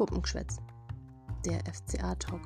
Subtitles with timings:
[0.00, 0.56] Puppengeschwätz,
[1.44, 2.40] der FCA-Talk.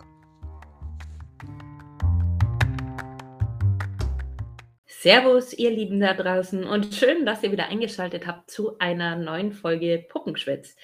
[4.87, 9.53] Servus, ihr Lieben da draußen und schön, dass ihr wieder eingeschaltet habt zu einer neuen
[9.53, 10.75] Folge Puppengeschwätz.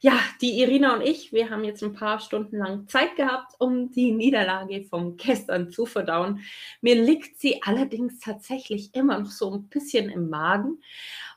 [0.00, 3.90] Ja, die Irina und ich, wir haben jetzt ein paar Stunden lang Zeit gehabt, um
[3.90, 6.40] die Niederlage vom gestern zu verdauen.
[6.82, 10.82] Mir liegt sie allerdings tatsächlich immer noch so ein bisschen im Magen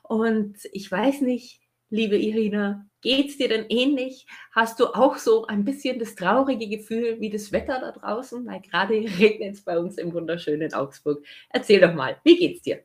[0.02, 4.26] und ich weiß nicht, liebe Irina, geht's dir denn ähnlich?
[4.52, 8.46] Hast du auch so ein bisschen das traurige Gefühl wie das Wetter da draußen?
[8.46, 11.24] Weil gerade regnet es bei uns im wunderschönen Augsburg.
[11.50, 12.82] Erzähl doch mal, wie geht's dir?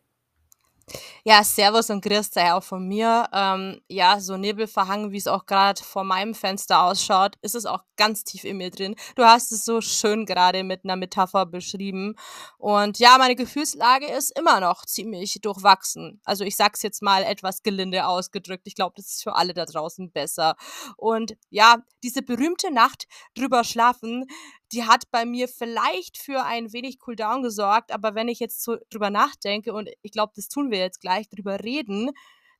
[1.24, 3.28] Ja, Servus und Grüß sei auch von mir.
[3.34, 7.84] Ähm, ja, so nebelverhangen, wie es auch gerade vor meinem Fenster ausschaut, ist es auch
[7.98, 8.96] ganz tief in mir drin.
[9.16, 12.16] Du hast es so schön gerade mit einer Metapher beschrieben.
[12.58, 16.22] Und ja, meine Gefühlslage ist immer noch ziemlich durchwachsen.
[16.24, 18.64] Also ich sag's jetzt mal etwas gelinde ausgedrückt.
[18.66, 20.56] Ich glaube, das ist für alle da draußen besser.
[20.96, 24.26] Und ja, diese berühmte Nacht drüber schlafen,
[24.72, 28.78] die hat bei mir vielleicht für ein wenig Cooldown gesorgt, aber wenn ich jetzt so
[28.90, 32.12] drüber nachdenke und ich glaube, das tun wir jetzt gleich, drüber reden,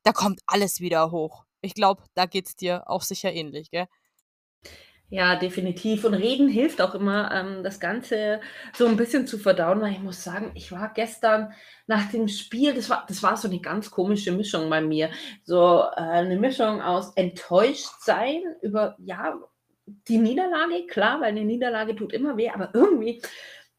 [0.02, 1.44] da kommt alles wieder hoch.
[1.60, 3.88] Ich glaube, da geht's dir auch sicher ähnlich, gell?
[5.10, 6.04] Ja, definitiv.
[6.04, 8.40] Und reden hilft auch immer, ähm, das Ganze
[8.74, 11.52] so ein bisschen zu verdauen, weil ich muss sagen, ich war gestern
[11.86, 15.10] nach dem Spiel, das war, das war so eine ganz komische Mischung bei mir.
[15.44, 19.38] So äh, eine Mischung aus enttäuscht sein über, ja,
[20.08, 23.22] die Niederlage, klar, weil eine Niederlage tut immer weh, aber irgendwie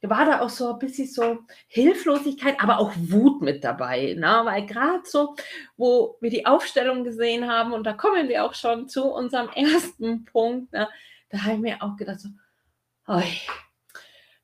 [0.02, 4.16] war da auch so ein bisschen so Hilflosigkeit, aber auch Wut mit dabei.
[4.18, 4.42] Ne?
[4.44, 5.36] Weil gerade so,
[5.76, 10.26] wo wir die Aufstellung gesehen haben, und da kommen wir auch schon zu unserem ersten
[10.26, 10.88] Punkt, ne?
[11.30, 12.30] da habe ich mir auch gedacht, so,
[13.08, 13.26] oi,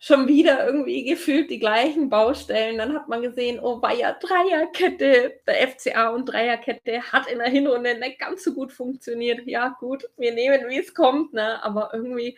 [0.05, 2.77] schon wieder irgendwie gefühlt die gleichen Baustellen.
[2.77, 7.49] Dann hat man gesehen, oh war ja Dreierkette, der FCA und Dreierkette hat in der
[7.49, 9.47] Hinrunde nicht ganz so gut funktioniert.
[9.47, 11.63] Ja, gut, wir nehmen, wie es kommt, ne?
[11.63, 12.37] aber irgendwie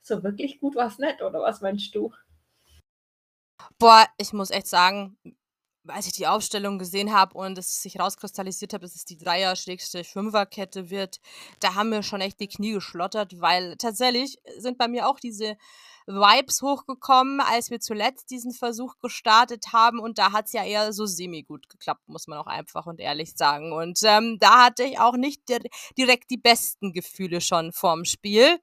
[0.00, 2.14] so wirklich gut war es nicht, oder was meinst du?
[3.78, 5.18] Boah, ich muss echt sagen,
[5.86, 10.88] als ich die Aufstellung gesehen habe und es sich rauskristallisiert hat, dass es die Dreier-Fünfer-Kette
[10.88, 11.20] wird,
[11.60, 15.58] da haben mir schon echt die Knie geschlottert, weil tatsächlich sind bei mir auch diese
[16.06, 19.98] Vibes hochgekommen, als wir zuletzt diesen Versuch gestartet haben.
[19.98, 23.34] Und da hat es ja eher so semi-gut geklappt, muss man auch einfach und ehrlich
[23.36, 23.72] sagen.
[23.72, 25.42] Und ähm, da hatte ich auch nicht
[25.98, 28.58] direkt die besten Gefühle schon vorm Spiel.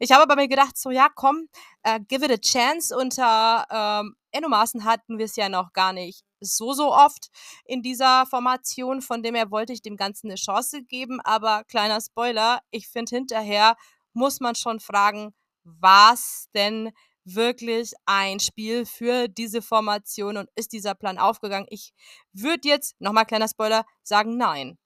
[0.00, 1.48] Ich habe aber mir gedacht, so ja, komm,
[1.84, 2.96] äh, give it a chance.
[2.96, 7.28] Unter ähm, Ennomaßen hatten wir es ja noch gar nicht so, so oft
[7.64, 9.02] in dieser Formation.
[9.02, 11.20] Von dem her wollte ich dem Ganzen eine Chance geben.
[11.20, 13.76] Aber kleiner Spoiler, ich finde hinterher
[14.12, 15.32] muss man schon fragen,
[15.80, 16.90] was denn
[17.24, 21.66] wirklich ein Spiel für diese Formation und ist dieser Plan aufgegangen?
[21.70, 21.92] Ich
[22.32, 24.78] würde jetzt, nochmal kleiner Spoiler, sagen nein.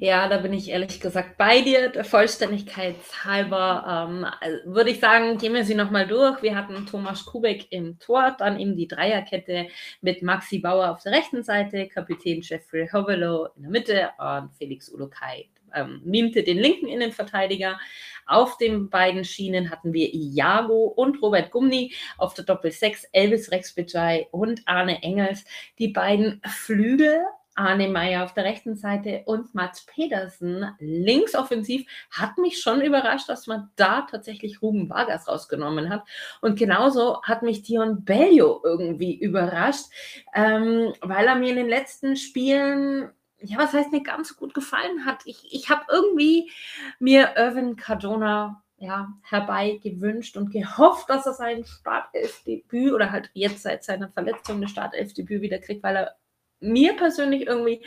[0.00, 1.88] Ja, da bin ich ehrlich gesagt bei dir.
[1.88, 6.42] Der Vollständigkeit halber ähm, also würde ich sagen, gehen wir sie nochmal durch.
[6.42, 9.68] Wir hatten Thomas Kubek im Tor, dann eben die Dreierkette
[10.00, 14.88] mit Maxi Bauer auf der rechten Seite, Kapitän Jeffrey Hovelo in der Mitte und Felix
[14.90, 17.78] Ulokai ähm, mimte den linken Innenverteidiger.
[18.26, 21.92] Auf den beiden Schienen hatten wir Iago und Robert Gumni.
[22.16, 25.44] Auf der Doppel 6 Elvis Rexbejai und Arne Engels.
[25.78, 27.20] Die beiden Flügel
[27.54, 33.28] Arne Meyer auf der rechten Seite und Mats Pedersen links offensiv hat mich schon überrascht,
[33.28, 36.04] dass man da tatsächlich Ruben Vargas rausgenommen hat.
[36.40, 39.86] Und genauso hat mich Dion Bellio irgendwie überrascht,
[40.34, 43.10] ähm, weil er mir in den letzten Spielen
[43.46, 45.20] ja, was heißt mir ganz so gut gefallen hat.
[45.26, 46.50] Ich, ich habe irgendwie
[46.98, 53.62] mir Irvin Cardona ja, herbei gewünscht und gehofft, dass er sein Startelfdebüt oder halt jetzt
[53.62, 56.16] seit seiner Verletzung ein Startelfdebüt wieder kriegt, weil er
[56.60, 57.84] mir persönlich irgendwie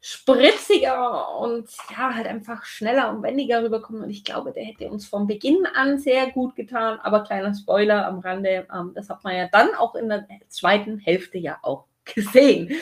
[0.00, 4.02] spritziger und ja, halt einfach schneller und wendiger rüberkommt.
[4.02, 6.98] Und ich glaube, der hätte uns von Beginn an sehr gut getan.
[7.00, 10.98] Aber kleiner Spoiler am Rande, ähm, das hat man ja dann auch in der zweiten
[10.98, 12.74] Hälfte ja auch gesehen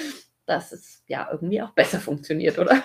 [0.51, 2.83] dass es ja irgendwie auch besser funktioniert, oder?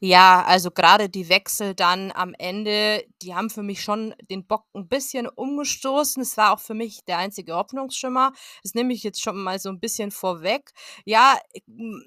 [0.00, 4.64] Ja, also gerade die Wechsel dann am Ende, die haben für mich schon den Bock
[4.74, 6.22] ein bisschen umgestoßen.
[6.22, 8.32] Es war auch für mich der einzige Hoffnungsschimmer.
[8.62, 10.70] Das nehme ich jetzt schon mal so ein bisschen vorweg.
[11.04, 11.38] Ja,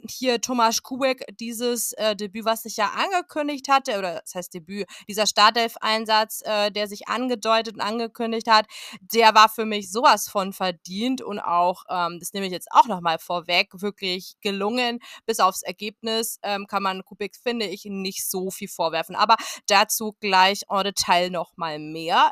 [0.09, 4.87] hier Thomas Kubek, dieses äh, Debüt, was sich ja angekündigt hatte, oder das heißt Debüt,
[5.07, 8.65] dieser Startelf-Einsatz, äh, der sich angedeutet und angekündigt hat,
[9.01, 12.87] der war für mich sowas von verdient und auch, ähm, das nehme ich jetzt auch
[12.87, 14.99] nochmal vorweg, wirklich gelungen.
[15.25, 19.13] Bis aufs Ergebnis ähm, kann man Kubek finden finde ich nicht so viel vorwerfen.
[19.13, 19.36] Aber
[19.68, 22.31] dazu gleich en Detail noch mal mehr.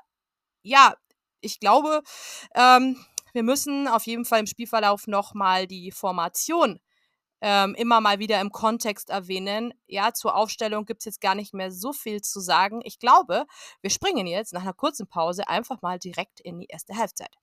[0.63, 0.95] Ja,
[1.41, 2.01] ich glaube,
[2.55, 2.95] ähm,
[3.33, 6.79] wir müssen auf jeden Fall im Spielverlauf noch mal die Formation
[7.41, 9.73] ähm, immer mal wieder im Kontext erwähnen.
[9.87, 12.79] Ja, zur Aufstellung gibt es jetzt gar nicht mehr so viel zu sagen.
[12.85, 13.45] Ich glaube,
[13.81, 17.35] wir springen jetzt nach einer kurzen Pause einfach mal direkt in die erste Halbzeit.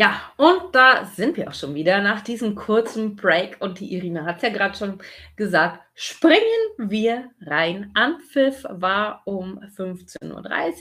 [0.00, 3.58] Ja, und da sind wir auch schon wieder nach diesem kurzen Break.
[3.60, 5.02] Und die Irina hat es ja gerade schon
[5.36, 6.42] gesagt, springen
[6.78, 7.90] wir rein.
[7.92, 10.22] Anpfiff war um 15.30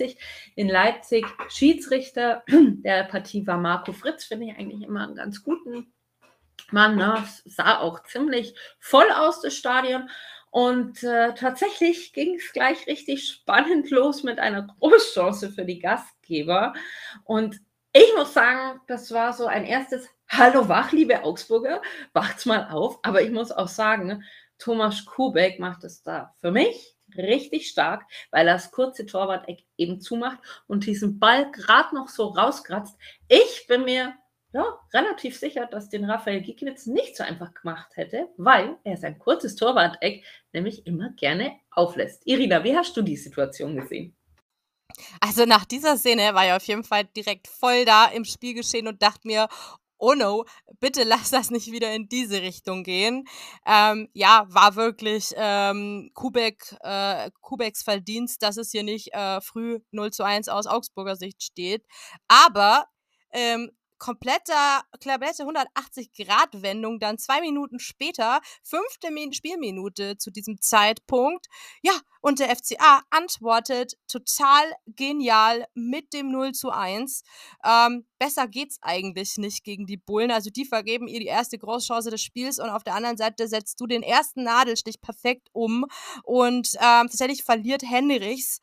[0.05, 0.15] Uhr
[0.55, 1.25] in Leipzig.
[1.49, 5.91] Schiedsrichter der Partie war Marco Fritz, finde ich eigentlich immer einen ganz guten
[6.71, 6.95] Mann.
[6.95, 7.21] Ne?
[7.43, 10.09] Sah auch ziemlich voll aus, das Stadion.
[10.51, 16.73] Und äh, tatsächlich ging es gleich richtig spannend los mit einer Großchance für die Gastgeber.
[17.23, 17.59] Und
[17.93, 21.81] ich muss sagen, das war so ein erstes Hallo wach, liebe Augsburger,
[22.13, 22.99] wacht's mal auf.
[23.01, 24.23] Aber ich muss auch sagen,
[24.59, 29.99] Thomas Kubek macht es da für mich richtig stark, weil er das kurze Torwart-Eck eben
[30.01, 32.95] zumacht und diesen Ball gerade noch so rauskratzt.
[33.27, 34.13] Ich bin mir
[34.51, 39.19] ja, relativ sicher, dass den Raphael Gikiewicz nicht so einfach gemacht hätte, weil er sein
[39.19, 40.23] kurzes Torwart-Eck
[40.53, 42.23] nämlich immer gerne auflässt.
[42.25, 44.15] Irina, wie hast du die Situation gesehen?
[45.21, 48.87] Also nach dieser Szene war ich auf jeden Fall direkt voll da im Spiel geschehen
[48.87, 49.47] und dachte mir,
[49.99, 50.45] oh no,
[50.79, 53.25] bitte lass das nicht wieder in diese Richtung gehen.
[53.65, 59.79] Ähm, ja, war wirklich ähm, Kubek, äh, Kubeks Verdienst, dass es hier nicht äh, früh
[59.91, 61.85] 0 zu 1 aus Augsburger Sicht steht.
[62.27, 62.85] Aber
[63.31, 71.47] ähm, kompletter, komplette 180-Grad-Wendung, dann zwei Minuten später, fünfte Min Spielminute zu diesem Zeitpunkt.
[71.81, 77.23] Ja, und der FCA antwortet total genial mit dem 0 zu 1.
[77.63, 80.31] Ähm, besser geht's eigentlich nicht gegen die Bullen.
[80.31, 83.79] Also die vergeben ihr die erste Großchance des Spiels und auf der anderen Seite setzt
[83.79, 85.85] du den ersten Nadelstich perfekt um
[86.23, 88.59] und ähm, tatsächlich verliert Henrichs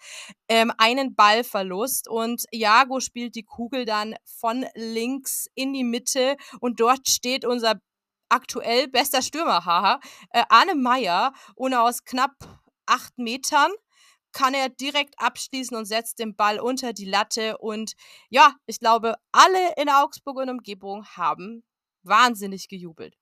[0.48, 6.80] ähm, einen Ballverlust und Jago spielt die Kugel dann von links in die Mitte und
[6.80, 7.80] dort steht unser
[8.28, 10.00] aktuell bester Stürmer,
[10.30, 12.34] äh, Arne Meyer und aus knapp
[12.86, 13.72] acht Metern
[14.32, 17.56] kann er direkt abschließen und setzt den Ball unter die Latte.
[17.58, 17.94] Und
[18.28, 21.64] ja, ich glaube, alle in Augsburg und Umgebung haben
[22.02, 23.16] wahnsinnig gejubelt.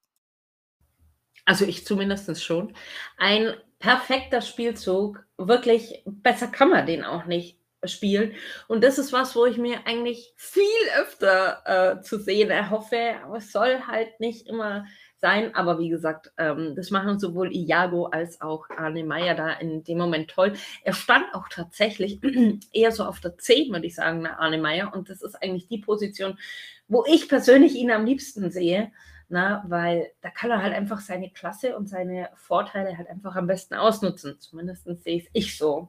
[1.45, 2.75] Also ich zumindest schon.
[3.17, 5.25] Ein perfekter Spielzug.
[5.37, 8.35] Wirklich besser kann man den auch nicht spielen.
[8.67, 10.65] Und das ist was, wo ich mir eigentlich viel
[10.99, 13.17] öfter äh, zu sehen erhoffe.
[13.23, 14.87] Aber es soll halt nicht immer
[15.25, 15.55] sein.
[15.55, 19.97] Aber wie gesagt, ähm, das machen sowohl Iago als auch Arne Meyer da in dem
[19.97, 20.53] Moment toll.
[20.83, 22.21] Er stand auch tatsächlich
[22.73, 24.93] eher so auf der 10, würde ich sagen, nach Arne Meyer.
[24.93, 26.39] Und das ist eigentlich die Position,
[26.89, 28.93] wo ich persönlich ihn am liebsten sehe.
[29.31, 33.47] Na, weil da kann er halt einfach seine Klasse und seine Vorteile halt einfach am
[33.47, 34.39] besten ausnutzen.
[34.39, 35.89] Zumindest sehe ich so.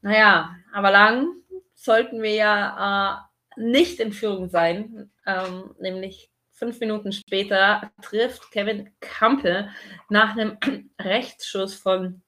[0.00, 1.28] Naja, aber lang
[1.74, 3.20] sollten wir ja
[3.58, 6.31] äh, nicht in Führung sein, ähm, nämlich
[6.62, 9.68] Fünf Minuten später trifft Kevin Campbell
[10.10, 10.58] nach einem
[11.00, 12.22] Rechtsschuss von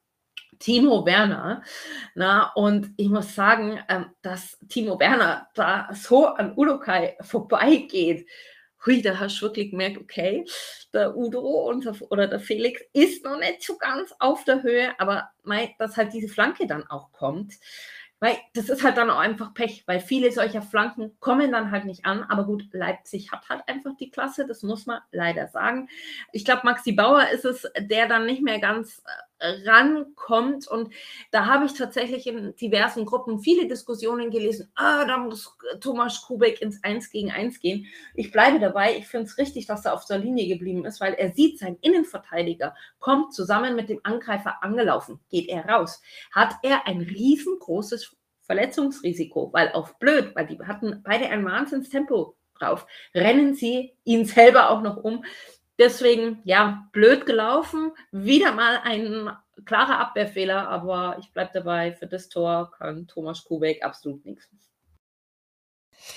[0.58, 1.62] Timo Werner.
[2.16, 8.28] Na, und ich muss sagen, ähm, dass Timo Werner da so an Udokai vorbeigeht.
[8.84, 10.44] Hui, da hast du wirklich gemerkt, okay,
[10.92, 14.98] der Udo und der, oder der Felix ist noch nicht so ganz auf der Höhe,
[14.98, 17.54] aber mei, dass halt diese Flanke dann auch kommt.
[18.24, 21.84] Weil das ist halt dann auch einfach Pech, weil viele solcher Flanken kommen dann halt
[21.84, 22.22] nicht an.
[22.22, 25.90] Aber gut, Leipzig hat halt einfach die Klasse, das muss man leider sagen.
[26.32, 29.10] Ich glaube, Maxi Bauer ist es, der dann nicht mehr ganz äh,
[29.64, 30.66] rankommt.
[30.68, 30.92] Und
[31.30, 34.70] da habe ich tatsächlich in diversen Gruppen viele Diskussionen gelesen.
[34.74, 37.86] Ah, da muss Thomas Kubek ins 1 gegen 1 gehen.
[38.14, 38.96] Ich bleibe dabei.
[38.96, 41.76] Ich finde es richtig, dass er auf der Linie geblieben ist, weil er sieht, sein
[41.80, 45.20] Innenverteidiger kommt zusammen mit dem Angreifer angelaufen.
[45.30, 51.28] Geht er raus, hat er ein riesengroßes Verletzungsrisiko, weil auf blöd, weil die hatten beide
[51.30, 55.24] ein Wahnsinnstempo drauf, rennen sie ihn selber auch noch um.
[55.78, 57.92] Deswegen, ja, blöd gelaufen.
[58.12, 59.30] Wieder mal ein
[59.64, 64.48] klarer Abwehrfehler, aber ich bleibe dabei, für das Tor kann Thomas Kubek absolut nichts.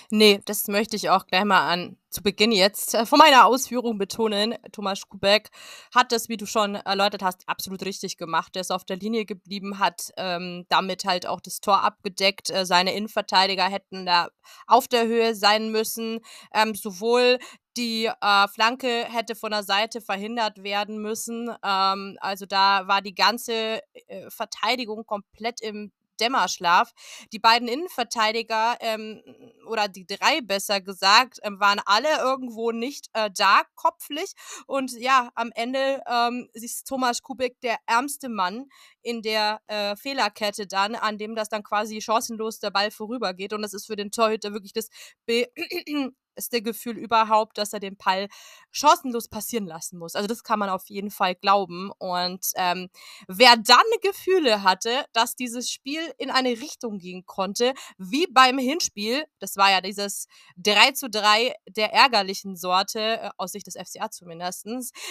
[0.10, 3.98] Nee, das möchte ich auch gleich mal an zu Beginn jetzt äh, von meiner Ausführung
[3.98, 4.56] betonen.
[4.72, 5.50] Thomas Kubek
[5.94, 8.56] hat das, wie du schon erläutert hast, absolut richtig gemacht.
[8.56, 12.50] Er ist auf der Linie geblieben, hat ähm, damit halt auch das Tor abgedeckt.
[12.50, 14.30] Äh, seine Innenverteidiger hätten da
[14.66, 16.20] auf der Höhe sein müssen.
[16.54, 17.40] Ähm, sowohl
[17.78, 21.50] die äh, Flanke hätte von der Seite verhindert werden müssen.
[21.64, 26.94] Ähm, also da war die ganze äh, Verteidigung komplett im Dämmerschlaf.
[27.32, 29.22] Die beiden Innenverteidiger, ähm,
[29.68, 34.34] oder die drei besser gesagt, ähm, waren alle irgendwo nicht äh, da kopflich.
[34.66, 38.66] Und ja, am Ende ähm, ist Thomas Kubik der ärmste Mann
[39.02, 43.54] in der äh, Fehlerkette dann, an dem das dann quasi chancenlos der Ball vorübergeht.
[43.54, 44.90] Und das ist für den Torhüter wirklich das
[45.26, 45.48] Be
[46.62, 48.28] Gefühl überhaupt, dass er den Ball
[48.72, 50.16] chancenlos passieren lassen muss.
[50.16, 51.92] Also das kann man auf jeden Fall glauben.
[51.98, 52.90] Und ähm,
[53.28, 59.26] wer dann Gefühle hatte, dass dieses Spiel in eine Richtung gehen konnte, wie beim Hinspiel,
[59.40, 60.28] das war ja dieses
[60.58, 64.68] 3 zu 3 der ärgerlichen Sorte, äh, aus Sicht des FCA zumindest,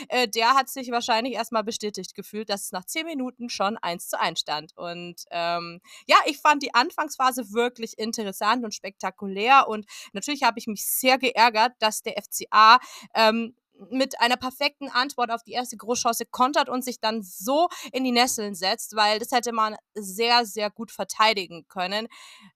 [0.08, 4.08] äh, der hat sich wahrscheinlich erstmal bestätigt gefühlt, dass es nach 10 Minuten schon 1
[4.08, 4.76] zu 1 stand.
[4.76, 9.68] Und ähm, ja, ich fand die Anfangsphase wirklich interessant und spektakulär.
[9.68, 12.78] Und natürlich habe ich mich sehr geärgert, dass der FCA
[13.14, 13.54] ähm,
[13.90, 18.12] mit einer perfekten Antwort auf die erste Großchance kontert und sich dann so in die
[18.12, 22.08] Nesseln setzt, weil das hätte man sehr, sehr gut verteidigen können.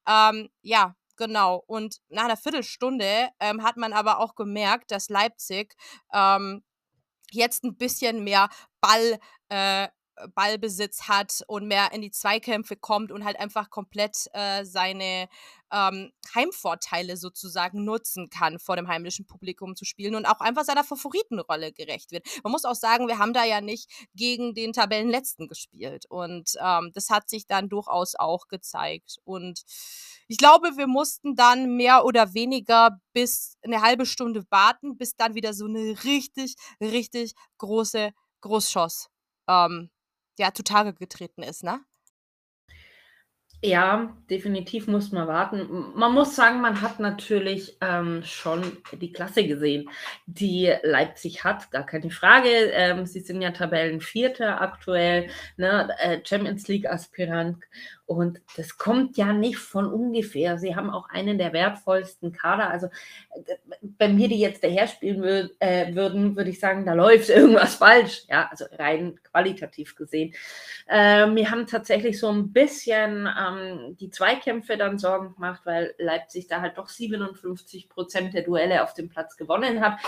[0.08, 1.62] Ähm, ja, genau.
[1.66, 5.74] Und nach einer Viertelstunde ähm, hat man aber auch gemerkt, dass Leipzig
[6.12, 6.62] ähm,
[7.30, 8.48] jetzt ein bisschen mehr
[8.80, 9.18] Ball.
[9.48, 9.88] Äh,
[10.34, 15.28] Ballbesitz hat und mehr in die Zweikämpfe kommt und halt einfach komplett äh, seine
[15.72, 20.84] ähm, Heimvorteile sozusagen nutzen kann, vor dem heimischen Publikum zu spielen und auch einfach seiner
[20.84, 22.26] Favoritenrolle gerecht wird.
[22.42, 26.90] Man muss auch sagen, wir haben da ja nicht gegen den Tabellenletzten gespielt und ähm,
[26.94, 29.18] das hat sich dann durchaus auch gezeigt.
[29.24, 29.62] Und
[30.26, 35.34] ich glaube, wir mussten dann mehr oder weniger bis eine halbe Stunde warten, bis dann
[35.34, 39.08] wieder so eine richtig, richtig große Großschoss
[39.50, 39.90] ähm,
[40.40, 41.80] ja, zutage getreten ist, ne?
[43.62, 45.92] Ja, definitiv muss man warten.
[45.94, 49.90] Man muss sagen, man hat natürlich ähm, schon die Klasse gesehen,
[50.24, 52.48] die Leipzig hat, gar keine Frage.
[52.48, 57.58] Ähm, sie sind ja Tabellenvierter aktuell, ne, äh, Champions League Aspirant
[58.10, 60.58] und das kommt ja nicht von ungefähr.
[60.58, 62.68] Sie haben auch einen der wertvollsten Kader.
[62.68, 62.88] Also
[63.80, 67.76] bei mir, die jetzt daher spielen wür äh, würden, würde ich sagen, da läuft irgendwas
[67.76, 68.24] falsch.
[68.28, 70.34] Ja, also rein qualitativ gesehen.
[70.88, 76.46] Äh, mir haben tatsächlich so ein bisschen ähm, die Zweikämpfe dann Sorgen gemacht, weil Leipzig
[76.48, 79.98] da halt doch 57 Prozent der Duelle auf dem Platz gewonnen hat.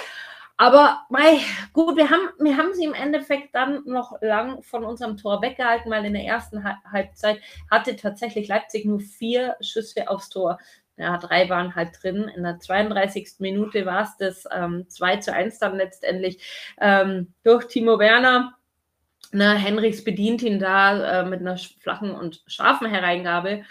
[0.57, 1.41] Aber mei,
[1.73, 5.91] gut, wir haben, wir haben sie im Endeffekt dann noch lang von unserem Tor weggehalten,
[5.91, 10.59] weil in der ersten Halbzeit hatte tatsächlich Leipzig nur vier Schüsse aufs Tor.
[10.97, 12.31] Ja, drei waren halt drin.
[12.37, 13.37] In der 32.
[13.39, 18.57] Minute war es das ähm, 2 zu 1 dann letztendlich ähm, durch Timo Werner.
[19.33, 23.65] Ne, Henrichs bedient ihn da äh, mit einer flachen und scharfen Hereingabe.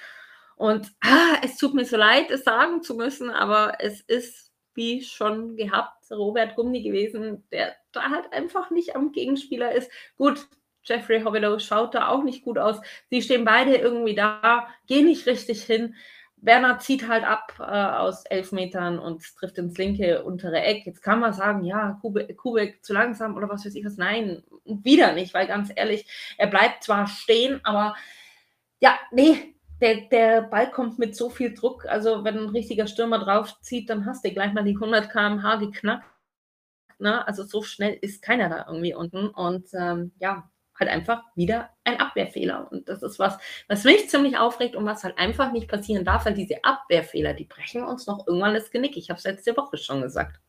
[0.55, 5.03] Und ah, es tut mir so leid, es sagen zu müssen, aber es ist wie
[5.03, 9.91] schon gehabt, Robert Gummi gewesen, der da halt einfach nicht am Gegenspieler ist.
[10.17, 10.47] Gut,
[10.83, 12.79] Jeffrey Hovelow schaut da auch nicht gut aus.
[13.09, 15.95] Sie stehen beide irgendwie da, gehen nicht richtig hin.
[16.41, 20.85] Werner zieht halt ab äh, aus elf Metern und trifft ins linke untere Eck.
[20.85, 23.97] Jetzt kann man sagen, ja, Kubek, Kubek zu langsam oder was weiß ich was.
[23.97, 26.05] Nein, wieder nicht, weil ganz ehrlich,
[26.37, 27.95] er bleibt zwar stehen, aber
[28.79, 31.85] ja, nee, der, der Ball kommt mit so viel Druck.
[31.85, 35.55] Also, wenn ein richtiger Stürmer drauf zieht, dann hast du gleich mal die 100 km/h
[35.57, 36.05] geknackt.
[36.99, 37.25] Ne?
[37.27, 39.27] Also, so schnell ist keiner da irgendwie unten.
[39.29, 42.71] Und ähm, ja, halt einfach wieder ein Abwehrfehler.
[42.71, 43.37] Und das ist was,
[43.67, 47.45] was mich ziemlich aufregt und was halt einfach nicht passieren darf, weil diese Abwehrfehler, die
[47.45, 48.97] brechen uns noch irgendwann das Genick.
[48.97, 50.39] Ich habe es letzte Woche schon gesagt.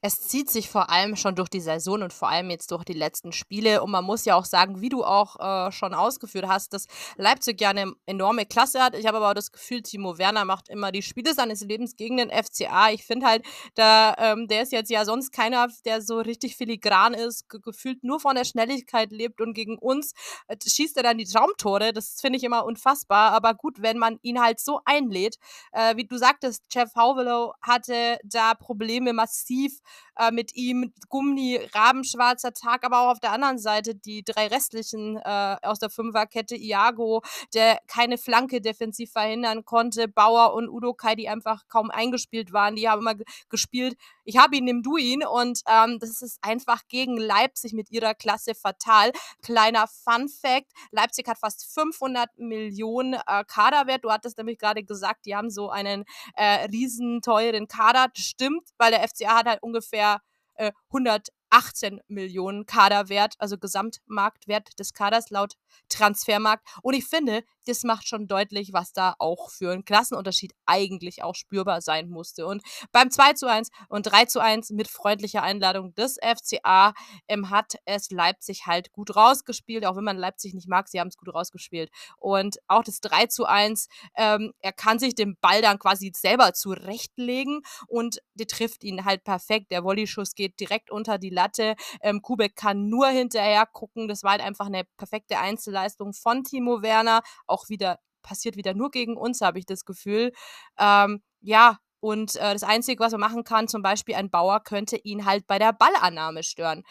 [0.00, 2.92] Es zieht sich vor allem schon durch die Saison und vor allem jetzt durch die
[2.92, 3.82] letzten Spiele.
[3.82, 6.86] Und man muss ja auch sagen, wie du auch äh, schon ausgeführt hast, dass
[7.16, 8.96] Leipzig ja eine enorme Klasse hat.
[8.96, 12.16] Ich habe aber auch das Gefühl, Timo Werner macht immer die Spiele seines Lebens gegen
[12.16, 12.90] den FCA.
[12.90, 17.14] Ich finde halt, da, ähm, der ist jetzt ja sonst keiner, der so richtig filigran
[17.14, 20.12] ist, ge gefühlt nur von der Schnelligkeit lebt und gegen uns
[20.48, 21.92] äh, schießt er dann die Traumtore.
[21.92, 23.32] Das finde ich immer unfassbar.
[23.32, 25.36] Aber gut, wenn man ihn halt so einlädt,
[25.72, 29.80] äh, wie du sagtest, Jeff Hauvelow hatte da Probleme massiv Tief
[30.18, 35.16] äh, mit ihm, Gummi, Rabenschwarzer Tag, aber auch auf der anderen Seite die drei restlichen
[35.16, 37.22] äh, aus der Fünferkette, Iago,
[37.54, 42.76] der keine Flanke defensiv verhindern konnte, Bauer und Udo Kai, die einfach kaum eingespielt waren,
[42.76, 43.14] die haben immer
[43.48, 47.90] gespielt, ich habe ihn, nimm du ihn und ähm, das ist einfach gegen Leipzig mit
[47.90, 49.12] ihrer Klasse fatal.
[49.42, 55.26] Kleiner Fun Fact, Leipzig hat fast 500 Millionen äh, Kaderwert, du hattest nämlich gerade gesagt,
[55.26, 59.62] die haben so einen äh, riesen teuren Kader, das stimmt, weil der FCA hat halt
[59.62, 60.20] ungefähr
[60.54, 65.54] äh, 118 Millionen Kaderwert, also Gesamtmarktwert des Kaders laut
[65.88, 66.66] Transfermarkt.
[66.82, 71.34] Und ich finde, das macht schon deutlich, was da auch für ein Klassenunterschied eigentlich auch
[71.34, 72.46] spürbar sein musste.
[72.46, 76.94] Und beim 2 zu 1 und 3 zu 1 mit freundlicher Einladung des FCA
[77.28, 81.08] ähm, hat es Leipzig halt gut rausgespielt, auch wenn man Leipzig nicht mag, sie haben
[81.08, 81.90] es gut rausgespielt.
[82.18, 86.52] Und auch das 3 zu 1, ähm, er kann sich den Ball dann quasi selber
[86.54, 89.70] zurechtlegen und der trifft ihn halt perfekt.
[89.70, 91.74] Der Volleyschuss geht direkt unter die Latte.
[92.00, 94.08] Ähm, Kubek kann nur hinterher gucken.
[94.08, 97.22] Das war halt einfach eine perfekte Einzelleistung von Timo Werner.
[97.52, 100.32] Auch wieder passiert wieder nur gegen uns, habe ich das Gefühl.
[100.78, 104.96] Ähm, ja, und äh, das Einzige, was man machen kann, zum Beispiel ein Bauer, könnte
[104.96, 106.82] ihn halt bei der Ballannahme stören.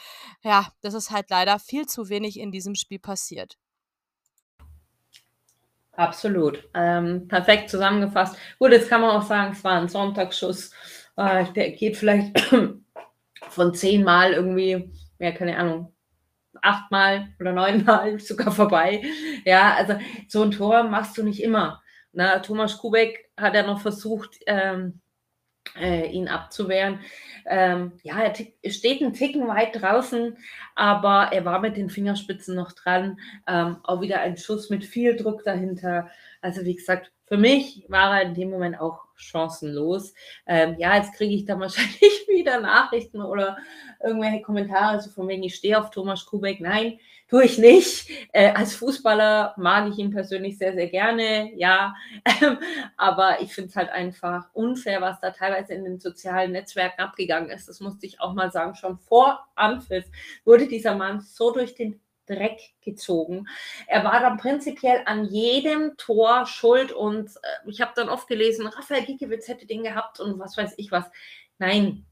[0.42, 3.58] Ja, das ist halt leider viel zu wenig in diesem Spiel passiert.
[5.92, 6.70] Absolut.
[6.74, 8.38] Ähm, perfekt zusammengefasst.
[8.58, 10.72] Gut, jetzt kann man auch sagen, es war ein Sonntagsschuss.
[11.18, 12.40] Äh, der geht vielleicht
[13.50, 15.94] von zehnmal irgendwie, ja, keine Ahnung,
[16.62, 19.02] achtmal oder neunmal sogar vorbei.
[19.46, 19.96] Ja, also
[20.28, 21.82] so ein Tor machst du nicht immer.
[22.14, 25.02] Na, Thomas Kubek hat ja noch versucht, ähm,
[25.80, 27.00] äh, ihn abzuwehren.
[27.46, 28.20] Ähm, ja,
[28.62, 30.38] er steht einen Ticken weit draußen,
[30.76, 33.20] aber er war mit den Fingerspitzen noch dran.
[33.48, 36.10] Ähm, auch wieder ein Schuss mit viel Druck dahinter.
[36.42, 40.14] Also wie gesagt, für mich war er in dem Moment auch chancenlos.
[40.46, 43.58] Ähm, ja, jetzt kriege ich da wahrscheinlich wieder Nachrichten oder
[44.04, 46.60] irgendwelche Kommentare, so von wegen, ich stehe auf Thomas Kubek.
[46.62, 48.10] Nein, tue ich nicht.
[48.34, 51.96] Äh, als Fußballer mag ich ihn persönlich sehr, sehr gerne, ja.
[52.98, 57.50] aber ich finde es halt einfach unfair, was da teilweise in den sozialen Netzwerken abgegangen
[57.50, 57.70] ist.
[57.70, 58.76] Das musste ich auch mal sagen.
[58.76, 60.06] Schon vor Anpfiff
[60.44, 63.48] wurde dieser Mann so durch den Dreck gezogen.
[63.88, 68.68] Er war dann prinzipiell an jedem Tor schuld und äh, ich habe dann oft gelesen,
[68.68, 71.06] Raphael Giekewitz hätte den gehabt und was weiß ich was.
[71.58, 72.06] Nein,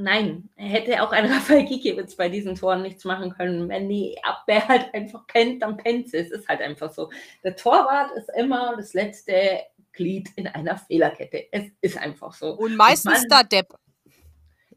[0.00, 3.68] nein, hätte auch ein Raphael Giekewitz bei diesen Toren nichts machen können.
[3.68, 6.18] Wenn die Abwehr halt einfach pennt, dann pennt sie.
[6.18, 7.10] Es ist halt einfach so.
[7.44, 9.60] Der Torwart ist immer das letzte
[9.92, 11.46] Glied in einer Fehlerkette.
[11.52, 12.52] Es ist einfach so.
[12.54, 13.74] Und meistens und man, der Depp.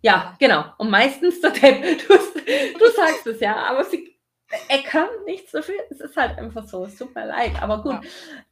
[0.01, 0.65] Ja, genau.
[0.77, 2.01] Und meistens der Depp.
[2.45, 4.13] Du, du sagst es ja, aber sie
[4.67, 5.79] er kann nichts dafür.
[5.89, 6.85] Es ist halt einfach so.
[6.85, 7.61] Es tut mir leid.
[7.61, 8.01] Aber gut, ja.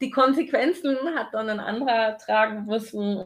[0.01, 3.25] die Konsequenzen hat dann ein anderer tragen müssen.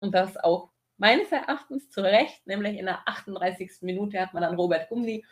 [0.00, 3.70] Und das auch meines Erachtens zu Recht, nämlich in der 38.
[3.82, 5.24] Minute hat man dann Robert Gumli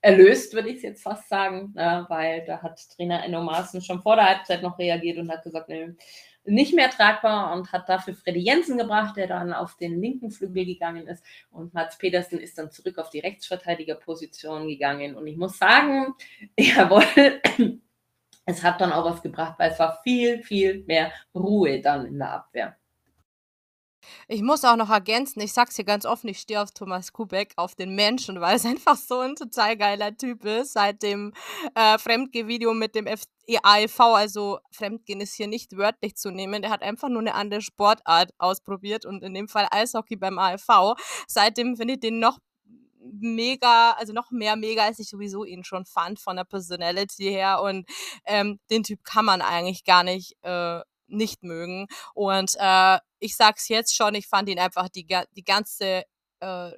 [0.00, 4.16] erlöst, würde ich jetzt fast sagen, ja, weil da hat Trainer Enno Maaßen schon vor
[4.16, 5.94] der Halbzeit noch reagiert und hat gesagt, nee,
[6.44, 10.66] nicht mehr tragbar und hat dafür Freddy Jensen gebracht, der dann auf den linken Flügel
[10.66, 11.24] gegangen ist.
[11.50, 15.16] Und Mats Petersen ist dann zurück auf die Rechtsverteidigerposition gegangen.
[15.16, 16.14] Und ich muss sagen,
[16.58, 17.06] jawohl,
[18.44, 22.18] es hat dann auch was gebracht, weil es war viel, viel mehr Ruhe dann in
[22.18, 22.76] der Abwehr.
[24.28, 27.52] Ich muss auch noch ergänzen, ich sag's hier ganz offen, ich stehe auf Thomas Kubek,
[27.56, 30.72] auf den Menschen, weil es einfach so ein total geiler Typ ist.
[30.72, 31.32] Seit dem
[31.74, 36.62] äh, Fremdgeh-Video mit dem AIV, also Fremdgehen ist hier nicht wörtlich zu nehmen.
[36.62, 40.94] Der hat einfach nur eine andere Sportart ausprobiert und in dem Fall Eishockey beim AIV.
[41.26, 42.38] Seitdem finde ich den noch
[43.12, 47.60] mega, also noch mehr mega, als ich sowieso ihn schon fand von der Personality her.
[47.62, 47.88] Und
[48.24, 50.80] ähm, den Typ kann man eigentlich gar nicht äh,
[51.14, 51.86] nicht mögen.
[52.14, 56.04] Und äh, ich sag's jetzt schon, ich fand ihn einfach die, die ganze
[56.40, 56.70] äh,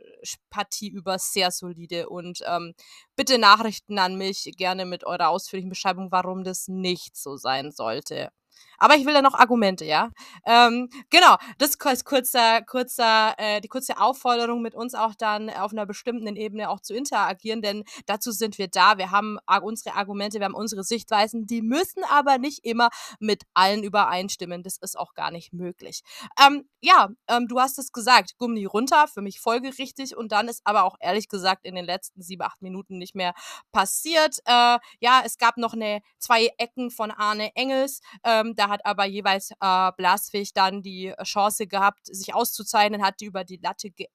[0.51, 2.09] Partie über sehr solide.
[2.09, 2.75] Und ähm,
[3.17, 8.31] bitte Nachrichten an mich, gerne mit eurer ausführlichen Beschreibung, warum das nicht so sein sollte.
[8.79, 10.11] Aber ich will da noch Argumente, ja.
[10.45, 15.73] Ähm, genau, das ist kurzer, kurzer, äh, die kurze Aufforderung mit uns auch dann auf
[15.73, 18.99] einer bestimmten Ebene auch zu interagieren, denn dazu sind wir da.
[18.99, 22.89] Wir haben unsere Argumente, wir haben unsere Sichtweisen, die müssen aber nicht immer
[23.21, 24.63] mit allen übereinstimmen.
[24.63, 26.03] Das ist auch gar nicht möglich.
[26.41, 30.61] Ähm, ja, ähm, du hast es gesagt, Gummi runter, für mich folgerichtig und dann ist
[30.65, 33.35] aber auch ehrlich gesagt in den letzten sieben, acht Minuten nicht mehr
[33.73, 34.39] passiert.
[34.45, 38.01] Äh, ja, es gab noch eine, zwei Ecken von Arne Engels.
[38.25, 43.27] Ähm, da hat aber jeweils äh, Blaswig dann die Chance gehabt, sich auszuzeichnen, hat die
[43.27, 44.13] über die Latte gelenkt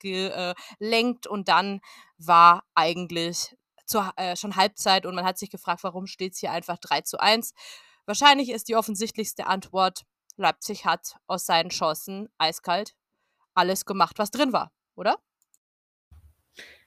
[0.00, 1.80] ge, äh, und dann
[2.18, 6.52] war eigentlich zur, äh, schon Halbzeit und man hat sich gefragt, warum steht es hier
[6.52, 7.52] einfach 3 zu 1.
[8.06, 10.02] Wahrscheinlich ist die offensichtlichste Antwort,
[10.36, 12.94] Leipzig hat aus seinen Chancen eiskalt
[13.54, 15.18] alles gemacht, was drin war, oder?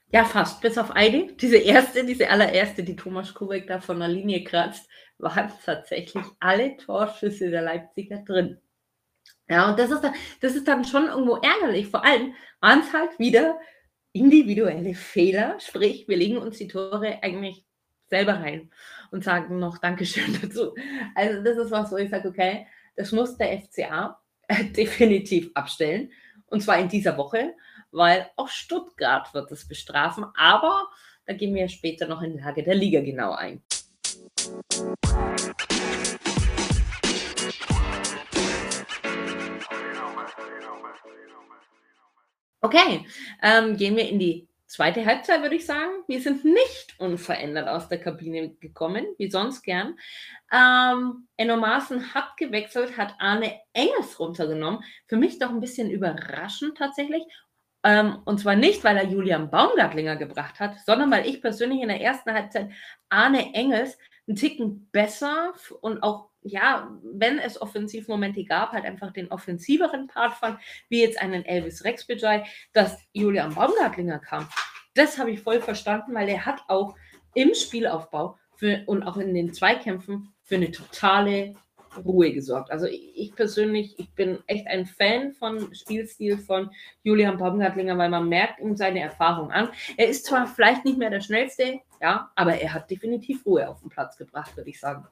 [0.09, 0.61] Ja, fast.
[0.61, 1.33] Bis auf eine.
[1.33, 6.77] Diese erste, diese allererste, die Thomas Kubek da von der Linie kratzt, waren tatsächlich alle
[6.77, 8.59] Torschüsse der Leipziger drin.
[9.49, 11.87] Ja, und das ist dann, das ist dann schon irgendwo ärgerlich.
[11.87, 13.59] Vor allem waren es halt wieder
[14.11, 15.59] individuelle Fehler.
[15.59, 17.65] Sprich, wir legen uns die Tore eigentlich
[18.07, 18.71] selber rein
[19.11, 20.75] und sagen noch Dankeschön dazu.
[21.15, 24.19] Also, das ist was, wo ich sage, okay, das muss der FCA
[24.75, 26.11] definitiv abstellen.
[26.47, 27.53] Und zwar in dieser Woche
[27.91, 30.25] weil auch Stuttgart wird es bestrafen.
[30.35, 30.87] Aber
[31.25, 33.61] da gehen wir später noch in die Lage der Liga genau ein.
[42.61, 43.05] Okay,
[43.43, 46.03] ähm, gehen wir in die zweite Halbzeit, würde ich sagen.
[46.07, 49.97] Wir sind nicht unverändert aus der Kabine gekommen, wie sonst gern.
[50.51, 54.83] Ähm, Enno Maaßen hat gewechselt, hat Arne Engels runtergenommen.
[55.07, 57.23] Für mich doch ein bisschen überraschend tatsächlich.
[57.83, 61.87] Ähm, und zwar nicht, weil er Julian Baumgartlinger gebracht hat, sondern weil ich persönlich in
[61.87, 62.71] der ersten Halbzeit
[63.09, 69.31] Arne Engels einen Ticken besser und auch ja, wenn es Offensivmomente gab, halt einfach den
[69.31, 70.59] offensiveren Part fand,
[70.89, 74.47] wie jetzt einen Elvis Rexbejai, dass Julian Baumgartlinger kam.
[74.95, 76.95] Das habe ich voll verstanden, weil er hat auch
[77.33, 81.53] im Spielaufbau für, und auch in den Zweikämpfen für eine totale
[82.05, 82.71] Ruhe gesorgt.
[82.71, 86.71] Also ich persönlich, ich bin echt ein Fan von Spielstil von
[87.03, 89.69] Julian Baumgartlinger, weil man merkt ihm seine Erfahrung an.
[89.97, 93.79] Er ist zwar vielleicht nicht mehr der schnellste, ja, aber er hat definitiv Ruhe auf
[93.81, 95.07] den Platz gebracht, würde ich sagen.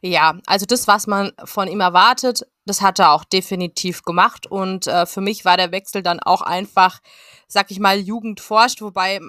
[0.00, 4.46] Ja, also das, was man von ihm erwartet, das hat er auch definitiv gemacht.
[4.46, 7.00] Und äh, für mich war der Wechsel dann auch einfach,
[7.48, 9.20] sag ich mal, Jugend forscht, wobei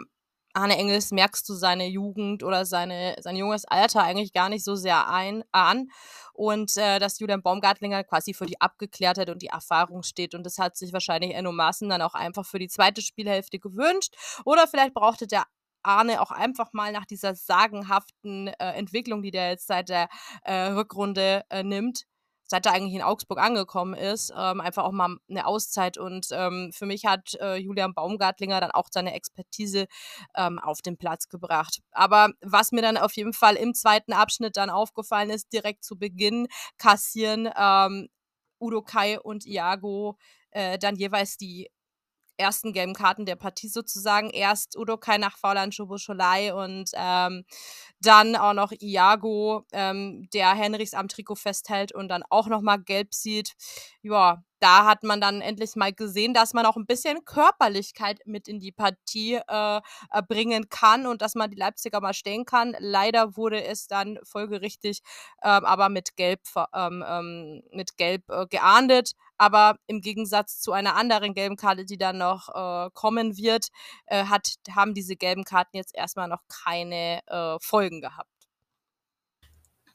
[0.54, 4.76] Arne Engels merkst du seine Jugend oder seine, sein junges Alter eigentlich gar nicht so
[4.76, 5.90] sehr ein, an.
[6.34, 10.34] Und äh, dass Julian Baumgartlinger quasi für die Abgeklärtheit und die Erfahrung steht.
[10.36, 14.16] Und das hat sich wahrscheinlich Enno Maaßen dann auch einfach für die zweite Spielhälfte gewünscht.
[14.46, 15.44] Oder vielleicht brauchte der
[15.84, 20.10] Arne auch einfach mal nach dieser sagenhaften äh, Entwicklung, die der jetzt seit der
[20.44, 22.06] äh, Rückrunde äh, nimmt,
[22.50, 25.98] seit er eigentlich in Augsburg angekommen ist, ähm, einfach auch mal eine Auszeit.
[25.98, 29.86] Und ähm, für mich hat äh, Julian Baumgartlinger dann auch seine Expertise
[30.36, 31.80] ähm, auf den Platz gebracht.
[31.92, 35.98] Aber was mir dann auf jeden Fall im zweiten Abschnitt dann aufgefallen ist, direkt zu
[35.98, 38.10] Beginn kassieren ähm,
[38.60, 40.18] Udo Kai und Iago
[40.52, 41.70] äh, dann jeweils die
[42.39, 44.30] ersten gelben Karten der Partie sozusagen.
[44.30, 47.45] Erst Udokai nach Faulan Choboscholai und ähm,
[48.02, 53.13] dann auch noch Iago, ähm, der Henrichs am Trikot festhält und dann auch nochmal gelb
[53.13, 53.54] sieht.
[54.02, 58.48] Ja, da hat man dann endlich mal gesehen, dass man auch ein bisschen Körperlichkeit mit
[58.48, 59.82] in die Partie äh, äh,
[60.28, 62.76] bringen kann und dass man die Leipziger mal stehen kann.
[62.80, 65.02] Leider wurde es dann folgerichtig,
[65.43, 66.41] ähm, aber mit Gelb,
[66.74, 69.13] ähm, ähm, mit Gelb äh, geahndet.
[69.38, 73.67] Aber im Gegensatz zu einer anderen gelben Karte, die dann noch äh, kommen wird,
[74.08, 78.38] äh, hat, haben diese gelben Karten jetzt erstmal noch keine äh, Folgen gehabt.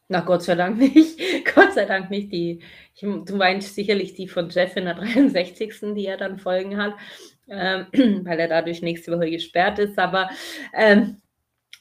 [0.08, 1.18] Na, Gott sei Dank nicht.
[1.54, 2.30] Gott sei Dank nicht.
[2.32, 2.60] Die,
[2.94, 5.94] ich, du meinst sicherlich die von Jeff in der 63.
[5.94, 6.94] die er dann Folgen hat,
[7.48, 7.86] ähm,
[8.24, 9.98] weil er dadurch nächste Woche gesperrt ist.
[9.98, 10.28] Aber
[10.74, 11.22] ähm,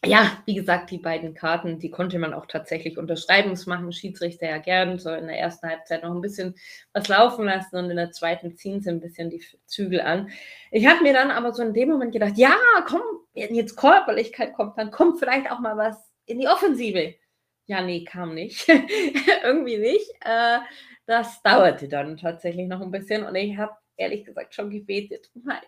[0.05, 3.51] ja, wie gesagt, die beiden Karten, die konnte man auch tatsächlich unterschreiben.
[3.51, 4.99] Das machen Schiedsrichter ja gern.
[4.99, 6.55] So in der ersten Halbzeit noch ein bisschen
[6.93, 10.29] was laufen lassen und in der zweiten ziehen sie ein bisschen die Zügel an.
[10.71, 12.55] Ich habe mir dann aber so in dem Moment gedacht, ja,
[12.85, 13.01] komm,
[13.33, 17.15] wenn jetzt Körperlichkeit kommt, dann kommt vielleicht auch mal was in die Offensive.
[17.65, 18.67] Ja, nee, kam nicht.
[19.43, 20.11] Irgendwie nicht.
[20.21, 20.59] Äh,
[21.05, 25.29] das dauerte dann tatsächlich noch ein bisschen und ich habe ehrlich gesagt schon gebetet.
[25.33, 25.61] Nein,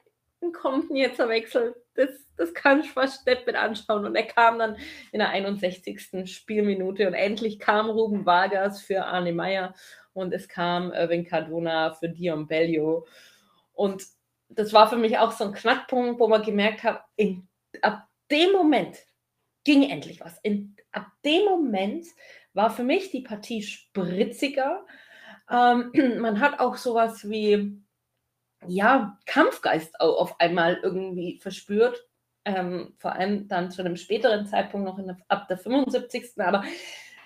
[0.54, 1.76] kommt denn jetzt ein Wechsel?
[1.96, 4.06] Das, das kann ich fast nicht mit anschauen.
[4.06, 4.78] Und er kam dann
[5.12, 6.26] in der 61.
[6.26, 9.74] Spielminute und endlich kam Ruben Vargas für Arne Meyer
[10.14, 13.06] und es kam Irving Cardona für Dion Bellio.
[13.74, 14.04] Und
[14.50, 17.48] das war für mich auch so ein Knackpunkt, wo man gemerkt hat, in,
[17.82, 18.98] ab dem Moment
[19.66, 20.40] ging endlich was.
[20.44, 22.06] In, ab dem Moment
[22.54, 24.86] war für mich die Partie spritziger.
[25.52, 27.82] Ähm, man hat auch sowas wie
[28.68, 32.08] ja, Kampfgeist auf einmal irgendwie verspürt.
[32.46, 36.34] Ähm, vor allem dann zu einem späteren Zeitpunkt noch der, ab der 75.
[36.38, 36.64] Aber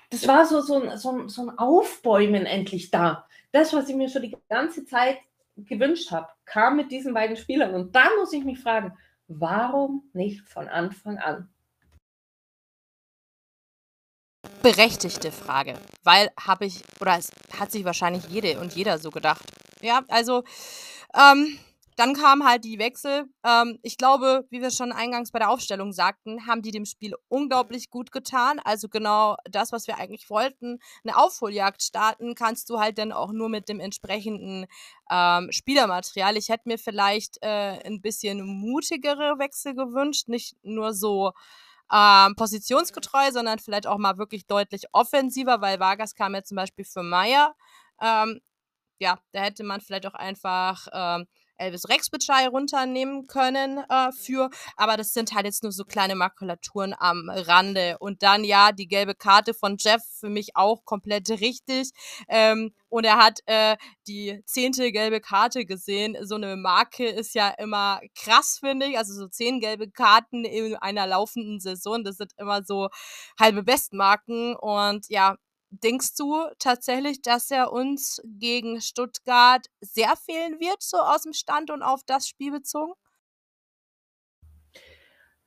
[0.09, 3.27] das war so, so, ein, so, so ein Aufbäumen endlich da.
[3.51, 5.17] Das, was ich mir schon die ganze Zeit
[5.57, 7.73] gewünscht habe, kam mit diesen beiden Spielern.
[7.73, 8.97] Und da muss ich mich fragen,
[9.27, 11.49] warum nicht von Anfang an?
[14.61, 19.45] Berechtigte Frage, weil habe ich, oder es hat sich wahrscheinlich jede und jeder so gedacht.
[19.81, 20.43] Ja, also
[21.13, 21.59] ähm,
[21.99, 23.25] dann kamen halt die Wechsel.
[23.43, 27.13] Ähm, ich glaube, wie wir schon eingangs bei der Aufstellung sagten, haben die dem Spiel
[27.27, 28.59] unglaublich gut getan.
[28.63, 30.79] Also genau das, was wir eigentlich wollten.
[31.03, 34.65] Eine Aufholjagd starten kannst du halt dann auch nur mit dem entsprechenden
[35.11, 36.37] ähm, Spielermaterial.
[36.37, 41.33] Ich hätte mir vielleicht äh, ein bisschen mutigere Wechsel gewünscht, nicht nur so
[41.91, 46.85] ähm, positionsgetreu, sondern vielleicht auch mal wirklich deutlich offensiver, weil Vargas kam ja zum Beispiel
[46.85, 47.55] für Meier.
[48.01, 48.41] Ähm,
[48.99, 51.27] ja, da hätte man vielleicht auch einfach ähm,
[51.59, 56.95] Elvis Rexbitschei runternehmen können äh, für, aber das sind halt jetzt nur so kleine Makulaturen
[56.97, 57.97] am Rande.
[57.99, 61.91] Und dann ja, die gelbe Karte von Jeff für mich auch komplett richtig.
[62.27, 66.17] Ähm, und er hat äh, die zehnte gelbe Karte gesehen.
[66.21, 68.97] So eine Marke ist ja immer krass, finde ich.
[68.97, 72.89] Also so zehn gelbe Karten in einer laufenden Saison, das sind immer so
[73.39, 74.55] halbe Bestmarken.
[74.55, 75.35] Und ja,
[75.71, 81.71] denkst du tatsächlich, dass er uns gegen Stuttgart sehr fehlen wird, so aus dem Stand
[81.71, 82.93] und auf das Spiel bezogen?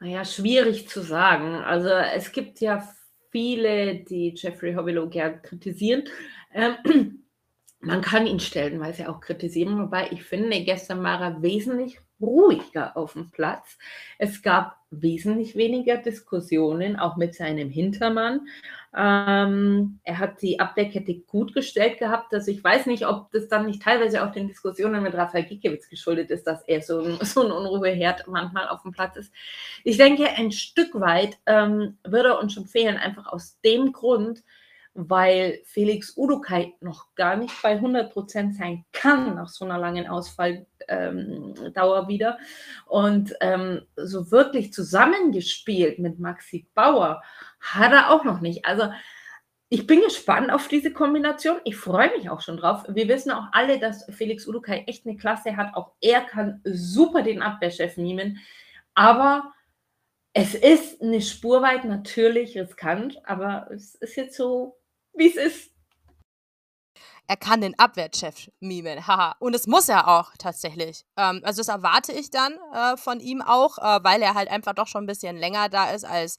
[0.00, 1.54] Naja, schwierig zu sagen.
[1.54, 2.88] Also es gibt ja
[3.30, 6.04] viele, die Jeffrey Hobelow gern kritisieren.
[6.52, 7.21] Ähm,
[7.82, 13.14] man kann ihn stellenweise auch kritisieren, wobei ich finde, gestern war er wesentlich ruhiger auf
[13.14, 13.76] dem Platz.
[14.18, 18.46] Es gab wesentlich weniger Diskussionen, auch mit seinem Hintermann.
[18.96, 22.32] Ähm, er hat die Abwehrkette gut gestellt gehabt.
[22.32, 25.88] Also ich weiß nicht, ob das dann nicht teilweise auch den Diskussionen mit Rafael Gikiewicz
[25.88, 29.32] geschuldet ist, dass er so ein, so ein Unruheherd manchmal auf dem Platz ist.
[29.82, 34.44] Ich denke, ein Stück weit ähm, würde uns schon fehlen, einfach aus dem Grund,
[34.94, 40.06] weil Felix Udukai noch gar nicht bei 100 Prozent sein kann nach so einer langen
[40.06, 42.38] Ausfalldauer ähm, wieder.
[42.86, 47.22] Und ähm, so wirklich zusammengespielt mit Maxi Bauer
[47.60, 48.66] hat er auch noch nicht.
[48.66, 48.92] Also
[49.70, 51.58] ich bin gespannt auf diese Kombination.
[51.64, 52.84] Ich freue mich auch schon drauf.
[52.88, 55.74] Wir wissen auch alle, dass Felix Udukai echt eine Klasse hat.
[55.74, 58.38] Auch er kann super den Abwehrchef mimen.
[58.94, 59.54] Aber
[60.34, 64.76] es ist eine Spur weit natürlich riskant, aber es ist jetzt so
[65.14, 65.72] wie es ist.
[67.28, 69.36] Er kann den Abwehrchef mimen, haha.
[69.38, 71.04] Und das muss er auch tatsächlich.
[71.16, 74.74] Ähm, also das erwarte ich dann äh, von ihm auch, äh, weil er halt einfach
[74.74, 76.38] doch schon ein bisschen länger da ist als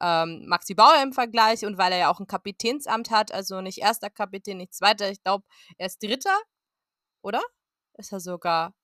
[0.00, 3.32] ähm, Maxi Bauer im Vergleich und weil er ja auch ein Kapitänsamt hat.
[3.32, 5.10] Also nicht erster Kapitän, nicht zweiter.
[5.10, 5.44] Ich glaube,
[5.78, 6.36] er ist dritter,
[7.22, 7.42] oder?
[7.98, 8.74] Ist er sogar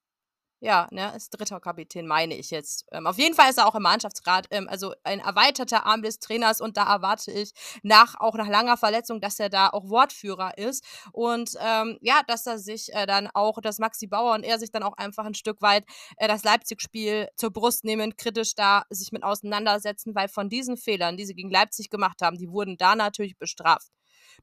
[0.61, 2.85] ja, ne, ist dritter Kapitän, meine ich jetzt.
[2.91, 6.19] Ähm, auf jeden Fall ist er auch im Mannschaftsrat, ähm, also ein erweiterter Arm des
[6.19, 10.59] Trainers und da erwarte ich nach, auch nach langer Verletzung, dass er da auch Wortführer
[10.59, 14.59] ist und ähm, ja, dass er sich äh, dann auch, dass Maxi Bauer und er
[14.59, 15.85] sich dann auch einfach ein Stück weit
[16.17, 21.17] äh, das Leipzig-Spiel zur Brust nehmen, kritisch da sich mit auseinandersetzen, weil von diesen Fehlern,
[21.17, 23.89] die sie gegen Leipzig gemacht haben, die wurden da natürlich bestraft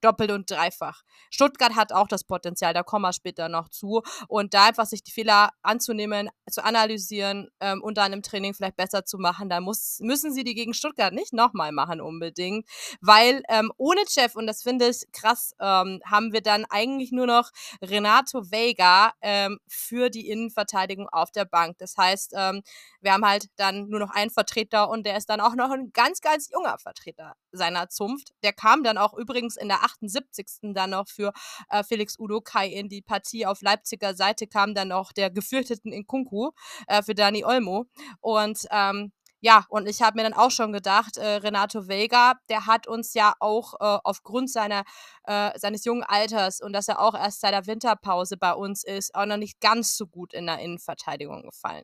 [0.01, 1.01] doppelt und dreifach.
[1.29, 4.01] Stuttgart hat auch das Potenzial, da kommen wir später noch zu.
[4.27, 8.77] Und da einfach sich die Fehler anzunehmen, zu analysieren ähm, und dann im Training vielleicht
[8.77, 12.67] besser zu machen, da muss, müssen sie die gegen Stuttgart nicht nochmal machen unbedingt.
[13.01, 17.27] Weil ähm, ohne Chef, und das finde ich krass, ähm, haben wir dann eigentlich nur
[17.27, 21.77] noch Renato Vega ähm, für die Innenverteidigung auf der Bank.
[21.79, 22.61] Das heißt, ähm,
[23.01, 25.91] wir haben halt dann nur noch einen Vertreter und der ist dann auch noch ein
[25.93, 28.31] ganz, ganz junger Vertreter seiner Zunft.
[28.43, 30.73] Der kam dann auch übrigens in der 78.
[30.73, 31.31] dann noch für
[31.69, 33.45] äh, Felix Udo Kai in die Partie.
[33.45, 36.51] Auf Leipziger Seite kam dann noch der gefürchteten Inkunku
[36.87, 37.85] äh, für Dani Olmo.
[38.21, 42.65] Und ähm, ja, und ich habe mir dann auch schon gedacht, äh, Renato Vega, der
[42.65, 44.83] hat uns ja auch äh, aufgrund seiner,
[45.25, 49.13] äh, seines jungen Alters und dass er auch erst seit der Winterpause bei uns ist,
[49.13, 51.83] auch noch nicht ganz so gut in der Innenverteidigung gefallen.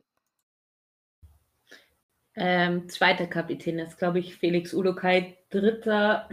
[2.34, 5.36] Ähm, zweiter Kapitän ist, glaube ich, Felix Udokai.
[5.50, 6.28] Dritter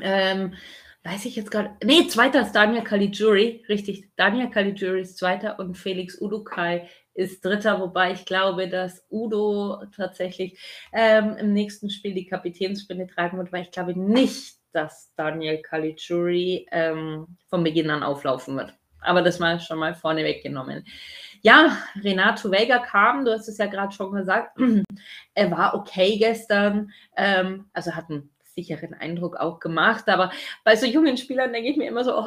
[0.00, 0.54] ähm,
[1.04, 1.76] weiß ich jetzt gerade.
[1.84, 3.64] Nee, zweiter ist Daniel Caligiuri.
[3.68, 9.82] Richtig, Daniel Caligiuri ist zweiter und Felix Udukai ist dritter, wobei ich glaube, dass Udo
[9.96, 10.58] tatsächlich
[10.92, 16.66] ähm, im nächsten Spiel die Kapitänsspinne tragen wird, weil ich glaube nicht, dass Daniel Caligiuri
[16.70, 18.74] ähm, von Beginn an auflaufen wird.
[19.00, 20.84] Aber das mal schon mal vorne weggenommen.
[21.40, 24.58] Ja, Renato Vega kam, du hast es ja gerade schon gesagt,
[25.34, 30.08] er war okay gestern, ähm, also hat einen sicheren Eindruck auch gemacht.
[30.08, 30.32] Aber
[30.64, 32.24] bei so jungen Spielern denke ich mir immer so, oh,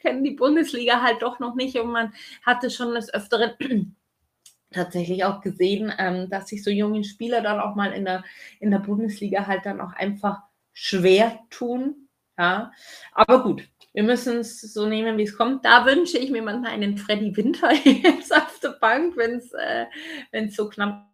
[0.00, 1.76] kennen die Bundesliga halt doch noch nicht.
[1.78, 2.12] Und man
[2.44, 3.96] hatte schon des Öfteren
[4.70, 8.24] tatsächlich auch gesehen, ähm, dass sich so junge Spieler dann auch mal in der,
[8.60, 12.08] in der Bundesliga halt dann auch einfach schwer tun.
[12.36, 12.72] Ja,
[13.12, 13.62] aber gut,
[13.92, 15.64] wir müssen es so nehmen, wie es kommt.
[15.64, 20.48] Da wünsche ich mir manchmal einen Freddy Winter jetzt auf der Bank, wenn es äh,
[20.48, 21.13] so knapp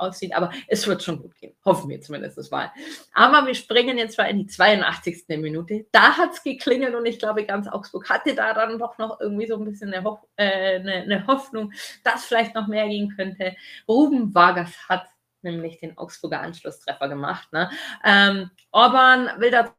[0.00, 1.54] aussieht, aber es wird schon gut gehen.
[1.64, 2.72] Hoffen wir zumindest mal.
[3.12, 5.24] Aber wir springen jetzt mal in die 82.
[5.38, 5.86] Minute.
[5.92, 9.46] Da hat es geklingelt und ich glaube, ganz Augsburg hatte da dann doch noch irgendwie
[9.46, 11.72] so ein bisschen eine, Ho äh, eine, eine Hoffnung,
[12.04, 13.56] dass vielleicht noch mehr gehen könnte.
[13.88, 15.06] Ruben Vargas hat
[15.42, 17.52] nämlich den Augsburger Anschlusstreffer gemacht.
[17.52, 17.70] Ne?
[18.04, 19.74] Ähm, Orban will da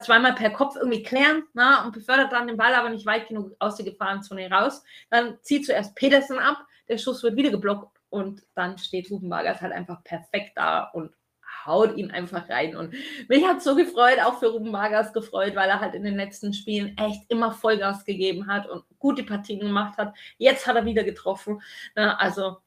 [0.00, 1.84] zweimal per Kopf irgendwie klären ne?
[1.84, 4.82] und befördert dann den Ball aber nicht weit genug aus der Gefahrenzone raus.
[5.10, 9.60] Dann zieht zuerst Petersen ab, der Schuss wird wieder geblockt und dann steht Ruben Vargas
[9.60, 11.12] halt einfach perfekt da und
[11.64, 12.76] haut ihn einfach rein.
[12.76, 12.94] Und
[13.28, 16.52] mich hat so gefreut, auch für Ruben Vargas gefreut, weil er halt in den letzten
[16.52, 20.14] Spielen echt immer Vollgas gegeben hat und gute Partien gemacht hat.
[20.38, 21.60] Jetzt hat er wieder getroffen.
[21.94, 22.58] Also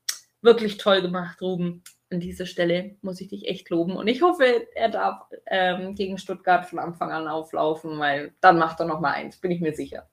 [0.41, 1.83] wirklich toll gemacht, Ruben.
[2.11, 3.95] An dieser Stelle muss ich dich echt loben.
[3.95, 8.79] Und ich hoffe, er darf ähm, gegen Stuttgart von Anfang an auflaufen, weil dann macht
[8.79, 10.09] er noch mal eins, bin ich mir sicher.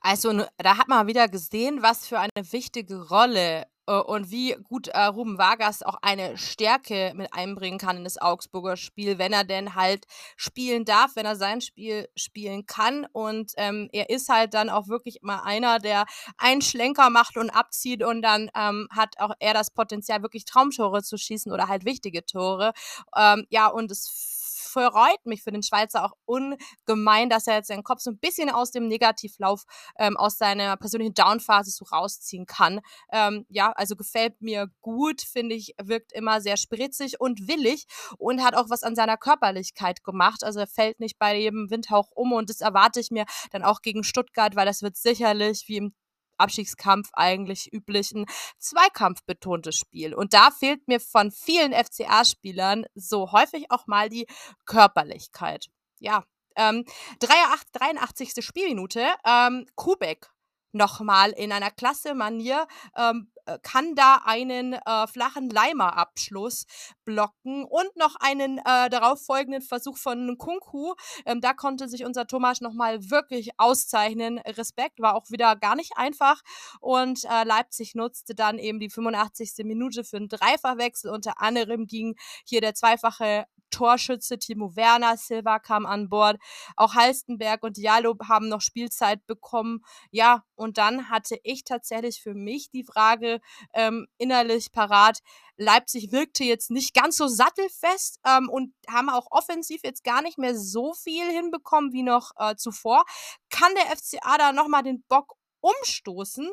[0.00, 5.04] Also da hat man wieder gesehen, was für eine wichtige Rolle und wie gut äh,
[5.04, 9.74] Ruben Vargas auch eine Stärke mit einbringen kann in das Augsburger Spiel, wenn er denn
[9.74, 13.06] halt spielen darf, wenn er sein Spiel spielen kann.
[13.12, 16.04] Und ähm, er ist halt dann auch wirklich immer einer, der
[16.38, 21.02] einen Schlenker macht und abzieht und dann ähm, hat auch er das Potenzial, wirklich Traumtore
[21.02, 22.72] zu schießen oder halt wichtige Tore.
[23.16, 24.43] Ähm, ja, und es
[24.74, 28.50] freut mich für den Schweizer auch ungemein, dass er jetzt seinen Kopf so ein bisschen
[28.50, 29.64] aus dem Negativlauf,
[29.98, 32.80] ähm, aus seiner persönlichen Downphase so rausziehen kann.
[33.12, 37.86] Ähm, ja, also gefällt mir gut, finde ich, wirkt immer sehr spritzig und willig
[38.18, 40.42] und hat auch was an seiner Körperlichkeit gemacht.
[40.42, 43.80] Also er fällt nicht bei jedem Windhauch um und das erwarte ich mir dann auch
[43.80, 45.94] gegen Stuttgart, weil das wird sicherlich wie im
[46.38, 48.26] Abstiegskampf eigentlich üblich ein
[48.58, 50.14] zweikampfbetontes Spiel.
[50.14, 54.26] Und da fehlt mir von vielen FCA-Spielern so häufig auch mal die
[54.66, 55.66] Körperlichkeit.
[55.98, 56.24] Ja,
[56.56, 56.84] ähm,
[57.20, 58.44] 83.
[58.44, 60.30] Spielminute, ähm, Kubek
[60.74, 62.66] nochmal in einer klasse Manier
[62.96, 66.66] ähm, äh, kann da einen äh, flachen Leimer-Abschluss
[67.04, 70.94] blocken und noch einen äh, darauf folgenden Versuch von Kunku.
[71.26, 74.38] Ähm, da konnte sich unser Thomas nochmal wirklich auszeichnen.
[74.38, 76.42] Respekt, war auch wieder gar nicht einfach.
[76.80, 79.64] Und äh, Leipzig nutzte dann eben die 85.
[79.64, 81.10] Minute für einen Dreifachwechsel.
[81.10, 86.38] Unter anderem ging hier der zweifache Torschütze Timo Werner, Silva kam an Bord,
[86.76, 89.84] auch Halstenberg und Diallo haben noch Spielzeit bekommen.
[90.10, 93.40] Ja, und dann hatte ich tatsächlich für mich die Frage
[93.72, 95.20] ähm, innerlich parat.
[95.56, 100.38] Leipzig wirkte jetzt nicht ganz so sattelfest ähm, und haben auch offensiv jetzt gar nicht
[100.38, 103.04] mehr so viel hinbekommen wie noch äh, zuvor.
[103.50, 106.50] Kann der FCA da nochmal den Bock umstoßen?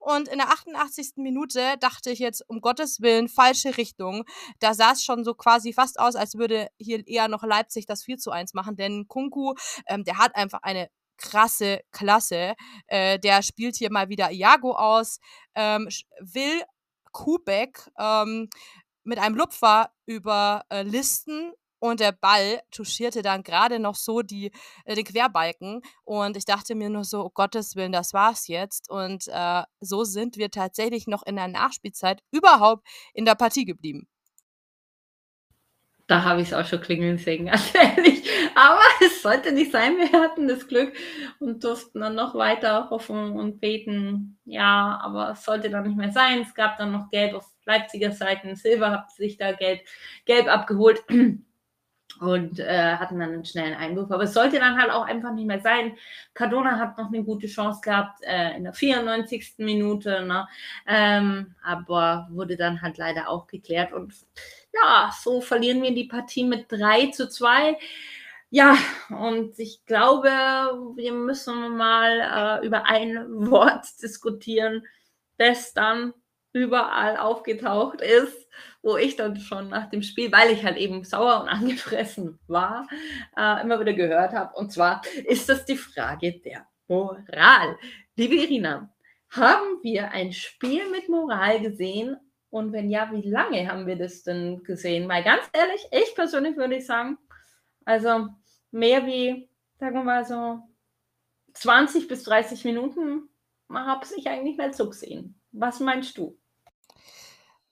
[0.00, 1.12] Und in der 88.
[1.16, 4.24] Minute dachte ich jetzt, um Gottes Willen, falsche Richtung.
[4.58, 8.02] Da sah es schon so quasi fast aus, als würde hier eher noch Leipzig das
[8.02, 8.76] 4 zu 1 machen.
[8.76, 9.54] Denn Kunku,
[9.86, 12.54] ähm, der hat einfach eine krasse Klasse.
[12.86, 15.20] Äh, der spielt hier mal wieder Iago aus,
[15.54, 16.62] ähm, will
[17.12, 18.48] Kubek ähm,
[19.04, 24.52] mit einem Lupfer über äh, Listen und der Ball touchierte dann gerade noch so die,
[24.84, 25.82] äh, den Querbalken.
[26.04, 28.88] Und ich dachte mir nur so, oh Gottes Willen, das war's jetzt.
[28.88, 34.06] Und äh, so sind wir tatsächlich noch in der Nachspielzeit überhaupt in der Partie geblieben.
[36.06, 38.28] Da habe ich es auch schon klingeln sehen, ganz ehrlich.
[38.56, 40.92] Aber es sollte nicht sein, wir hatten das Glück
[41.38, 44.38] und durften dann noch weiter hoffen und beten.
[44.44, 46.40] Ja, aber es sollte dann nicht mehr sein.
[46.40, 48.56] Es gab dann noch Gelb auf Leipziger Seiten.
[48.56, 49.82] Silber hat sich da gelb,
[50.26, 51.06] gelb abgeholt
[52.20, 54.10] und äh, hatten dann einen schnellen Einwurf.
[54.10, 55.96] Aber es sollte dann halt auch einfach nicht mehr sein.
[56.34, 59.54] Cardona hat noch eine gute Chance gehabt äh, in der 94.
[59.56, 60.46] Minute, ne?
[60.86, 63.92] ähm, aber wurde dann halt leider auch geklärt.
[63.94, 64.14] Und
[64.74, 67.78] ja, so verlieren wir die Partie mit 3 zu 2.
[68.50, 68.76] Ja,
[69.08, 74.86] und ich glaube, wir müssen mal äh, über ein Wort diskutieren,
[75.38, 76.12] das dann
[76.52, 78.48] überall aufgetaucht ist,
[78.82, 82.86] wo ich dann schon nach dem Spiel, weil ich halt eben sauer und angefressen war,
[83.36, 84.56] äh, immer wieder gehört habe.
[84.56, 87.76] Und zwar ist das die Frage der Moral.
[88.16, 88.92] Liebe Irina,
[89.30, 92.16] haben wir ein Spiel mit Moral gesehen?
[92.50, 95.08] Und wenn ja, wie lange haben wir das denn gesehen?
[95.08, 97.16] Weil ganz ehrlich, ich persönlich würde ich sagen,
[97.84, 98.26] also
[98.72, 100.60] mehr wie, sagen wir mal so
[101.54, 103.28] 20 bis 30 Minuten
[103.72, 105.40] habe ich eigentlich nicht so gesehen.
[105.52, 106.39] Was meinst du?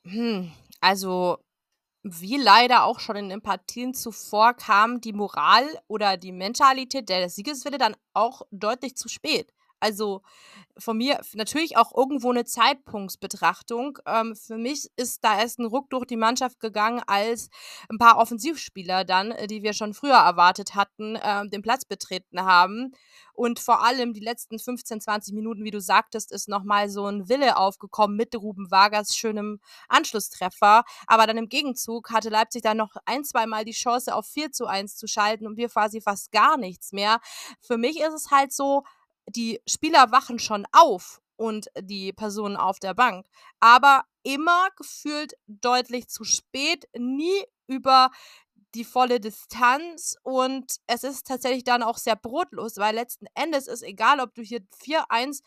[0.04, 1.38] Hm, also,
[2.04, 7.30] wie leider auch schon in den Partien zuvor kam die Moral oder die Mentalität der
[7.30, 9.52] Siegeswille dann auch deutlich zu spät.
[9.80, 10.22] Also
[10.78, 13.98] von mir natürlich auch irgendwo eine Zeitpunktsbetrachtung.
[14.06, 17.50] Ähm, für mich ist da erst ein Ruck durch die Mannschaft gegangen, als
[17.90, 22.42] ein paar Offensivspieler dann, äh, die wir schon früher erwartet hatten, äh, den Platz betreten
[22.44, 22.92] haben.
[23.38, 27.28] Und vor allem die letzten 15, 20 Minuten, wie du sagtest, ist nochmal so ein
[27.28, 30.82] Wille aufgekommen mit Ruben Vargas schönem Anschlusstreffer.
[31.06, 34.50] Aber dann im Gegenzug hatte Leipzig dann noch ein, zwei Mal die Chance auf 4
[34.50, 37.20] zu 1 zu schalten und wir quasi fast gar nichts mehr.
[37.60, 38.82] Für mich ist es halt so,
[39.28, 43.24] die Spieler wachen schon auf und die Personen auf der Bank,
[43.60, 48.10] aber immer gefühlt deutlich zu spät, nie über
[48.78, 53.82] die volle Distanz und es ist tatsächlich dann auch sehr brotlos, weil letzten Endes ist
[53.82, 55.42] egal, ob du hier 4-1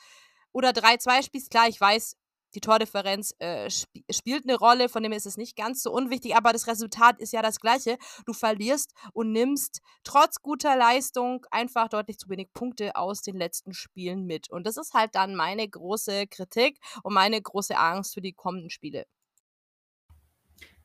[0.51, 2.17] oder 3-2 spielst, klar, ich weiß,
[2.53, 6.35] die Tordifferenz äh, sp spielt eine Rolle, von dem ist es nicht ganz so unwichtig,
[6.35, 7.97] aber das Resultat ist ja das gleiche.
[8.25, 13.73] Du verlierst und nimmst trotz guter Leistung einfach deutlich zu wenig Punkte aus den letzten
[13.73, 14.49] Spielen mit.
[14.49, 18.69] Und das ist halt dann meine große Kritik und meine große Angst für die kommenden
[18.69, 19.05] Spiele.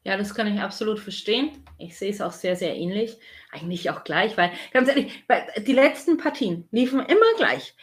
[0.07, 1.64] Ja, das kann ich absolut verstehen.
[1.79, 3.19] Ich sehe es auch sehr, sehr ähnlich.
[3.50, 5.25] Eigentlich auch gleich, weil, ganz ehrlich,
[5.59, 7.75] die letzten Partien liefen immer gleich.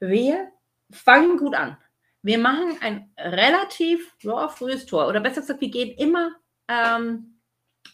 [0.00, 0.48] Wir
[0.90, 1.76] fangen gut an
[2.26, 5.06] wir machen ein relativ ja, frühes Tor.
[5.06, 6.32] Oder besser gesagt, wir gehen immer,
[6.66, 7.38] ähm,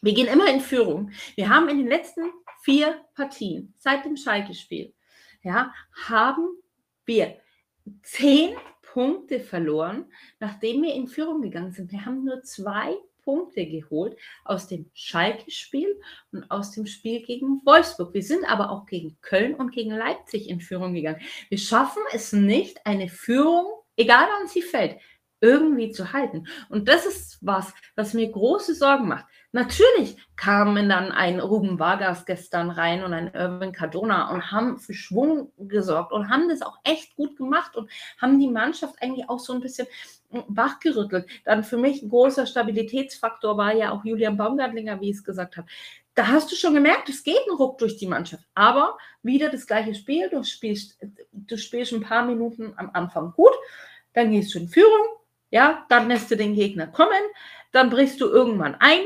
[0.00, 1.10] wir gehen immer in Führung.
[1.34, 4.94] Wir haben in den letzten vier Partien seit dem Schalke-Spiel,
[5.42, 5.74] ja,
[6.06, 6.48] haben
[7.04, 7.36] wir
[8.02, 10.10] zehn Punkte verloren,
[10.40, 11.92] nachdem wir in Führung gegangen sind.
[11.92, 16.00] Wir haben nur zwei Punkte geholt aus dem Schalke-Spiel
[16.32, 18.14] und aus dem Spiel gegen Wolfsburg.
[18.14, 21.20] Wir sind aber auch gegen Köln und gegen Leipzig in Führung gegangen.
[21.48, 23.66] Wir schaffen es nicht, eine Führung,
[23.96, 24.98] egal wann sie fällt,
[25.42, 26.46] irgendwie zu halten.
[26.68, 29.26] Und das ist was, was mir große Sorgen macht.
[29.50, 34.94] Natürlich kamen dann ein Ruben Vargas gestern rein und ein Irvin Cardona und haben für
[34.94, 39.40] Schwung gesorgt und haben das auch echt gut gemacht und haben die Mannschaft eigentlich auch
[39.40, 39.88] so ein bisschen
[40.48, 41.26] wachgerüttelt.
[41.44, 45.56] Dann für mich ein großer Stabilitätsfaktor war ja auch Julian Baumgartlinger, wie ich es gesagt
[45.56, 45.66] habe.
[46.14, 48.44] Da hast du schon gemerkt, es geht ein Ruck durch die Mannschaft.
[48.54, 50.28] Aber wieder das gleiche Spiel.
[50.28, 50.98] Du spielst,
[51.32, 53.52] du spielst ein paar Minuten am Anfang gut,
[54.12, 55.06] dann gehst du in Führung,
[55.50, 57.22] ja, dann lässt du den Gegner kommen,
[57.72, 59.00] dann brichst du irgendwann ein,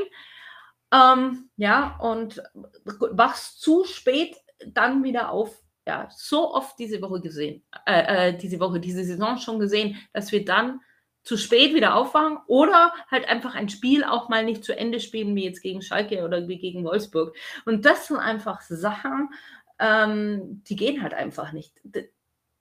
[0.91, 2.41] ähm, ja, und
[2.83, 5.61] wachst zu spät dann wieder auf.
[5.85, 10.33] Ja, so oft diese Woche gesehen, äh, äh, diese Woche, diese Saison schon gesehen, dass
[10.33, 10.81] wir dann
[11.27, 15.35] zu spät wieder aufwachen oder halt einfach ein Spiel auch mal nicht zu Ende spielen,
[15.35, 17.35] wie jetzt gegen Schalke oder wie gegen Wolfsburg.
[17.65, 19.29] Und das sind einfach Sachen,
[19.77, 21.73] ähm, die gehen halt einfach nicht.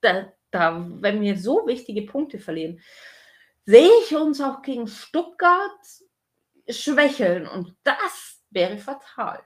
[0.01, 2.81] Da, da, wenn wir so wichtige Punkte verlieren,
[3.65, 5.71] sehe ich uns auch gegen Stuttgart
[6.69, 9.41] schwächeln und das wäre fatal.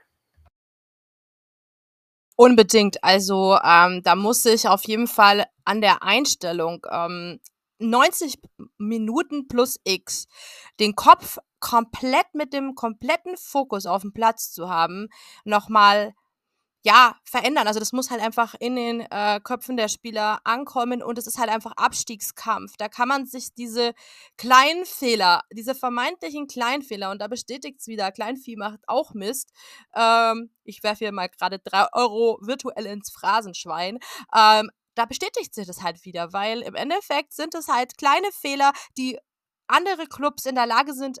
[2.35, 3.03] Unbedingt.
[3.03, 7.39] Also ähm, da muss ich auf jeden Fall an der Einstellung ähm,
[7.81, 8.39] 90
[8.77, 10.27] Minuten plus X
[10.79, 15.09] den Kopf komplett mit dem kompletten Fokus auf dem Platz zu haben,
[15.43, 16.13] nochmal
[16.83, 17.67] ja, verändern.
[17.67, 21.37] Also das muss halt einfach in den äh, Köpfen der Spieler ankommen und es ist
[21.37, 22.73] halt einfach Abstiegskampf.
[22.77, 23.93] Da kann man sich diese
[24.37, 29.51] kleinen Fehler, diese vermeintlichen Kleinfehler, und da bestätigt es wieder, Kleinvieh macht auch Mist.
[29.95, 33.99] Ähm, ich werfe hier mal gerade drei Euro virtuell ins Phrasenschwein.
[34.35, 38.73] Ähm, da bestätigt sich das halt wieder, weil im Endeffekt sind es halt kleine Fehler,
[38.97, 39.19] die
[39.67, 41.19] andere Clubs in der Lage sind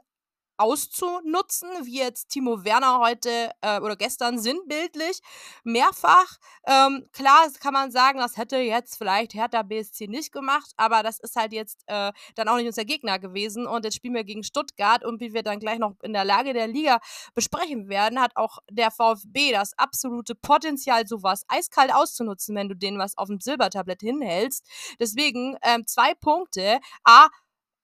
[0.61, 5.19] auszunutzen, wie jetzt Timo Werner heute äh, oder gestern sinnbildlich
[5.63, 6.37] mehrfach.
[6.65, 11.19] Ähm, klar kann man sagen, das hätte jetzt vielleicht Hertha BSC nicht gemacht, aber das
[11.19, 14.43] ist halt jetzt äh, dann auch nicht unser Gegner gewesen und jetzt spielen wir gegen
[14.43, 16.99] Stuttgart und wie wir dann gleich noch in der Lage der Liga
[17.33, 22.99] besprechen werden, hat auch der VfB das absolute Potenzial, sowas eiskalt auszunutzen, wenn du denen
[22.99, 24.67] was auf dem Silbertablett hinhältst.
[24.99, 26.79] Deswegen ähm, zwei Punkte.
[27.03, 27.27] A,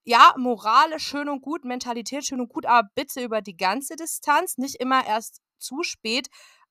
[0.08, 4.56] ja, Morale schön und gut, Mentalität schön und gut, aber bitte über die ganze Distanz,
[4.56, 6.28] nicht immer erst zu spät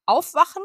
[0.08, 0.64] aufwachen,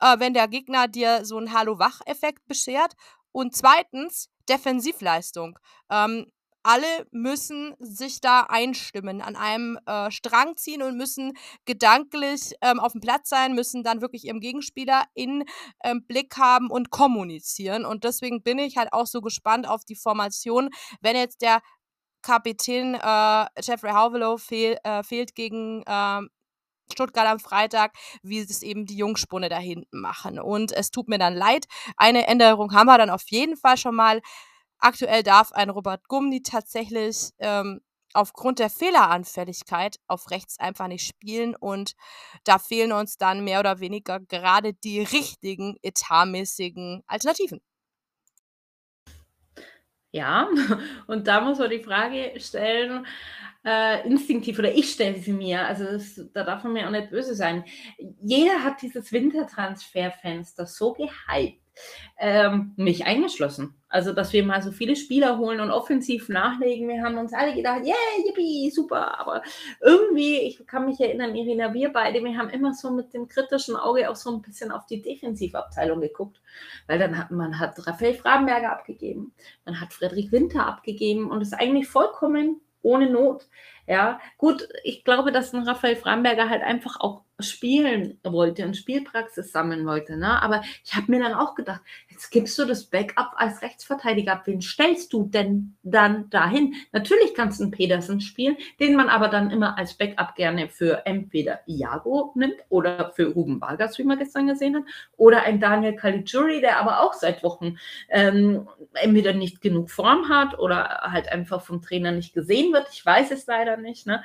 [0.00, 2.92] äh, wenn der Gegner dir so einen Hallo-Wach-Effekt beschert.
[3.32, 5.58] Und zweitens, Defensivleistung.
[5.90, 6.26] Ähm,
[6.62, 11.32] alle müssen sich da einstimmen, an einem äh, Strang ziehen und müssen
[11.64, 15.44] gedanklich ähm, auf dem Platz sein, müssen dann wirklich ihrem Gegenspieler in
[15.82, 17.86] ähm, Blick haben und kommunizieren.
[17.86, 20.68] Und deswegen bin ich halt auch so gespannt auf die Formation,
[21.00, 21.62] wenn jetzt der
[22.24, 26.20] Kapitän äh, Jeffrey Hauvelow fehl, äh, fehlt gegen äh,
[26.90, 30.38] Stuttgart am Freitag, wie es eben die Jungspunde da hinten machen.
[30.38, 31.66] Und es tut mir dann leid.
[31.96, 34.20] Eine Änderung haben wir dann auf jeden Fall schon mal.
[34.78, 37.80] Aktuell darf ein Robert Gumni tatsächlich ähm,
[38.12, 41.94] aufgrund der Fehleranfälligkeit auf rechts einfach nicht spielen und
[42.44, 47.60] da fehlen uns dann mehr oder weniger gerade die richtigen etatmäßigen Alternativen.
[50.14, 50.48] Ja,
[51.08, 53.04] und da muss man die Frage stellen,
[53.64, 57.10] äh, instinktiv, oder ich stelle sie mir, also das, da darf man mir auch nicht
[57.10, 57.64] böse sein.
[58.20, 61.63] Jeder hat dieses Wintertransferfenster so gehypt
[62.18, 63.74] ähm, mich eingeschlossen.
[63.88, 66.88] Also, dass wir mal so viele Spieler holen und offensiv nachlegen.
[66.88, 67.94] Wir haben uns alle gedacht, yeah,
[68.26, 69.20] yippie, super.
[69.20, 69.42] Aber
[69.80, 73.76] irgendwie, ich kann mich erinnern, Irina, wir beide, wir haben immer so mit dem kritischen
[73.76, 76.40] Auge auch so ein bisschen auf die Defensivabteilung geguckt.
[76.86, 79.32] Weil dann hat man hat Raphael Frabenberger abgegeben,
[79.64, 83.48] man hat Friedrich Winter abgegeben und ist eigentlich vollkommen ohne Not.
[83.86, 89.50] Ja, gut, ich glaube, dass ein Raphael Framberger halt einfach auch spielen wollte und Spielpraxis
[89.50, 90.16] sammeln wollte.
[90.16, 90.40] Ne?
[90.40, 94.42] Aber ich habe mir dann auch gedacht, jetzt gibst du das Backup als Rechtsverteidiger ab.
[94.46, 96.74] Wen stellst du denn dann dahin?
[96.92, 101.04] Natürlich kannst du einen Pedersen spielen, den man aber dann immer als Backup gerne für
[101.06, 104.84] entweder Iago nimmt oder für Ruben Vargas, wie man gestern gesehen hat,
[105.16, 107.78] oder ein Daniel Caligiuri, der aber auch seit Wochen
[108.10, 112.86] ähm, entweder nicht genug Form hat oder halt einfach vom Trainer nicht gesehen wird.
[112.92, 114.06] Ich weiß es leider nicht.
[114.06, 114.22] Ne?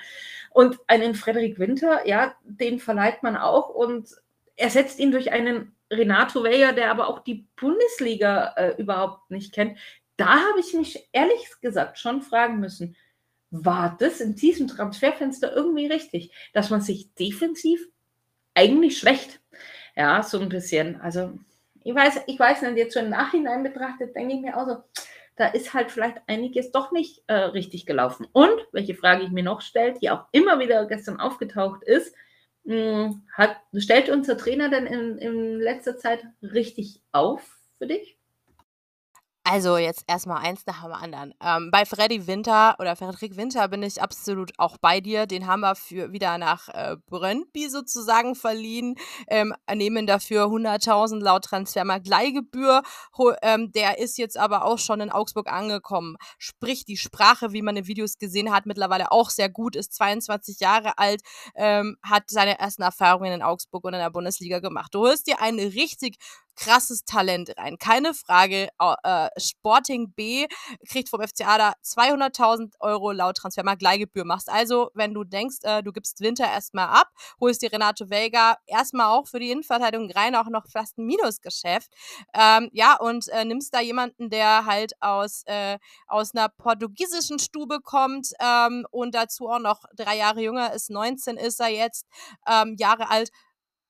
[0.52, 4.10] Und einen Frederik Winter, ja, den verleiht man auch und
[4.56, 9.78] ersetzt ihn durch einen Renato Vega, der aber auch die Bundesliga äh, überhaupt nicht kennt.
[10.18, 12.96] da habe ich mich ehrlich gesagt schon fragen müssen,
[13.52, 17.88] war das in diesem Transferfenster irgendwie richtig, dass man sich defensiv
[18.54, 19.40] eigentlich schwächt?
[19.96, 21.00] Ja, so ein bisschen.
[21.02, 21.40] Also,
[21.84, 24.84] ich weiß, ich weiß nicht, jetzt so im Nachhinein betrachtet, denke ich mir auch so,
[25.36, 28.28] da ist halt vielleicht einiges doch nicht äh, richtig gelaufen.
[28.34, 32.14] Und, welche Frage ich mir noch stelle, die auch immer wieder gestern aufgetaucht ist,
[33.34, 38.19] hat, stellt unser Trainer denn in, in letzter Zeit richtig auf für dich?
[39.44, 41.34] Also jetzt erstmal eins nach dem anderen.
[41.42, 45.26] Ähm, bei Freddy Winter oder Frederik Winter bin ich absolut auch bei dir.
[45.26, 48.96] Den haben wir für wieder nach äh, Brøndby sozusagen verliehen,
[49.28, 52.84] ähm, nehmen dafür 100.000 laut Transfermarkt Leihgebühr.
[53.42, 56.18] Ähm, der ist jetzt aber auch schon in Augsburg angekommen.
[56.38, 60.60] Sprich die Sprache, wie man in Videos gesehen hat, mittlerweile auch sehr gut, ist 22
[60.60, 61.22] Jahre alt,
[61.56, 64.94] ähm, hat seine ersten Erfahrungen in Augsburg und in der Bundesliga gemacht.
[64.94, 66.18] Du holst dir einen richtig
[66.60, 67.78] krasses Talent rein.
[67.78, 68.70] Keine Frage.
[68.80, 70.48] Äh, Sporting B
[70.88, 74.26] kriegt vom FCA da 200.000 Euro laut Transfermarkt Leihgebühr.
[74.26, 77.08] Machst also, wenn du denkst, äh, du gibst Winter erstmal ab,
[77.40, 81.92] holst dir Renato Vega erstmal auch für die Innenverteidigung rein, auch noch fast ein Minusgeschäft.
[82.34, 87.80] Ähm, ja, und äh, nimmst da jemanden, der halt aus, äh, aus einer portugiesischen Stube
[87.82, 92.06] kommt ähm, und dazu auch noch drei Jahre jünger ist, 19 ist er jetzt,
[92.48, 93.30] ähm, Jahre alt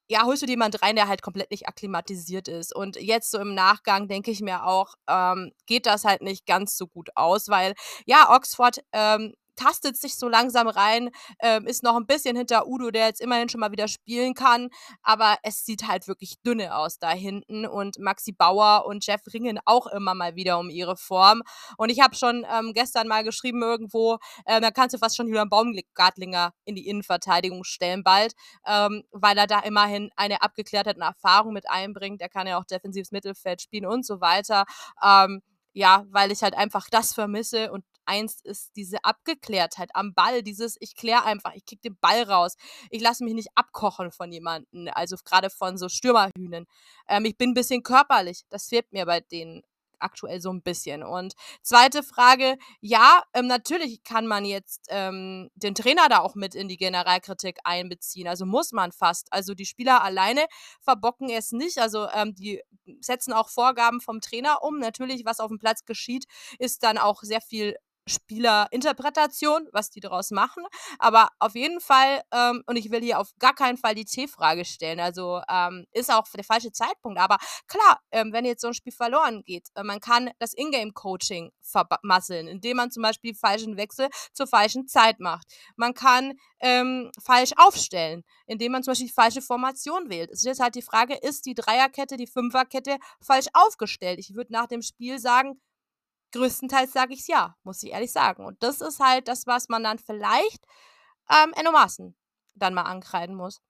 [0.09, 2.75] ja, holst du jemand rein, der halt komplett nicht akklimatisiert ist.
[2.75, 6.75] Und jetzt so im Nachgang denke ich mir auch, ähm, geht das halt nicht ganz
[6.75, 11.95] so gut aus, weil ja, Oxford ähm, tastet sich so langsam rein, ähm, ist noch
[11.95, 14.69] ein bisschen hinter Udo, der jetzt immerhin schon mal wieder spielen kann,
[15.03, 19.59] aber es sieht halt wirklich dünne aus da hinten und Maxi Bauer und Jeff ringen
[19.65, 21.41] auch immer mal wieder um ihre Form.
[21.77, 25.27] Und ich habe schon ähm, gestern mal geschrieben irgendwo, äh, da kannst du fast schon
[25.27, 28.33] Julian Baumgartlinger in die Innenverteidigung stellen bald,
[28.65, 33.11] ähm, weil er da immerhin eine abgeklärte Erfahrung mit einbringt, er kann ja auch defensives
[33.11, 34.65] Mittelfeld spielen und so weiter,
[35.03, 35.41] ähm,
[35.73, 40.75] ja, weil ich halt einfach das vermisse und eins ist diese Abgeklärtheit am Ball, dieses
[40.79, 42.55] ich kläre einfach, ich krieg den Ball raus.
[42.89, 46.65] Ich lasse mich nicht abkochen von jemandem, also gerade von so Stürmerhühnen.
[47.07, 49.61] Ähm, ich bin ein bisschen körperlich, das fehlt mir bei denen
[49.99, 51.03] aktuell so ein bisschen.
[51.03, 56.55] Und zweite Frage, ja, ähm, natürlich kann man jetzt ähm, den Trainer da auch mit
[56.55, 58.27] in die Generalkritik einbeziehen.
[58.27, 59.31] Also muss man fast.
[59.31, 60.45] Also die Spieler alleine
[60.81, 61.79] verbocken es nicht.
[61.79, 62.61] Also ähm, die
[63.01, 64.79] setzen auch Vorgaben vom Trainer um.
[64.79, 66.25] Natürlich, was auf dem Platz geschieht,
[66.57, 67.75] ist dann auch sehr viel
[68.09, 70.63] Spielerinterpretation, was die daraus machen.
[70.97, 74.65] Aber auf jeden Fall, ähm, und ich will hier auf gar keinen Fall die C-Frage
[74.65, 77.19] stellen, also ähm, ist auch der falsche Zeitpunkt.
[77.19, 77.37] Aber
[77.67, 82.47] klar, ähm, wenn jetzt so ein Spiel verloren geht, äh, man kann das Ingame-Coaching vermasseln,
[82.47, 85.47] indem man zum Beispiel falschen Wechsel zur falschen Zeit macht.
[85.75, 90.29] Man kann ähm, falsch aufstellen, indem man zum Beispiel die falsche Formation wählt.
[90.31, 94.19] Es ist jetzt halt die Frage, ist die Dreierkette, die Fünferkette falsch aufgestellt?
[94.19, 95.61] Ich würde nach dem Spiel sagen,
[96.31, 98.45] größtenteils sage ich es ja, muss ich ehrlich sagen.
[98.45, 100.65] Und das ist halt das, was man dann vielleicht
[101.29, 102.15] ähm, Enno Maaßen
[102.55, 103.61] dann mal ankreiden muss.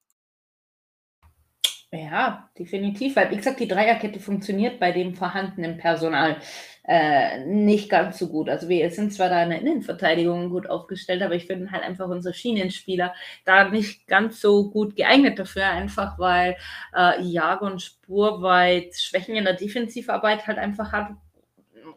[1.92, 3.16] Ja, definitiv.
[3.16, 6.38] Weil, wie gesagt, die Dreierkette funktioniert bei dem vorhandenen Personal
[6.84, 8.48] äh, nicht ganz so gut.
[8.48, 12.08] Also wir sind zwar da in der Innenverteidigung gut aufgestellt, aber ich finde halt einfach
[12.08, 16.58] unsere Schienenspieler da nicht ganz so gut geeignet dafür, einfach weil
[16.96, 21.10] äh, Jagon spurweit Schwächen in der Defensivarbeit halt einfach hat,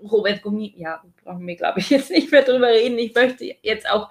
[0.03, 2.99] Robert Gummi, ja, brauchen wir, glaube ich, jetzt nicht mehr drüber reden.
[2.99, 4.09] Ich möchte jetzt auch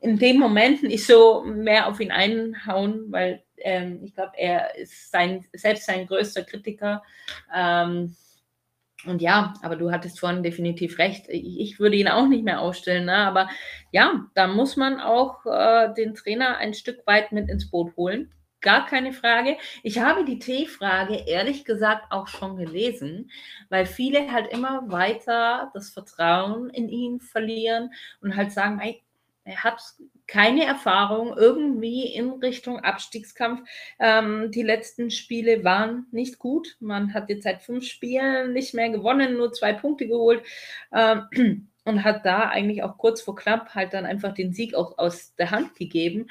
[0.00, 5.10] in den Momenten nicht so mehr auf ihn einhauen, weil ähm, ich glaube, er ist
[5.10, 7.02] sein, selbst sein größter Kritiker.
[7.54, 8.16] Ähm,
[9.06, 11.26] und ja, aber du hattest vorhin definitiv recht.
[11.28, 13.16] Ich würde ihn auch nicht mehr aufstellen, ne?
[13.16, 13.48] aber
[13.92, 18.30] ja, da muss man auch äh, den Trainer ein Stück weit mit ins Boot holen
[18.60, 19.56] gar keine Frage.
[19.82, 23.30] Ich habe die T-Frage ehrlich gesagt auch schon gelesen,
[23.68, 28.80] weil viele halt immer weiter das Vertrauen in ihn verlieren und halt sagen,
[29.44, 29.82] er hat
[30.26, 33.68] keine Erfahrung irgendwie in Richtung Abstiegskampf.
[33.98, 36.76] Ähm, die letzten Spiele waren nicht gut.
[36.78, 40.44] Man hat jetzt seit fünf Spielen nicht mehr gewonnen, nur zwei Punkte geholt.
[40.92, 44.98] Ähm, und hat da eigentlich auch kurz vor knapp halt dann einfach den Sieg auch
[44.98, 46.28] aus der Hand gegeben.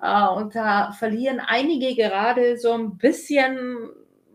[0.00, 3.90] Äh, und da verlieren einige gerade so ein bisschen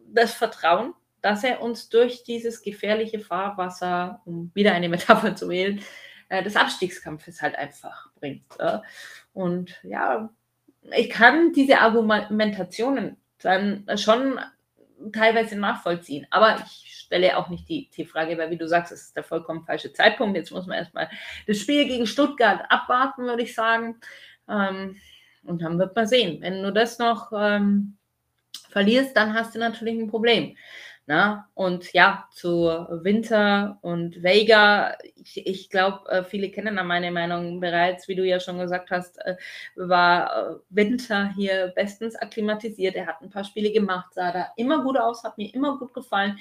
[0.07, 5.81] das Vertrauen, dass er uns durch dieses gefährliche Fahrwasser, um wieder eine Metapher zu wählen,
[6.29, 8.45] äh, des Abstiegskampfes halt einfach bringt.
[8.59, 8.79] Äh.
[9.33, 10.29] Und ja,
[10.95, 14.39] ich kann diese Argumentationen dann schon
[15.11, 16.27] teilweise nachvollziehen.
[16.29, 19.23] Aber ich stelle auch nicht die, die Frage, weil wie du sagst, es ist der
[19.23, 20.35] vollkommen falsche Zeitpunkt.
[20.35, 21.09] Jetzt muss man erstmal
[21.45, 23.97] das Spiel gegen Stuttgart abwarten, würde ich sagen.
[24.49, 24.95] Ähm,
[25.43, 26.41] und dann wird man sehen.
[26.41, 27.97] Wenn du das noch ähm,
[28.69, 30.55] verlierst, dann hast du natürlich ein Problem.
[31.05, 31.49] Na?
[31.53, 37.59] Und ja, zu Winter und Vega, ich, ich glaube, äh, viele kennen da meine Meinung
[37.59, 39.35] bereits, wie du ja schon gesagt hast, äh,
[39.75, 42.95] war äh, Winter hier bestens akklimatisiert.
[42.95, 45.93] Er hat ein paar Spiele gemacht, sah da immer gut aus, hat mir immer gut
[45.93, 46.39] gefallen.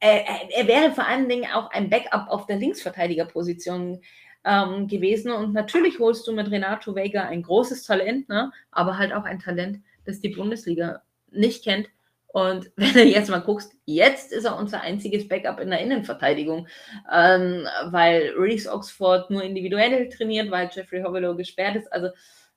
[0.00, 4.00] Er, er, er wäre vor allen Dingen auch ein Backup auf der Linksverteidigerposition
[4.44, 5.30] ähm, gewesen.
[5.32, 8.52] Und natürlich holst du mit Renato Vega ein großes Talent, ne?
[8.70, 11.88] aber halt auch ein Talent, das die Bundesliga nicht kennt
[12.28, 16.68] und wenn du jetzt mal guckst, jetzt ist er unser einziges Backup in der Innenverteidigung,
[17.12, 21.92] ähm, weil Reese Oxford nur individuell trainiert, weil Jeffrey Hovelow gesperrt ist.
[21.92, 22.08] Also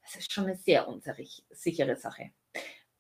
[0.04, 2.32] das ist schon eine sehr unsichere Sache.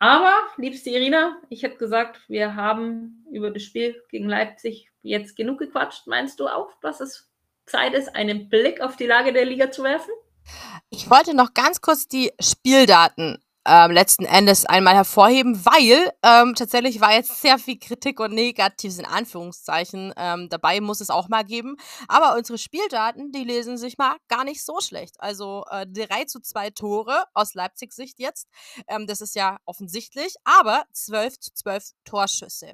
[0.01, 5.59] Aber, liebste Irina, ich hätte gesagt, wir haben über das Spiel gegen Leipzig jetzt genug
[5.59, 6.07] gequatscht.
[6.07, 7.29] Meinst du auch, dass es
[7.67, 10.09] Zeit ist, einen Blick auf die Lage der Liga zu werfen?
[10.89, 16.99] Ich wollte noch ganz kurz die Spieldaten ähm, letzten Endes einmal hervorheben, weil ähm, tatsächlich
[16.99, 21.43] war jetzt sehr viel Kritik und Negatives in Anführungszeichen ähm, dabei, muss es auch mal
[21.43, 21.77] geben.
[22.07, 25.15] Aber unsere Spieldaten, die lesen sich mal gar nicht so schlecht.
[25.19, 28.47] Also äh, 3 zu 2 Tore aus Leipzigs Sicht jetzt,
[28.87, 32.73] ähm, das ist ja offensichtlich, aber 12 zu 12 Torschüsse.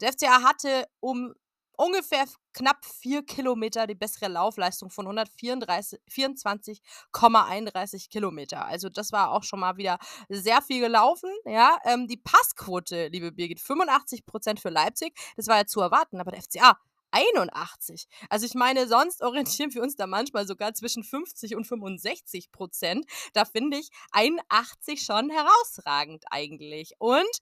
[0.00, 1.34] Der FCA hatte um
[1.82, 8.66] ungefähr knapp vier Kilometer die bessere Laufleistung von 124,31 Kilometer.
[8.66, 11.30] Also das war auch schon mal wieder sehr viel gelaufen.
[11.44, 15.18] Ja, ähm, die Passquote, liebe Birgit, 85 Prozent für Leipzig.
[15.36, 16.78] Das war ja zu erwarten, aber der FCA
[17.10, 18.06] 81.
[18.28, 23.06] Also ich meine, sonst orientieren wir uns da manchmal sogar zwischen 50 und 65 Prozent.
[23.34, 26.92] Da finde ich 81 schon herausragend eigentlich.
[26.98, 27.40] Und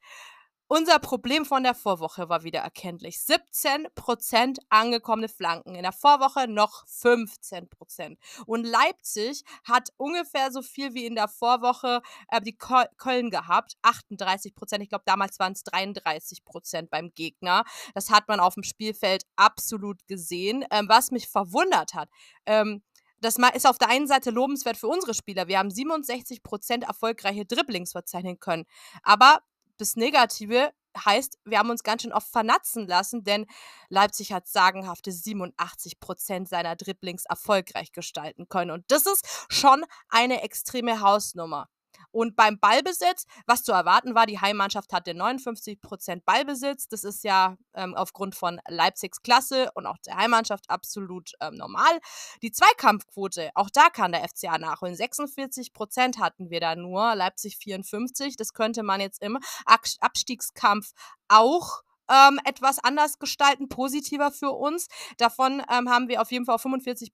[0.72, 3.16] unser Problem von der Vorwoche war wieder erkenntlich.
[3.16, 5.74] 17% angekommene Flanken.
[5.74, 8.16] In der Vorwoche noch 15%.
[8.46, 13.78] Und Leipzig hat ungefähr so viel wie in der Vorwoche äh, die Köln gehabt.
[13.82, 14.80] 38%.
[14.80, 17.64] Ich glaube, damals waren es 33% beim Gegner.
[17.94, 20.64] Das hat man auf dem Spielfeld absolut gesehen.
[20.70, 22.08] Ähm, was mich verwundert hat,
[22.46, 22.84] ähm,
[23.20, 25.48] das ist auf der einen Seite lobenswert für unsere Spieler.
[25.48, 28.66] Wir haben 67% erfolgreiche Dribblings verzeichnen können.
[29.02, 29.40] Aber
[29.80, 33.46] das Negative heißt, wir haben uns ganz schön oft vernatzen lassen, denn
[33.88, 38.70] Leipzig hat sagenhafte 87 Prozent seiner Dribblings erfolgreich gestalten können.
[38.70, 41.68] Und das ist schon eine extreme Hausnummer.
[42.12, 46.88] Und beim Ballbesitz, was zu erwarten war, die Heimmannschaft hatte 59% Ballbesitz.
[46.88, 52.00] Das ist ja ähm, aufgrund von Leipzigs Klasse und auch der Heimmannschaft absolut ähm, normal.
[52.42, 54.94] Die Zweikampfquote, auch da kann der FCA nachholen.
[54.94, 58.36] 46% hatten wir da nur, Leipzig 54.
[58.36, 60.92] Das könnte man jetzt im Abstiegskampf
[61.28, 64.88] auch ähm, etwas anders gestalten, positiver für uns.
[65.18, 67.12] Davon ähm, haben wir auf jeden Fall auf 45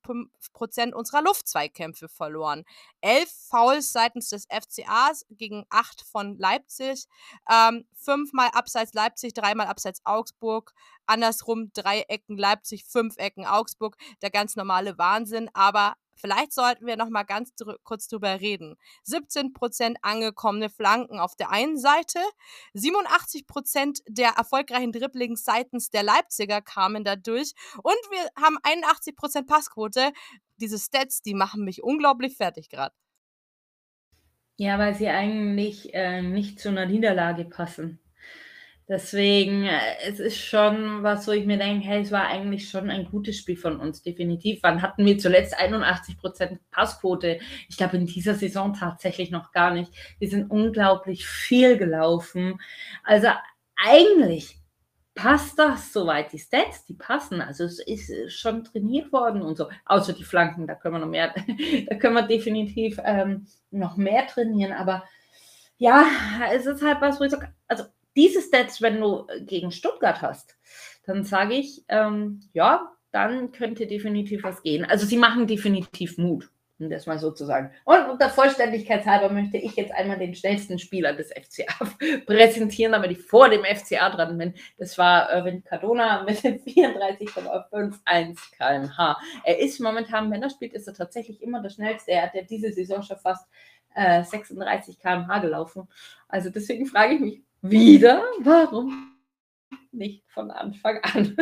[0.53, 2.65] Prozent unserer Luftzweikämpfe verloren.
[3.01, 7.07] Elf Fouls seitens des FCAs gegen acht von Leipzig.
[7.51, 10.73] Ähm, fünfmal abseits Leipzig, dreimal abseits Augsburg.
[11.07, 13.97] Andersrum drei Ecken Leipzig, fünf Ecken Augsburg.
[14.23, 15.51] Der ganz normale Wahnsinn.
[15.53, 18.77] Aber Vielleicht sollten wir noch mal ganz drü kurz drüber reden.
[19.07, 22.19] 17% angekommene Flanken auf der einen Seite,
[22.75, 27.53] 87% der erfolgreichen Dribblings seitens der Leipziger kamen dadurch
[27.83, 30.13] und wir haben 81% Passquote.
[30.57, 32.95] Diese Stats, die machen mich unglaublich fertig gerade.
[34.59, 38.01] Ja, weil sie eigentlich äh, nicht zu einer Niederlage passen.
[38.89, 42.89] Deswegen, äh, es ist schon was, wo ich mir denke, hey, es war eigentlich schon
[42.89, 44.61] ein gutes Spiel von uns, definitiv.
[44.63, 47.41] Wann hatten wir zuletzt 81% Passquote?
[47.69, 49.91] Ich glaube, in dieser Saison tatsächlich noch gar nicht.
[50.21, 52.61] Wir sind unglaublich viel gelaufen.
[53.03, 53.29] Also
[53.77, 54.57] eigentlich
[55.17, 56.33] passt das soweit.
[56.33, 57.41] Die Stats, die passen.
[57.41, 59.69] Also es ist schon trainiert worden und so.
[59.87, 61.35] Außer die Flanken, da können wir noch mehr,
[61.89, 64.73] da können wir definitiv ähm, noch mehr trainieren.
[64.73, 65.03] Aber
[65.77, 66.05] ja,
[66.53, 67.85] es ist halt was, wo ich sage, also
[68.17, 70.57] diese Stats, wenn du äh, gegen Stuttgart hast,
[71.05, 74.85] dann sage ich, ähm, ja, dann könnte definitiv was gehen.
[74.85, 77.71] Also sie machen definitiv Mut, um das mal so zu sagen.
[77.85, 81.73] Und unter Vollständigkeitshalber möchte ich jetzt einmal den schnellsten Spieler des FCA
[82.27, 84.55] präsentieren, damit ich vor dem FCA dran bin.
[84.77, 89.19] Das war Irwin Cardona mit 34,51 km/h.
[89.45, 92.11] Er ist momentan, wenn er spielt, ist er tatsächlich immer der schnellste.
[92.11, 93.47] Er hat ja diese Saison schon fast
[93.95, 95.89] äh, 36 km/h gelaufen.
[96.29, 98.23] Also deswegen frage ich mich, wieder?
[98.41, 99.17] Warum
[99.93, 101.37] nicht von Anfang an?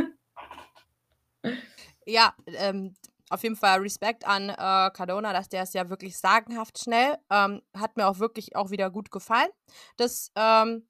[2.07, 2.95] Ja, ähm,
[3.31, 7.17] auf jeden Fall Respekt an äh, Cardona, dass der ist ja wirklich sagenhaft schnell.
[7.31, 9.49] Ähm, hat mir auch wirklich auch wieder gut gefallen.
[9.97, 10.87] Das ähm,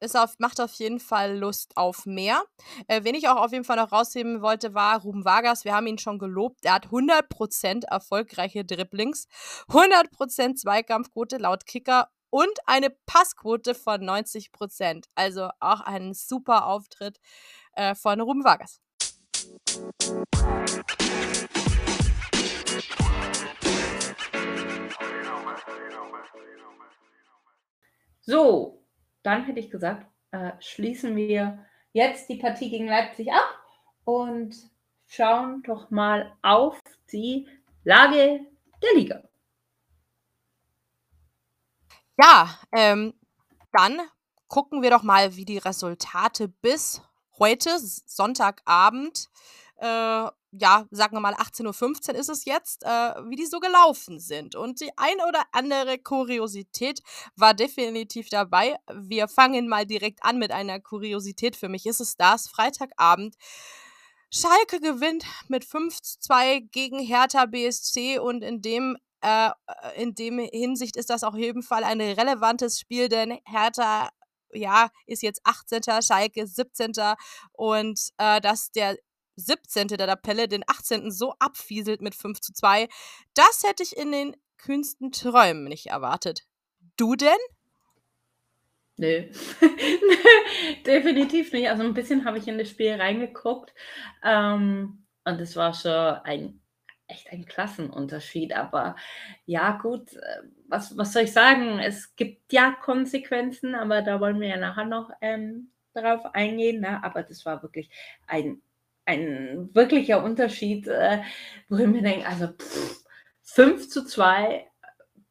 [0.00, 2.42] ist auf, macht auf jeden Fall Lust auf mehr.
[2.88, 5.64] Äh, wen ich auch auf jeden Fall noch rausheben wollte, war Ruben Vargas.
[5.64, 6.64] Wir haben ihn schon gelobt.
[6.64, 9.26] Er hat 100% erfolgreiche Dribblings,
[9.68, 15.06] 100% Zweikampfquote laut Kicker und eine Passquote von 90 Prozent.
[15.14, 17.18] Also auch ein super Auftritt.
[17.74, 18.80] äh, von Ruben Vargas.
[28.22, 28.84] So,
[29.22, 33.48] dann hätte ich gesagt, äh, schließen wir jetzt die Partie gegen Leipzig ab
[34.04, 34.54] und
[35.06, 36.78] schauen doch mal auf
[37.12, 37.48] die
[37.84, 38.40] Lage
[38.82, 39.29] der Liga.
[42.20, 43.14] Ja, ähm,
[43.72, 43.98] dann
[44.48, 47.00] gucken wir doch mal, wie die Resultate bis
[47.38, 49.30] heute, Sonntagabend,
[49.78, 49.86] äh,
[50.52, 54.54] ja, sagen wir mal 18.15 Uhr ist es jetzt, äh, wie die so gelaufen sind.
[54.54, 57.00] Und die ein oder andere Kuriosität
[57.36, 58.76] war definitiv dabei.
[58.92, 61.56] Wir fangen mal direkt an mit einer Kuriosität.
[61.56, 63.36] Für mich ist es das, Freitagabend.
[64.30, 69.50] Schalke gewinnt mit 5 zu 2 gegen Hertha BSC und in dem äh,
[69.96, 74.10] in dem Hinsicht ist das auf jeden Fall ein relevantes Spiel, denn Hertha
[74.52, 75.80] ja, ist jetzt 18.
[76.02, 76.92] Schalke 17.
[77.52, 78.96] Und äh, dass der
[79.36, 79.88] 17.
[79.88, 81.10] der Tabelle den 18.
[81.10, 82.88] so abfieselt mit 5 zu 2,
[83.34, 86.42] das hätte ich in den kühnsten Träumen nicht erwartet.
[86.96, 87.38] Du denn?
[88.96, 89.30] Nö.
[90.86, 91.70] Definitiv nicht.
[91.70, 93.72] Also ein bisschen habe ich in das Spiel reingeguckt.
[94.22, 96.60] Ähm, und es war schon ein
[97.10, 98.54] echt ein Klassenunterschied.
[98.54, 98.96] Aber
[99.46, 101.78] ja, gut, äh, was, was soll ich sagen?
[101.78, 106.80] Es gibt ja Konsequenzen, aber da wollen wir ja nachher noch ähm, darauf eingehen.
[106.80, 107.02] Ne?
[107.02, 107.90] Aber das war wirklich
[108.26, 108.62] ein
[109.06, 111.22] ein wirklicher Unterschied, äh,
[111.68, 113.04] wohin wir denken, also pff,
[113.42, 114.66] 5 zu 2,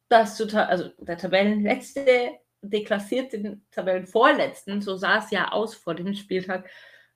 [0.08, 6.14] das total, also der Tabellenletzte deklassiert den Tabellenvorletzten, so sah es ja aus vor dem
[6.14, 6.68] Spieltag.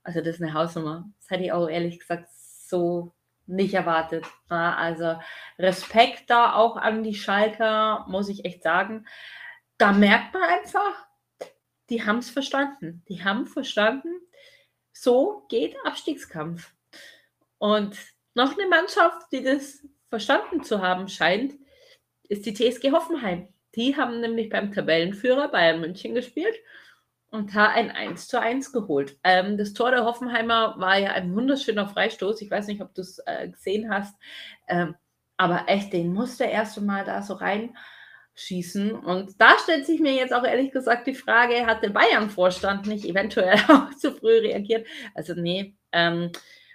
[0.03, 1.11] Also das ist eine Hausnummer.
[1.19, 3.12] Das hätte ich auch ehrlich gesagt so
[3.47, 4.26] nicht erwartet.
[4.51, 5.18] Ja, also
[5.59, 9.07] Respekt da auch an die Schalker, muss ich echt sagen.
[9.78, 11.07] Da merkt man einfach,
[11.90, 13.05] die haben es verstanden.
[13.09, 14.09] Die haben verstanden,
[14.92, 16.72] so geht Abstiegskampf.
[17.59, 17.97] Und
[18.34, 21.55] noch eine Mannschaft, die das verstanden zu haben scheint,
[22.28, 23.49] ist die TSG Hoffenheim.
[23.74, 26.57] Die haben nämlich beim Tabellenführer Bayern München gespielt
[27.35, 29.18] und da ein 1 zu 1 geholt.
[29.24, 32.41] Ähm, das Tor der Hoffenheimer war ja ein wunderschöner Freistoß.
[32.43, 34.14] Ich weiß nicht, ob du es äh, gesehen hast.
[34.68, 34.95] Ähm,
[35.37, 37.76] aber echt, den musste erst mal da so rein
[38.37, 38.93] schießen.
[38.93, 43.05] Und da stellt sich mir jetzt auch ehrlich gesagt die Frage, hat der Bayern-Vorstand nicht
[43.05, 44.87] eventuell auch zu früh reagiert?
[45.14, 46.30] Also nee, ähm,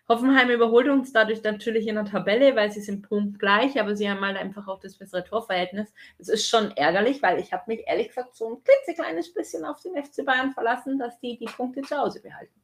[0.09, 4.21] Hoffenheim überholt uns dadurch natürlich in der Tabelle, weil sie sind punktgleich, aber sie haben
[4.21, 5.93] halt einfach auch das bessere Torverhältnis.
[6.17, 9.81] Das ist schon ärgerlich, weil ich habe mich ehrlich gesagt so ein klitzekleines bisschen auf
[9.81, 12.58] den FC Bayern verlassen, dass die die Punkte zu Hause behalten.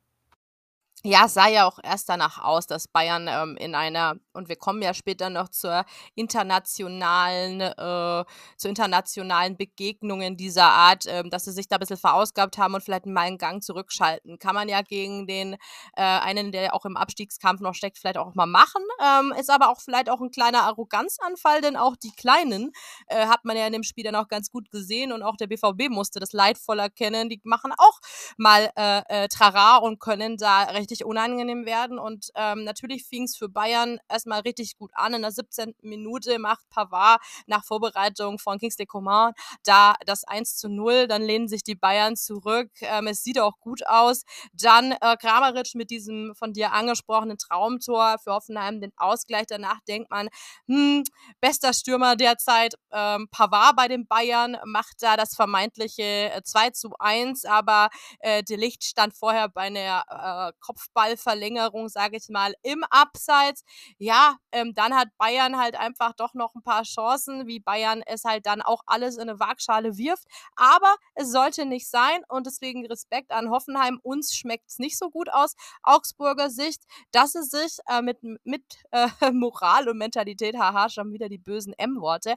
[1.07, 4.55] Ja, es sah ja auch erst danach aus, dass Bayern ähm, in einer, und wir
[4.55, 5.85] kommen ja später noch zur
[6.15, 8.25] internationalen, äh,
[8.57, 12.81] zu internationalen Begegnungen dieser Art, äh, dass sie sich da ein bisschen verausgabt haben und
[12.83, 14.39] vielleicht mal einen Gang zurückschalten.
[14.39, 15.53] Kann man ja gegen den
[15.95, 18.81] äh, einen, der auch im Abstiegskampf noch steckt, vielleicht auch mal machen.
[18.99, 22.71] Ähm, ist aber auch vielleicht auch ein kleiner Arroganzanfall, denn auch die Kleinen
[23.09, 25.45] äh, hat man ja in dem Spiel dann auch ganz gut gesehen und auch der
[25.45, 27.29] BVB musste das leidvoll erkennen.
[27.29, 27.99] Die machen auch
[28.37, 31.99] mal äh, äh, Trara und können da richtig richtig unangenehm werden.
[31.99, 35.13] Und ähm, natürlich fing es für Bayern erstmal richtig gut an.
[35.13, 35.75] In der 17.
[35.81, 39.33] Minute macht Pavard nach Vorbereitung von Kingsley Coman
[39.63, 41.07] da das 1 zu 0.
[41.07, 42.69] Dann lehnen sich die Bayern zurück.
[42.81, 44.23] Ähm, es sieht auch gut aus.
[44.53, 49.45] Dann äh, Kramaric mit diesem von dir angesprochenen Traumtor für Hoffenheim den Ausgleich.
[49.47, 50.29] Danach denkt man,
[50.67, 51.03] hm,
[51.41, 52.75] bester Stürmer derzeit.
[52.91, 57.89] Ähm, Pavard bei den Bayern macht da das vermeintliche 2 äh, zu 1, aber
[58.19, 63.63] äh, der Licht stand vorher bei einer äh, Kopf Kopfballverlängerung, sage ich mal, im Abseits.
[63.97, 68.23] Ja, ähm, dann hat Bayern halt einfach doch noch ein paar Chancen, wie Bayern es
[68.23, 70.25] halt dann auch alles in eine Waagschale wirft.
[70.55, 73.99] Aber es sollte nicht sein und deswegen Respekt an Hoffenheim.
[74.03, 75.55] Uns schmeckt es nicht so gut aus.
[75.83, 81.29] Augsburger Sicht, dass sie sich äh, mit, mit äh, Moral und Mentalität, haha, schon wieder
[81.29, 82.35] die bösen M-Worte,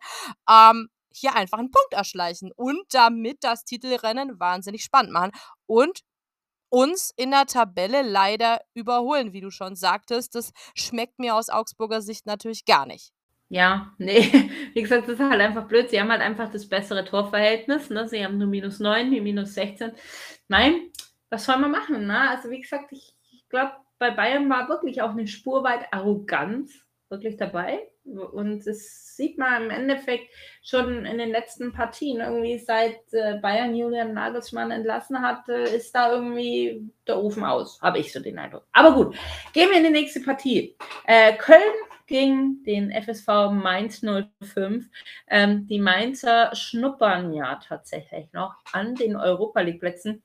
[0.49, 5.33] ähm, hier einfach einen Punkt erschleichen und damit das Titelrennen wahnsinnig spannend machen.
[5.67, 6.03] Und
[6.71, 10.35] uns in der Tabelle leider überholen, wie du schon sagtest.
[10.35, 13.13] Das schmeckt mir aus Augsburger Sicht natürlich gar nicht.
[13.49, 15.91] Ja, nee, wie gesagt, das ist halt einfach blöd.
[15.91, 17.91] Sie haben halt einfach das bessere Torverhältnis.
[17.91, 18.09] Ne?
[18.09, 19.93] Sie haben nur minus 9, wie minus 16.
[20.49, 20.91] Nein,
[21.31, 22.07] was soll man machen?
[22.07, 22.29] Ne?
[22.31, 26.88] Also, wie gesagt, ich, ich glaube, bei Bayern war wirklich auch eine Spur weit Arroganz
[27.11, 27.89] wirklich dabei.
[28.05, 30.33] Und das sieht man im Endeffekt
[30.63, 32.21] schon in den letzten Partien.
[32.21, 37.99] Irgendwie seit äh, Bayern Julian Nagelsmann entlassen hat, ist da irgendwie der Ofen aus, habe
[37.99, 38.65] ich so den Eindruck.
[38.73, 39.17] Aber gut,
[39.53, 40.77] gehen wir in die nächste Partie.
[41.07, 41.61] Äh, Köln
[42.07, 44.87] gegen den FSV Mainz 05.
[45.29, 50.23] Ähm, die Mainzer schnuppern ja tatsächlich noch an den Europa League Plätzen.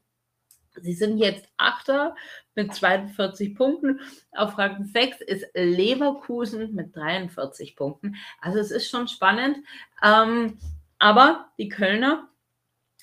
[0.82, 2.16] Sie sind jetzt Achter
[2.56, 4.00] mit 42 Punkten.
[4.32, 8.16] Auf Rang 6 ist Leverkusen mit 43 Punkten.
[8.42, 9.58] Also es ist schon spannend.
[10.04, 10.58] Ähm,
[11.00, 12.30] aber die Kölner,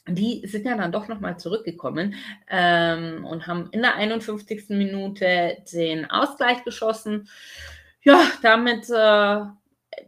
[0.06, 2.14] die sind ja dann doch nochmal zurückgekommen
[2.48, 4.70] ähm, und haben in der 51.
[4.70, 7.28] Minute den Ausgleich geschossen.
[8.02, 9.40] Ja, damit äh,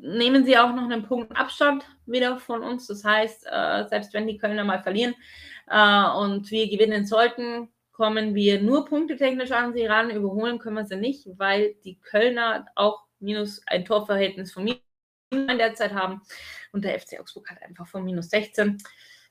[0.01, 2.87] nehmen sie auch noch einen Punkt Abstand wieder von uns.
[2.87, 5.15] Das heißt, äh, selbst wenn die Kölner mal verlieren
[5.73, 10.11] und wir gewinnen sollten, kommen wir nur punktetechnisch an sie ran.
[10.11, 14.81] Überholen können wir sie nicht, weil die Kölner auch minus ein Torverhältnis von minus
[15.31, 16.21] in der Zeit haben
[16.73, 18.79] und der FC Augsburg hat einfach von minus 16.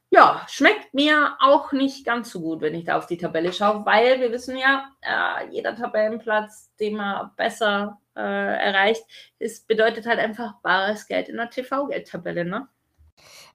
[0.10, 3.86] Ja, schmeckt mir auch nicht ganz so gut, wenn ich da auf die Tabelle schaue,
[3.86, 9.04] weil wir wissen ja, äh, jeder Tabellenplatz, den man besser äh, erreicht,
[9.40, 12.68] ist, bedeutet halt einfach bares Geld in der TV-Geldtabelle, ne?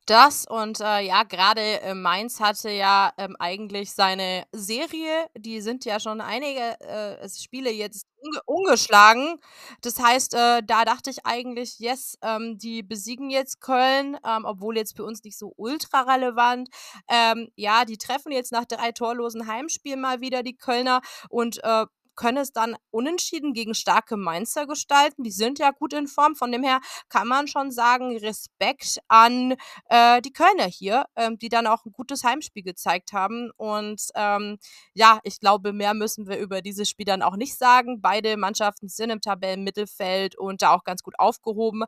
[0.07, 5.85] Das und äh, ja, gerade äh, Mainz hatte ja ähm, eigentlich seine Serie, die sind
[5.85, 9.41] ja schon einige äh, Spiele jetzt unge ungeschlagen.
[9.83, 14.77] Das heißt, äh, da dachte ich eigentlich, yes, ähm, die besiegen jetzt Köln, ähm, obwohl
[14.77, 16.69] jetzt für uns nicht so ultra relevant.
[17.09, 21.01] Ähm, ja, die treffen jetzt nach drei torlosen Heimspielen mal wieder die Kölner
[21.31, 21.85] und äh,
[22.17, 25.23] können es dann unentschieden gegen starke Mainzer gestalten.
[25.23, 26.35] Die sind ja gut in Form.
[26.35, 29.55] Von dem her kann man schon sagen, Respekt an
[29.89, 33.51] äh, die Kölner hier, ähm, die dann auch ein gutes Heimspiel gezeigt haben.
[33.57, 34.59] Und ähm,
[34.95, 38.01] ja, ich glaube, mehr müssen wir über dieses Spiel dann auch nicht sagen.
[38.01, 41.85] Beide Mannschaften sind im Tabellenmittelfeld und da auch ganz gut aufgehoben.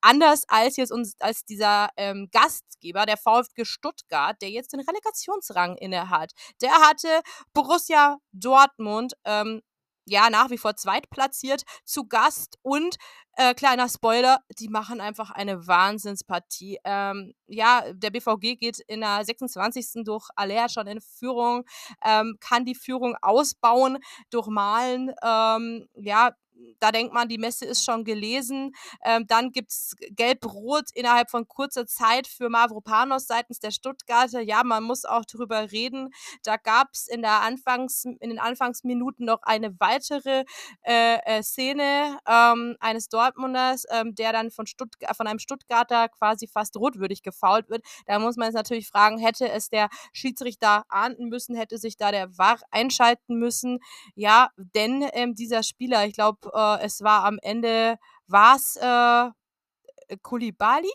[0.00, 5.76] Anders als jetzt uns, als dieser ähm, Gastgeber, der VfG Stuttgart, der jetzt den Relegationsrang
[5.76, 6.32] inne hat.
[6.60, 7.08] Der hatte
[7.54, 9.61] Borussia Dortmund ähm,
[10.04, 12.96] ja, nach wie vor zweitplatziert zu Gast und
[13.36, 16.78] äh, kleiner Spoiler, die machen einfach eine Wahnsinnspartie.
[16.84, 20.04] Ähm, ja, der BVG geht in der 26.
[20.04, 21.64] durch Aller schon in Führung,
[22.04, 23.98] ähm, kann die Führung ausbauen,
[24.30, 25.12] durchmalen.
[25.22, 26.32] Ähm, ja,
[26.80, 28.74] da denkt man, die Messe ist schon gelesen.
[29.04, 34.40] Ähm, dann gibt es Gelb-Rot innerhalb von kurzer Zeit für Mavropanos seitens der Stuttgarter.
[34.40, 36.10] Ja, man muss auch drüber reden.
[36.42, 40.44] Da gab es in, Anfangs, in den Anfangsminuten noch eine weitere
[40.82, 46.76] äh, äh, Szene ähm, eines Dortmunders, ähm, der dann von, von einem Stuttgarter quasi fast
[46.76, 47.84] rotwürdig gefault wird.
[48.06, 52.10] Da muss man jetzt natürlich fragen, hätte es der Schiedsrichter ahnden müssen, hätte sich da
[52.10, 53.78] der VAR einschalten müssen.
[54.14, 60.16] Ja, denn ähm, dieser Spieler, ich glaube, äh, es war am Ende, war es äh,
[60.22, 60.90] Kulibali?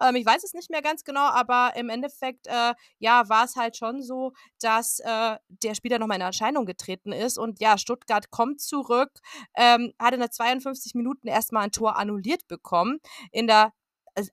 [0.00, 3.56] Ähm, ich weiß es nicht mehr ganz genau, aber im Endeffekt, äh, ja, war es
[3.56, 7.38] halt schon so, dass äh, der Spieler nochmal in Erscheinung getreten ist.
[7.38, 9.10] Und ja, Stuttgart kommt zurück,
[9.56, 12.98] ähm, hat in der 52 Minuten erstmal ein Tor annulliert bekommen.
[13.32, 13.72] In der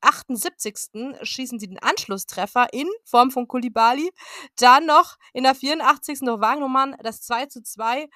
[0.01, 0.75] 78.
[1.23, 4.11] schießen sie den Anschlusstreffer in Form von Kulibali.
[4.57, 6.21] Dann noch in der 84.
[6.21, 8.07] noch Wagnumann das 2 zu 2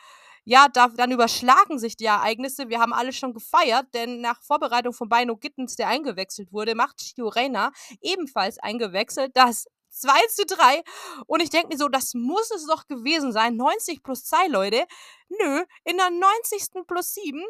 [0.45, 2.69] ja, da, dann überschlagen sich die Ereignisse.
[2.69, 7.01] Wir haben alle schon gefeiert, denn nach Vorbereitung von Beino Gittens, der eingewechselt wurde, macht
[7.15, 7.71] Gio Reyna
[8.01, 9.31] ebenfalls eingewechselt.
[9.35, 9.65] Das
[9.95, 10.83] 2 zu 3.
[11.25, 13.55] Und ich denke mir so, das muss es doch gewesen sein.
[13.55, 14.85] 90 plus 2, Leute.
[15.29, 16.85] Nö, in der 90.
[16.85, 17.41] plus 7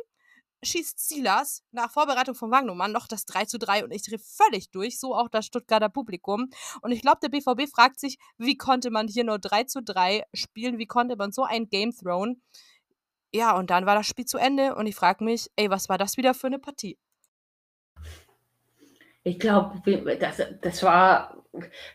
[0.63, 4.71] schießt Silas nach Vorbereitung von Wagnumann noch das 3 zu 3 und ich drehe völlig
[4.71, 6.49] durch, so auch das Stuttgarter Publikum.
[6.81, 10.23] Und ich glaube, der BVB fragt sich, wie konnte man hier nur 3 zu 3
[10.33, 10.77] spielen?
[10.77, 12.41] Wie konnte man so ein Game thrown?
[13.35, 15.97] Ja, und dann war das Spiel zu Ende und ich frage mich, ey, was war
[15.97, 16.97] das wieder für eine Partie?
[19.27, 19.81] Ich glaube,
[20.19, 21.43] das, das war,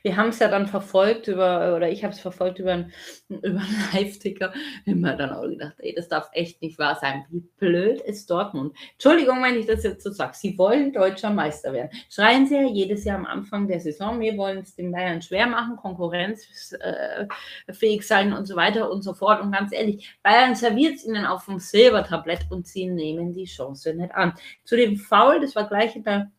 [0.03, 2.93] wir haben es ja dann verfolgt über, oder ich habe es verfolgt über, einen,
[3.29, 4.53] über einen Live-Ticker.
[4.85, 7.25] Haben dann auch gedacht, ey, das darf echt nicht wahr sein.
[7.31, 8.77] Wie blöd ist Dortmund?
[8.95, 10.33] Entschuldigung, wenn ich das jetzt so sage.
[10.35, 11.91] Sie wollen deutscher Meister werden.
[12.09, 15.47] Schreien sie ja jedes Jahr am Anfang der Saison, wir wollen es den Bayern schwer
[15.47, 19.41] machen, konkurrenzfähig äh, sein und so weiter und so fort.
[19.41, 23.95] Und ganz ehrlich, Bayern serviert es ihnen auf dem Silbertablett und sie nehmen die Chance
[23.95, 24.35] nicht an.
[24.65, 26.33] Zu dem Foul, das war gleich in der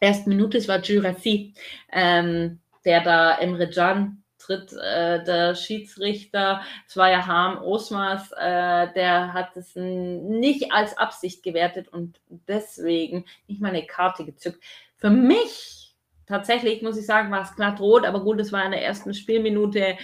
[0.00, 1.54] ersten Minute, es war Jurassi,
[1.92, 8.92] ähm, der da Emre Can tritt, äh, der Schiedsrichter, es war ja Harm Osmas, äh,
[8.92, 14.62] der hat es nicht als Absicht gewertet und deswegen nicht mal eine Karte gezückt.
[14.96, 15.94] Für mich
[16.26, 19.14] tatsächlich, muss ich sagen, war es glatt rot, aber gut, es war in der ersten
[19.14, 19.96] Spielminute.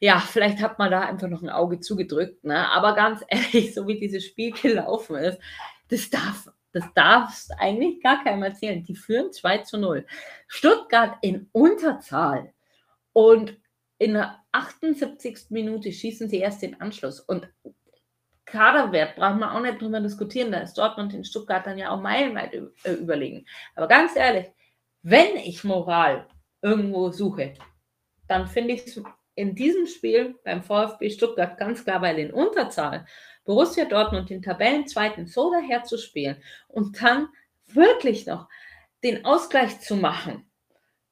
[0.00, 2.70] Ja, vielleicht hat man da einfach noch ein Auge zugedrückt, ne?
[2.70, 5.38] aber ganz ehrlich, so wie dieses Spiel gelaufen ist,
[5.88, 8.84] das darf das darfst eigentlich gar keinem erzählen.
[8.84, 10.04] Die führen 2 zu 0.
[10.46, 12.52] Stuttgart in Unterzahl.
[13.14, 13.56] Und
[13.96, 15.46] in der 78.
[15.48, 17.18] Minute schießen sie erst den Anschluss.
[17.18, 17.48] Und
[18.44, 20.52] Kaderwert brauchen wir auch nicht drüber diskutieren.
[20.52, 23.46] Da ist Dortmund Stuttgart dann ja auch meilenweit äh, überlegen.
[23.74, 24.52] Aber ganz ehrlich,
[25.00, 26.26] wenn ich Moral
[26.60, 27.54] irgendwo suche,
[28.28, 29.02] dann finde ich es
[29.36, 33.06] in diesem Spiel beim VfB Stuttgart ganz klar, weil in Unterzahl
[33.44, 37.28] Borussia Dortmund den Tabellenzweiten so daherzuspielen und dann
[37.68, 38.48] wirklich noch
[39.04, 40.50] den Ausgleich zu machen.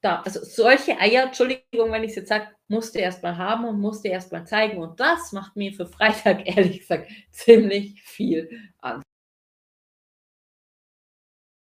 [0.01, 4.09] Da, also solche Eier, Entschuldigung, wenn ich es jetzt sage, musste erstmal haben und musste
[4.09, 4.77] erstmal zeigen.
[4.77, 8.49] Und das macht mir für Freitag ehrlich gesagt ziemlich viel
[8.79, 9.05] Angst.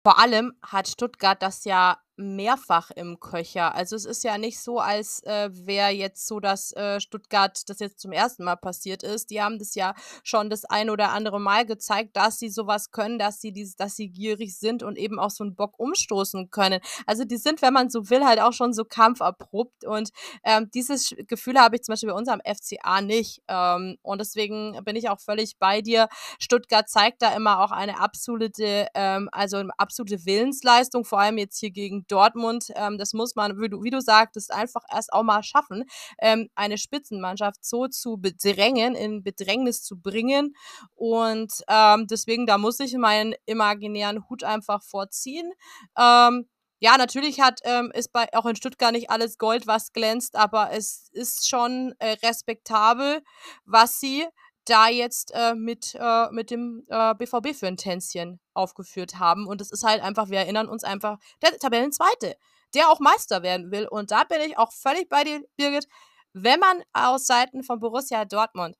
[0.06, 3.74] Vor allem hat Stuttgart das ja mehrfach im Köcher.
[3.74, 7.78] Also es ist ja nicht so, als äh, wäre jetzt so, dass äh, Stuttgart das
[7.80, 9.30] jetzt zum ersten Mal passiert ist.
[9.30, 13.18] Die haben das ja schon das ein oder andere Mal gezeigt, dass sie sowas können,
[13.18, 16.80] dass sie dieses, dass sie gierig sind und eben auch so einen Bock umstoßen können.
[17.06, 20.10] Also die sind, wenn man so will, halt auch schon so kampferprobt und
[20.44, 23.42] ähm, dieses Gefühl habe ich zum Beispiel bei unserem FCA nicht.
[23.48, 26.08] Ähm, und deswegen bin ich auch völlig bei dir.
[26.38, 31.58] Stuttgart zeigt da immer auch eine absolute, ähm, also eine absolute Willensleistung, vor allem jetzt
[31.58, 32.66] hier gegen Dortmund.
[32.74, 35.84] Ähm, das muss man, wie du, wie du sagtest, einfach erst auch mal schaffen,
[36.20, 40.54] ähm, eine Spitzenmannschaft so zu bedrängen, in Bedrängnis zu bringen.
[40.94, 45.52] Und ähm, deswegen, da muss ich meinen imaginären Hut einfach vorziehen.
[45.98, 46.48] Ähm,
[46.80, 50.72] ja, natürlich hat, ähm, ist bei, auch in Stuttgart nicht alles Gold, was glänzt, aber
[50.72, 53.22] es ist schon äh, respektabel,
[53.64, 54.26] was sie
[54.64, 59.46] da jetzt äh, mit, äh, mit dem äh, BVB für ein Tänzchen aufgeführt haben.
[59.46, 62.36] Und es ist halt einfach, wir erinnern uns einfach, der Tabellenzweite,
[62.74, 63.86] der auch Meister werden will.
[63.88, 65.86] Und da bin ich auch völlig bei dir, Birgit.
[66.32, 68.76] Wenn man aus Seiten von Borussia Dortmund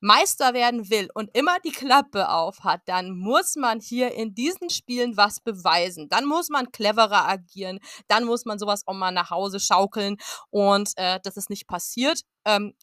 [0.00, 4.68] Meister werden will und immer die Klappe auf hat, dann muss man hier in diesen
[4.68, 6.08] Spielen was beweisen.
[6.08, 7.80] Dann muss man cleverer agieren.
[8.06, 10.16] Dann muss man sowas auch mal nach Hause schaukeln.
[10.50, 12.20] Und äh, das ist nicht passiert.
[12.44, 12.74] Ähm,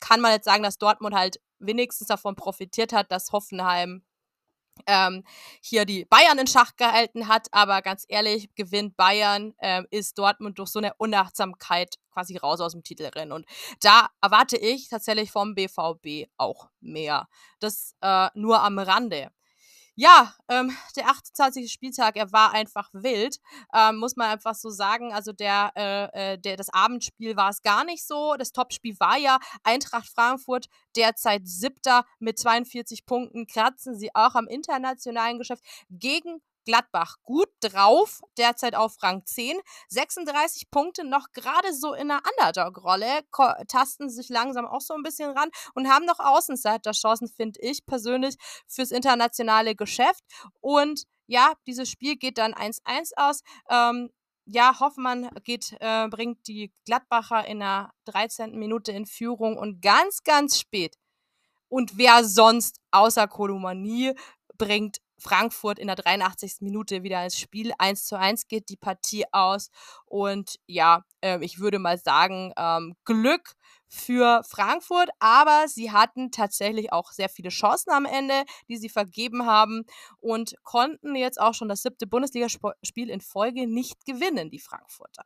[0.00, 4.02] kann man jetzt sagen, dass Dortmund halt wenigstens davon profitiert hat, dass Hoffenheim
[4.86, 5.24] ähm,
[5.60, 7.48] hier die Bayern in Schach gehalten hat.
[7.52, 12.72] Aber ganz ehrlich, gewinnt Bayern, ähm, ist Dortmund durch so eine Unachtsamkeit quasi raus aus
[12.72, 13.32] dem Titelrennen.
[13.32, 13.46] Und
[13.80, 17.28] da erwarte ich tatsächlich vom BVB auch mehr.
[17.60, 19.30] Das äh, nur am Rande.
[19.94, 21.70] Ja, ähm, der 28.
[21.70, 23.36] Spieltag, er war einfach wild,
[23.74, 25.12] ähm, muss man einfach so sagen.
[25.12, 28.34] Also der, äh, äh, der, das Abendspiel war es gar nicht so.
[28.38, 34.48] Das Topspiel war ja Eintracht Frankfurt, derzeit siebter mit 42 Punkten, kratzen sie auch am
[34.48, 39.58] internationalen Geschäft gegen Gladbach gut drauf, derzeit auf Rang 10.
[39.88, 43.22] 36 Punkte noch gerade so in der Underdog-Rolle,
[43.68, 48.36] tasten sich langsam auch so ein bisschen ran und haben noch Außenseiterchancen, finde ich persönlich,
[48.66, 50.22] fürs internationale Geschäft.
[50.60, 53.42] Und ja, dieses Spiel geht dann 1-1 aus.
[53.70, 54.10] Ähm,
[54.44, 58.58] ja, Hoffmann geht, äh, bringt die Gladbacher in der 13.
[58.58, 60.96] Minute in Führung und ganz, ganz spät.
[61.68, 64.12] Und wer sonst außer Kolomanie
[64.58, 66.56] bringt Frankfurt in der 83.
[66.60, 67.72] Minute wieder ins Spiel.
[67.78, 69.70] 1 zu 1 geht die Partie aus.
[70.06, 73.54] Und ja, äh, ich würde mal sagen, ähm, Glück
[73.88, 79.46] für Frankfurt, aber sie hatten tatsächlich auch sehr viele Chancen am Ende, die sie vergeben
[79.46, 79.84] haben
[80.18, 85.24] und konnten jetzt auch schon das siebte Bundesligaspiel in Folge nicht gewinnen, die Frankfurter.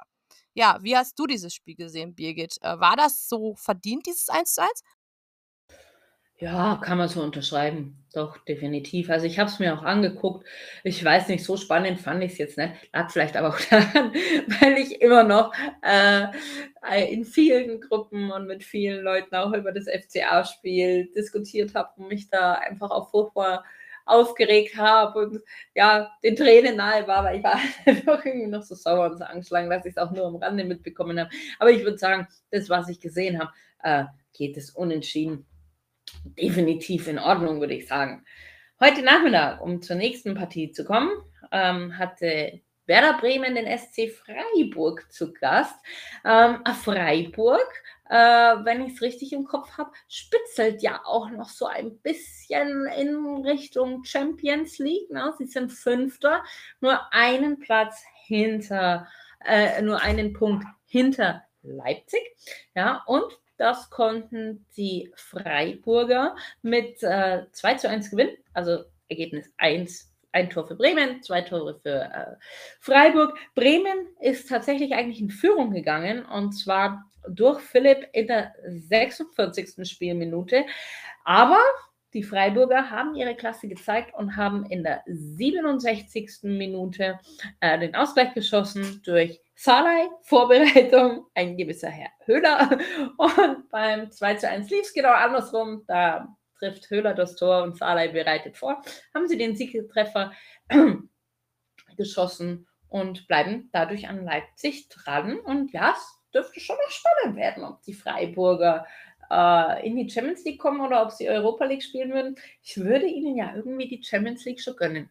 [0.53, 2.57] Ja, wie hast du dieses Spiel gesehen, Birgit?
[2.63, 4.71] Äh, war das so verdient, dieses 1 zu 1?
[6.39, 7.97] Ja, kann man so unterschreiben.
[8.13, 9.09] Doch, definitiv.
[9.09, 10.47] Also ich habe es mir auch angeguckt.
[10.85, 12.75] Ich weiß nicht, so spannend fand ich es jetzt nicht.
[12.93, 14.13] Lag vielleicht aber auch daran,
[14.61, 16.27] weil ich immer noch äh,
[17.11, 22.29] in vielen Gruppen und mit vielen Leuten auch über das FCA-Spiel diskutiert habe und mich
[22.29, 23.65] da einfach auch furchtbar
[24.05, 25.41] aufgeregt habe und
[25.75, 29.25] ja, den Tränen nahe war, weil ich war einfach irgendwie noch so sauer und so
[29.25, 31.31] angeschlagen, dass ich es auch nur am Rande mitbekommen habe.
[31.59, 35.47] Aber ich würde sagen, das, was ich gesehen habe, äh, geht es unentschieden
[36.35, 38.25] definitiv in Ordnung, würde ich sagen.
[38.81, 41.11] Heute Nachmittag, um zur nächsten Partie zu kommen,
[41.51, 45.75] ähm, hatte Werder Bremen den SC Freiburg zu Gast.
[46.25, 47.67] Ähm, Freiburg,
[48.09, 52.87] äh, wenn ich es richtig im Kopf habe, spitzelt ja auch noch so ein bisschen
[52.97, 55.11] in Richtung Champions League.
[55.11, 55.35] Ne?
[55.39, 56.45] Sie sind Fünfter,
[56.81, 59.09] nur einen Platz hinter,
[59.45, 62.23] äh, nur einen Punkt hinter Leipzig.
[62.75, 68.37] Ja, und das konnten die Freiburger mit äh, 2 zu 1 gewinnen.
[68.53, 72.37] Also Ergebnis 1, ein Tor für Bremen, zwei Tore für äh,
[72.81, 73.39] Freiburg.
[73.55, 79.89] Bremen ist tatsächlich eigentlich in Führung gegangen und zwar durch Philipp in der 46.
[79.89, 80.65] Spielminute.
[81.25, 81.61] Aber
[82.13, 86.39] die Freiburger haben ihre Klasse gezeigt und haben in der 67.
[86.45, 87.19] Minute
[87.61, 92.79] äh, den Ausgleich geschossen durch Salai, Vorbereitung, ein gewisser Herr Höhler.
[93.17, 95.83] Und beim 2 zu 1 lief es genau andersrum.
[95.87, 96.29] Da
[96.59, 98.83] trifft Höhler das Tor und Salai bereitet vor.
[99.15, 100.33] Haben sie den Siegtreffer
[101.97, 105.39] geschossen und bleiben dadurch an Leipzig dran.
[105.39, 105.97] Und ja,
[106.35, 108.87] dürfte schon noch spannend werden, ob die Freiburger
[109.31, 112.37] äh, in die Champions League kommen oder ob sie Europa League spielen würden.
[112.63, 115.09] Ich würde ihnen ja irgendwie die Champions League schon gönnen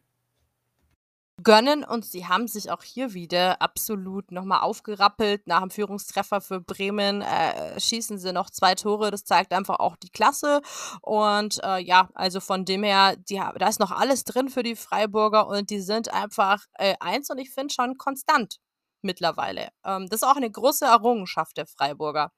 [1.44, 5.48] gönnen und sie haben sich auch hier wieder absolut nochmal aufgerappelt.
[5.48, 9.12] Nach dem Führungstreffer für Bremen äh, schießen sie noch zwei Tore.
[9.12, 10.62] Das zeigt einfach auch die Klasse.
[11.02, 14.76] Und äh, ja, also von dem her, die, da ist noch alles drin für die
[14.76, 18.60] Freiburger und die sind einfach äh, eins und ich finde schon konstant
[19.06, 19.70] mittlerweile.
[19.86, 22.32] Ähm, das ist auch eine große Errungenschaft der Freiburger.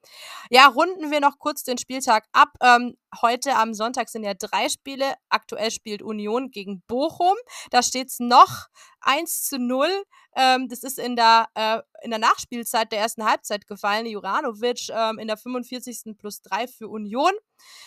[0.50, 2.50] Ja, runden wir noch kurz den Spieltag ab.
[2.62, 5.14] Ähm, heute am Sonntag sind ja drei Spiele.
[5.28, 7.36] Aktuell spielt Union gegen Bochum.
[7.70, 8.68] Da steht es noch
[9.00, 9.88] 1 zu 0.
[10.36, 14.06] Ähm, das ist in der, äh, in der Nachspielzeit der ersten Halbzeit gefallen.
[14.06, 16.16] Juranovic ähm, in der 45.
[16.18, 17.32] plus 3 für Union.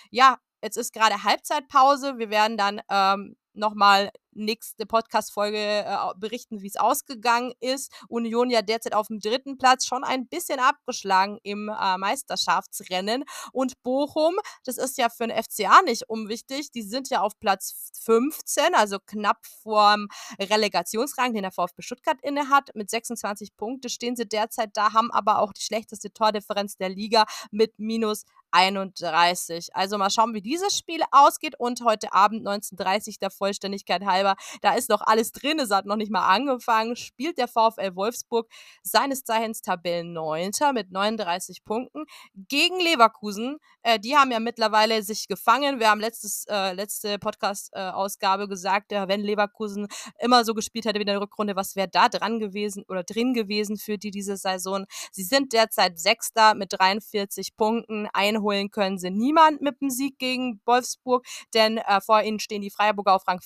[0.09, 2.17] Ja, jetzt ist gerade Halbzeitpause.
[2.17, 7.91] Wir werden dann ähm, nochmal nächste Podcast-Folge äh, berichten, wie es ausgegangen ist.
[8.07, 13.23] Union ja derzeit auf dem dritten Platz, schon ein bisschen abgeschlagen im äh, Meisterschaftsrennen.
[13.51, 17.91] Und Bochum, das ist ja für den FCA nicht unwichtig, die sind ja auf Platz
[18.03, 20.07] 15, also knapp vorm
[20.39, 22.69] Relegationsrang, den der VfB Stuttgart inne hat.
[22.73, 27.25] Mit 26 Punkten stehen sie derzeit da, haben aber auch die schlechteste Tordifferenz der Liga
[27.51, 29.69] mit minus 31.
[29.73, 31.55] Also mal schauen, wie dieses Spiel ausgeht.
[31.57, 35.95] Und heute Abend 19.30 der Vollständigkeit halber, da ist noch alles drin, es hat noch
[35.95, 38.47] nicht mal angefangen, spielt der VfL Wolfsburg
[38.83, 40.51] seines Zeichens Tabellen 9.
[40.73, 43.57] mit 39 Punkten gegen Leverkusen.
[43.83, 45.79] Äh, die haben ja mittlerweile sich gefangen.
[45.79, 49.87] Wir haben letztes, äh, letzte Podcast-Ausgabe äh, gesagt, wenn Leverkusen
[50.19, 53.33] immer so gespielt hätte wie in der Rückrunde, was wäre da dran gewesen oder drin
[53.33, 54.85] gewesen für die diese Saison?
[55.11, 58.07] Sie sind derzeit Sechster mit 43 Punkten.
[58.13, 62.61] Ein einholen können sie niemand mit dem Sieg gegen Wolfsburg, denn äh, vor ihnen stehen
[62.61, 63.41] die Freiburger auf Rang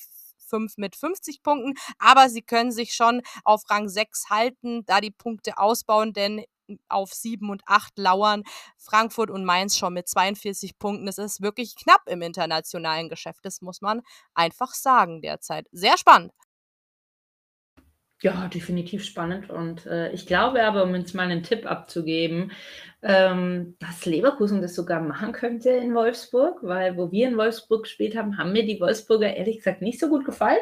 [0.50, 5.12] 5 mit 50 Punkten, aber sie können sich schon auf Rang 6 halten, da die
[5.12, 6.44] Punkte ausbauen, denn
[6.90, 8.44] auf 7 und 8 lauern
[8.78, 11.08] Frankfurt und Mainz schon mit 42 Punkten.
[11.08, 14.02] Es ist wirklich knapp im internationalen Geschäft, das muss man
[14.34, 15.68] einfach sagen derzeit.
[15.72, 16.32] Sehr spannend.
[18.26, 19.52] Ja, definitiv spannend.
[19.52, 22.54] Und äh, ich glaube aber, um uns mal einen Tipp abzugeben,
[23.04, 28.18] ähm, dass Leverkusen das sogar machen könnte in Wolfsburg, weil wo wir in Wolfsburg gespielt
[28.18, 30.58] haben, haben mir die Wolfsburger ehrlich gesagt nicht so gut gefallen.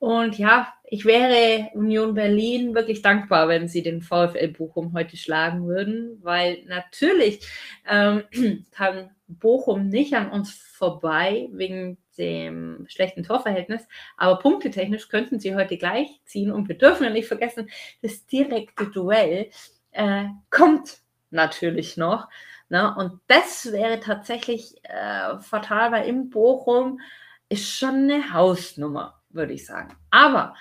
[0.00, 5.68] Und ja, ich wäre Union Berlin wirklich dankbar, wenn sie den VfL Bochum heute schlagen
[5.68, 7.46] würden, weil natürlich
[7.88, 8.24] ähm,
[8.72, 15.78] kann Bochum nicht an uns vorbei wegen dem schlechten Torverhältnis, aber punktetechnisch könnten sie heute
[15.78, 17.70] gleich ziehen und wir dürfen ja nicht vergessen,
[18.02, 19.50] das direkte Duell
[19.92, 20.98] äh, kommt
[21.30, 22.28] natürlich noch.
[22.68, 22.94] Ne?
[22.96, 27.00] Und das wäre tatsächlich äh, fatal, weil im Bochum
[27.48, 29.96] ist schon eine Hausnummer würde ich sagen.
[30.10, 30.54] Aber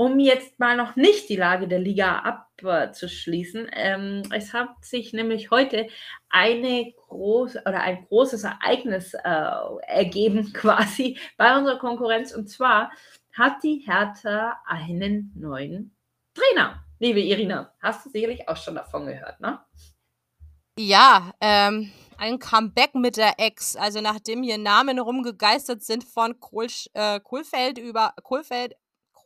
[0.00, 2.20] um jetzt mal noch nicht die Lage der Liga
[2.62, 5.88] abzuschließen, ähm, es hat sich nämlich heute
[6.30, 9.50] eine große oder ein großes Ereignis äh,
[9.86, 12.90] ergeben quasi bei unserer Konkurrenz und zwar
[13.34, 15.94] hat die Hertha einen neuen
[16.32, 16.82] Trainer.
[16.98, 19.60] Liebe Irina, hast du sicherlich auch schon davon gehört, ne?
[20.78, 23.76] Ja, ähm, ein Comeback mit der Ex.
[23.76, 28.74] Also nachdem hier Namen rumgegeistert sind von Kohl, äh, Kohlfeld über Kohlfeld,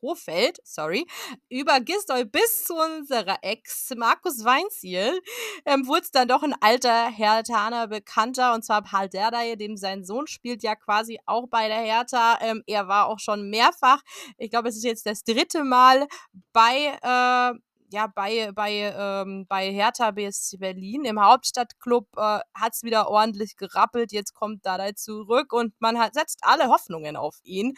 [0.04, 1.06] Krofeld, sorry,
[1.48, 5.18] über Gistol bis zu unserer Ex, Markus Weinziel,
[5.64, 10.04] ähm, wurde es dann doch ein alter Herthaner Bekannter, und zwar Paul Derdai, dem sein
[10.04, 12.38] Sohn spielt ja quasi auch bei der Hertha.
[12.42, 14.02] Ähm, er war auch schon mehrfach,
[14.36, 16.06] ich glaube, es ist jetzt das dritte Mal
[16.52, 17.58] bei äh,
[17.94, 23.56] ja, bei, bei, ähm, bei Hertha BSC Berlin im Hauptstadtclub äh, hat es wieder ordentlich
[23.56, 24.10] gerappelt.
[24.10, 27.74] Jetzt kommt Dada zurück und man hat, setzt alle Hoffnungen auf ihn.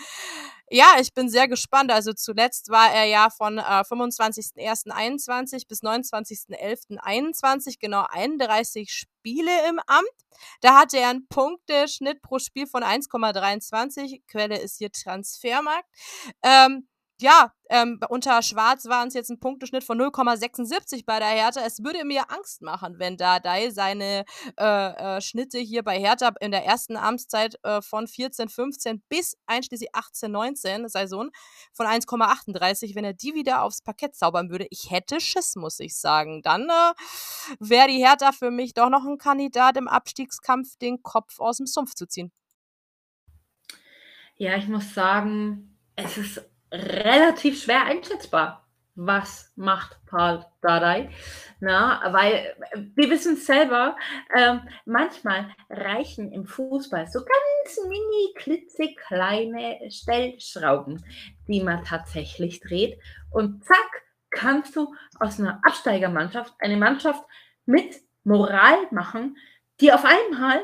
[0.70, 1.92] Ja, ich bin sehr gespannt.
[1.92, 10.08] Also zuletzt war er ja von äh, 25.01.21 bis 29.11.21 genau 31 Spiele im Amt.
[10.62, 14.22] Da hatte er einen Punkteschnitt pro Spiel von 1,23.
[14.26, 15.90] Quelle ist hier Transfermarkt.
[16.42, 16.88] Ähm,
[17.20, 21.62] ja, ähm, unter Schwarz waren es jetzt ein Punkteschnitt von 0,76 bei der Hertha.
[21.64, 24.24] Es würde mir Angst machen, wenn Dardai seine
[24.58, 29.36] äh, äh, Schnitte hier bei Hertha in der ersten Amtszeit äh, von 14, 15 bis
[29.46, 31.30] einschließlich 18, 19 Saison
[31.72, 34.66] von 1,38, wenn er die wieder aufs Parkett zaubern würde.
[34.70, 36.42] Ich hätte Schiss, muss ich sagen.
[36.42, 36.92] Dann äh,
[37.60, 41.66] wäre die Hertha für mich doch noch ein Kandidat im Abstiegskampf, den Kopf aus dem
[41.66, 42.30] Sumpf zu ziehen.
[44.36, 48.66] Ja, ich muss sagen, es ist relativ schwer einschätzbar.
[48.98, 51.10] Was macht Paul Dardai?
[51.60, 52.56] Na, weil
[52.94, 53.94] wir wissen selber,
[54.34, 54.56] äh,
[54.86, 61.04] manchmal reichen im Fußball so ganz mini klitzekleine Stellschrauben,
[61.46, 62.98] die man tatsächlich dreht.
[63.30, 67.22] Und zack, kannst du aus einer Absteigermannschaft eine Mannschaft
[67.66, 69.36] mit Moral machen,
[69.80, 70.62] die auf einmal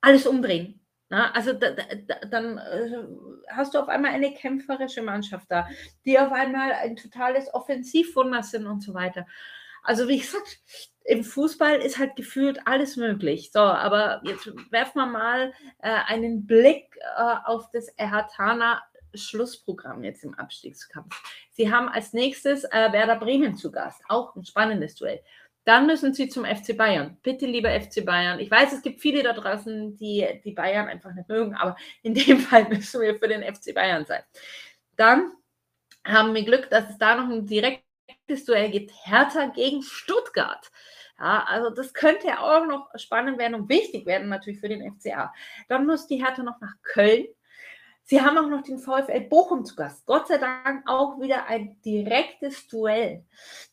[0.00, 0.81] alles umdrehen.
[1.12, 3.04] Na, also da, da, dann äh,
[3.48, 5.68] hast du auf einmal eine kämpferische Mannschaft da,
[6.06, 9.26] die auf einmal ein totales Offensivwunder sind und so weiter.
[9.82, 10.60] Also wie gesagt,
[11.04, 13.50] im Fußball ist halt gefühlt alles möglich.
[13.52, 15.52] So, aber jetzt werfen wir mal
[15.82, 18.80] äh, einen Blick äh, auf das Erhatana
[19.12, 21.14] Schlussprogramm jetzt im Abstiegskampf.
[21.50, 25.20] Sie haben als nächstes äh, Werder Bremen zu Gast, auch ein spannendes Duell.
[25.64, 27.18] Dann müssen sie zum FC Bayern.
[27.22, 28.40] Bitte, lieber FC Bayern.
[28.40, 32.14] Ich weiß, es gibt viele da draußen, die die Bayern einfach nicht mögen, aber in
[32.14, 34.22] dem Fall müssen wir für den FC Bayern sein.
[34.96, 35.32] Dann
[36.04, 38.92] haben wir Glück, dass es da noch ein direktes Duell gibt.
[39.04, 40.70] Hertha gegen Stuttgart.
[41.18, 45.32] Ja, also das könnte auch noch spannend werden und wichtig werden natürlich für den FCA.
[45.68, 47.26] Dann muss die Hertha noch nach Köln.
[48.04, 50.04] Sie haben auch noch den VfL Bochum zu Gast.
[50.06, 53.24] Gott sei Dank auch wieder ein direktes Duell,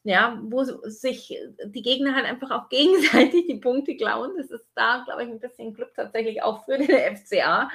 [0.04, 1.36] ja, wo sich
[1.66, 4.32] die Gegner halt einfach auch gegenseitig die Punkte klauen.
[4.38, 7.70] Das ist da, glaube ich, ein bisschen Glück tatsächlich auch für den FCA.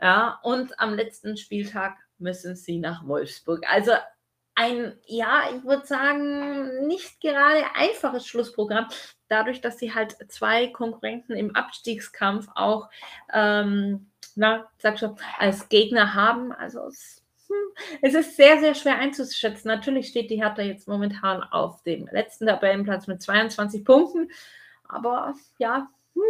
[0.00, 3.64] Ja, und am letzten Spieltag müssen sie nach Wolfsburg.
[3.70, 3.92] Also
[4.56, 8.86] ein, ja, ich würde sagen, nicht gerade einfaches Schlussprogramm,
[9.28, 12.88] dadurch, dass sie halt zwei Konkurrenten im Abstiegskampf auch
[13.32, 16.52] ähm, na, sag schon, als Gegner haben.
[16.52, 19.68] Also es, hm, es, ist sehr, sehr schwer einzuschätzen.
[19.68, 24.30] Natürlich steht die Hertha jetzt momentan auf dem letzten Tabellenplatz mit 22 Punkten.
[24.88, 26.22] Aber ja, hm,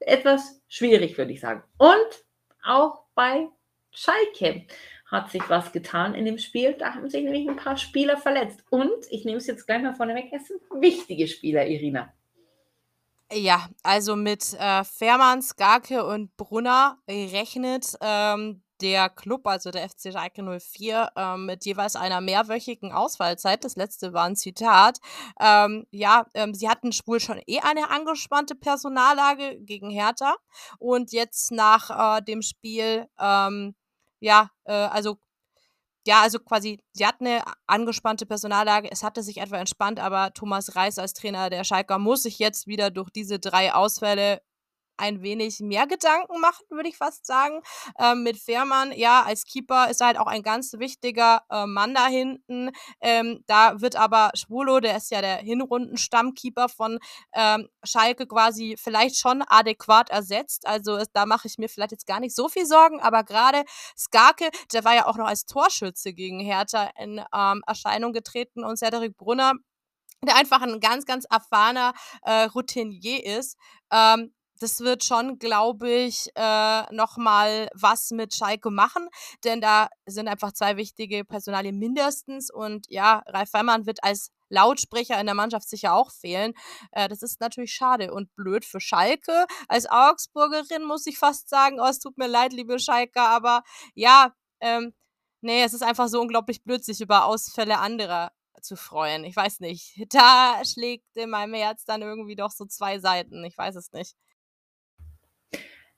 [0.00, 1.62] etwas schwierig, würde ich sagen.
[1.78, 2.24] Und
[2.64, 3.48] auch bei
[3.90, 4.66] Schalke
[5.06, 6.72] hat sich was getan in dem Spiel.
[6.72, 8.64] Da haben sich nämlich ein paar Spieler verletzt.
[8.70, 12.12] Und ich nehme es jetzt gleich mal vorneweg, es sind wichtige Spieler, Irina.
[13.34, 20.12] Ja, also mit äh, Fährmann, Skarke und Brunner rechnet ähm, der Club, also der FC
[20.12, 23.64] Schalke 04, ähm, mit jeweils einer mehrwöchigen Ausfallzeit.
[23.64, 24.98] Das letzte war ein Zitat.
[25.40, 30.34] Ähm, ja, ähm, sie hatten wohl schon eh eine angespannte Personallage gegen Hertha.
[30.78, 33.74] Und jetzt nach äh, dem Spiel, ähm,
[34.20, 35.18] ja, äh, also
[36.06, 38.90] ja, also quasi, sie hat eine angespannte Personallage.
[38.90, 42.66] Es hatte sich etwa entspannt, aber Thomas Reis als Trainer der Schalker muss sich jetzt
[42.66, 44.42] wieder durch diese drei Ausfälle
[45.02, 47.60] ein wenig mehr Gedanken machen, würde ich fast sagen.
[47.98, 51.92] Ähm, mit Fährmann, ja, als Keeper ist er halt auch ein ganz wichtiger äh, Mann
[51.92, 52.70] da hinten.
[53.00, 56.98] Ähm, da wird aber Schwulo, der ist ja der Hinrundenstammkeeper von
[57.34, 60.66] ähm, Schalke, quasi vielleicht schon adäquat ersetzt.
[60.66, 63.64] Also da mache ich mir vielleicht jetzt gar nicht so viel Sorgen, aber gerade
[63.98, 68.76] Skarke, der war ja auch noch als Torschütze gegen Hertha in ähm, Erscheinung getreten und
[68.78, 69.54] Cedric Brunner
[70.24, 73.56] der einfach ein ganz, ganz erfahrener äh, Routinier ist.
[73.90, 74.32] Ähm,
[74.62, 79.08] das wird schon, glaube ich, äh, nochmal was mit Schalke machen,
[79.44, 85.18] denn da sind einfach zwei wichtige Personalien mindestens und ja, Ralf Feimann wird als Lautsprecher
[85.18, 86.52] in der Mannschaft sicher auch fehlen.
[86.92, 89.46] Äh, das ist natürlich schade und blöd für Schalke.
[89.66, 93.62] Als Augsburgerin muss ich fast sagen, oh, es tut mir leid, liebe Schalke, aber
[93.94, 94.92] ja, ähm,
[95.40, 98.30] nee, es ist einfach so unglaublich blöd, sich über Ausfälle anderer
[98.60, 99.24] zu freuen.
[99.24, 99.96] Ich weiß nicht.
[100.12, 103.44] Da schlägt in meinem Herz dann irgendwie doch so zwei Seiten.
[103.44, 104.14] Ich weiß es nicht.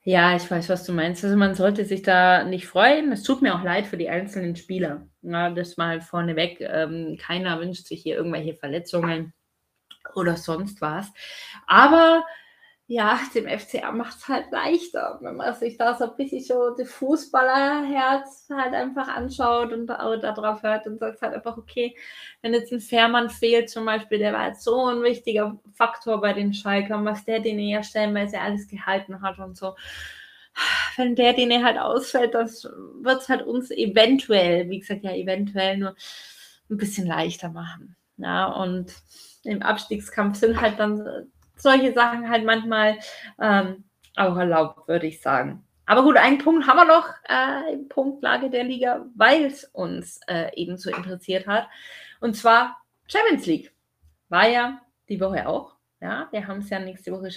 [0.07, 1.25] Ja, ich weiß, was du meinst.
[1.25, 3.11] Also man sollte sich da nicht freuen.
[3.13, 5.09] Es tut mir auch leid für die einzelnen Spieler.
[5.23, 6.61] Ja, das mal vorneweg.
[6.61, 9.33] Ähm, keiner wünscht sich hier irgendwelche Verletzungen
[10.15, 11.13] oder sonst was.
[11.67, 12.25] Aber
[12.87, 16.75] ja, dem FCA macht es halt leichter, wenn man sich da so ein bisschen so
[16.77, 21.97] das Fußballerherz halt einfach anschaut und darauf hört und sagt halt einfach, okay,
[22.43, 26.35] wenn jetzt ein Fährmann fehlt zum Beispiel, der war jetzt so ein wichtiger Faktor bei
[26.35, 29.75] den Schalkern, was der den ja stellenweise alles gehalten hat und so.
[30.97, 32.65] Wenn der den halt ausfällt, das
[33.01, 35.97] wird es halt uns eventuell, wie gesagt, ja, eventuell nur
[36.71, 37.97] ein bisschen leichter machen.
[38.19, 38.95] Ja, und
[39.43, 42.99] im Abstiegskampf sind halt dann solche Sachen halt manchmal
[43.41, 43.85] ähm,
[44.17, 45.65] auch erlaubt, würde ich sagen.
[45.87, 50.21] Aber gut, einen Punkt haben wir noch äh, in Punktlage der Liga, weil es uns
[50.29, 51.69] äh, eben so interessiert hat.
[52.21, 52.77] Und zwar
[53.07, 53.73] Champions League.
[54.31, 55.75] War ja die Woche auch.
[56.01, 57.29] Ja, wir haben es ja nächste Woche,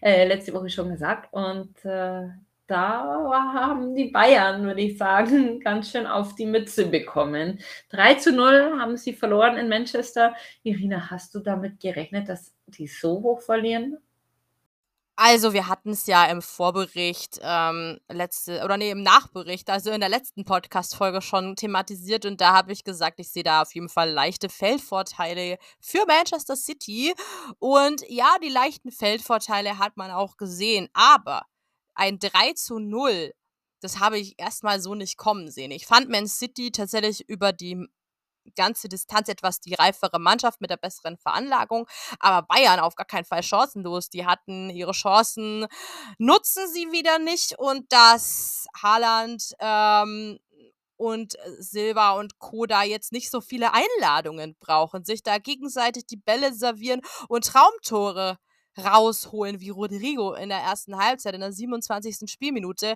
[0.00, 1.32] äh, letzte Woche schon gesagt.
[1.32, 2.28] Und äh,
[2.66, 7.60] da haben die Bayern, würde ich sagen, ganz schön auf die Mütze bekommen.
[7.90, 10.34] 3 zu 0 haben sie verloren in Manchester.
[10.62, 13.98] Irina, hast du damit gerechnet, dass die so hoch verlieren?
[15.18, 20.00] Also, wir hatten es ja im Vorbericht, ähm, letzte oder nee, im Nachbericht, also in
[20.00, 23.88] der letzten Podcast-Folge schon thematisiert und da habe ich gesagt, ich sehe da auf jeden
[23.88, 27.14] Fall leichte Feldvorteile für Manchester City.
[27.58, 31.46] Und ja, die leichten Feldvorteile hat man auch gesehen, aber
[31.96, 33.32] ein 3 zu 0,
[33.80, 35.70] das habe ich erstmal so nicht kommen sehen.
[35.70, 37.86] Ich fand Man City tatsächlich über die
[38.54, 41.88] ganze Distanz etwas die reifere Mannschaft mit der besseren Veranlagung.
[42.20, 44.08] Aber Bayern auf gar keinen Fall chancenlos.
[44.08, 45.66] Die hatten ihre Chancen,
[46.18, 47.58] nutzen sie wieder nicht.
[47.58, 50.38] Und dass Haaland ähm,
[50.96, 52.66] und Silva und Co.
[52.66, 58.38] da jetzt nicht so viele Einladungen brauchen, sich da gegenseitig die Bälle servieren und Traumtore
[58.78, 62.30] rausholen wie Rodrigo in der ersten Halbzeit, in der 27.
[62.30, 62.94] Spielminute.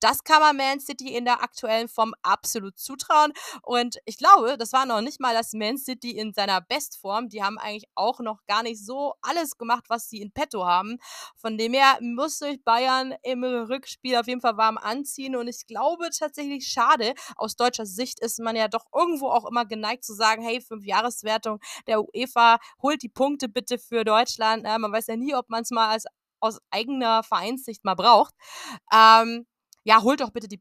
[0.00, 3.32] Das kann man Man City in der aktuellen Form absolut zutrauen.
[3.62, 7.28] Und ich glaube, das war noch nicht mal das Man City in seiner Bestform.
[7.28, 10.98] Die haben eigentlich auch noch gar nicht so alles gemacht, was sie in petto haben.
[11.36, 15.36] Von dem her muss sich Bayern im Rückspiel auf jeden Fall warm anziehen.
[15.36, 17.14] Und ich glaube tatsächlich schade.
[17.36, 21.60] Aus deutscher Sicht ist man ja doch irgendwo auch immer geneigt zu sagen, hey, Fünf-Jahreswertung
[21.86, 24.64] der UEFA, holt die Punkte bitte für Deutschland.
[24.64, 26.04] man weiß ja nie, ob man es mal als
[26.40, 28.34] aus eigener Vereinssicht mal braucht.
[28.92, 29.46] Ähm,
[29.88, 30.60] ja, holt doch bitte die,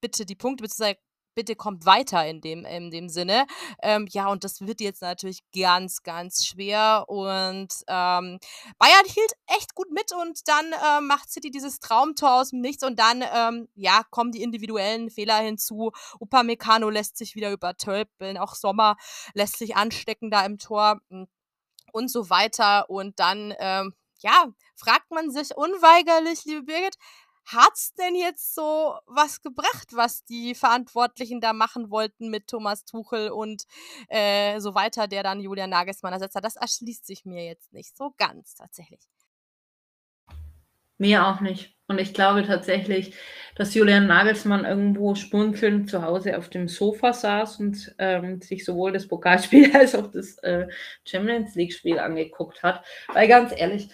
[0.00, 0.96] bitte die Punkte, beziehungsweise
[1.34, 3.46] bitte kommt weiter in dem, in dem Sinne.
[3.82, 7.04] Ähm, ja, und das wird jetzt natürlich ganz, ganz schwer.
[7.08, 8.38] Und ähm,
[8.78, 12.84] Bayern hielt echt gut mit und dann ähm, macht City dieses Traumtor aus dem Nichts
[12.84, 15.90] und dann, ähm, ja, kommen die individuellen Fehler hinzu.
[16.20, 18.96] Upamecano lässt sich wieder übertölpeln, auch Sommer
[19.34, 21.26] lässt sich anstecken da im Tor hm,
[21.92, 22.88] und so weiter.
[22.88, 26.96] Und dann, ähm, ja, fragt man sich unweigerlich, liebe Birgit,
[27.52, 33.30] Hat's denn jetzt so was gebracht, was die Verantwortlichen da machen wollten mit Thomas Tuchel
[33.30, 33.64] und
[34.08, 36.44] äh, so weiter, der dann Julian Nagelsmann ersetzt hat?
[36.44, 39.00] Das erschließt sich mir jetzt nicht so ganz tatsächlich.
[40.98, 41.74] Mir auch nicht.
[41.88, 43.14] Und ich glaube tatsächlich,
[43.56, 48.92] dass Julian Nagelsmann irgendwo spunzelnd zu Hause auf dem Sofa saß und ähm, sich sowohl
[48.92, 50.68] das Pokalspiel als auch das äh,
[51.04, 52.84] Champions League-Spiel angeguckt hat.
[53.12, 53.88] Weil ganz ehrlich,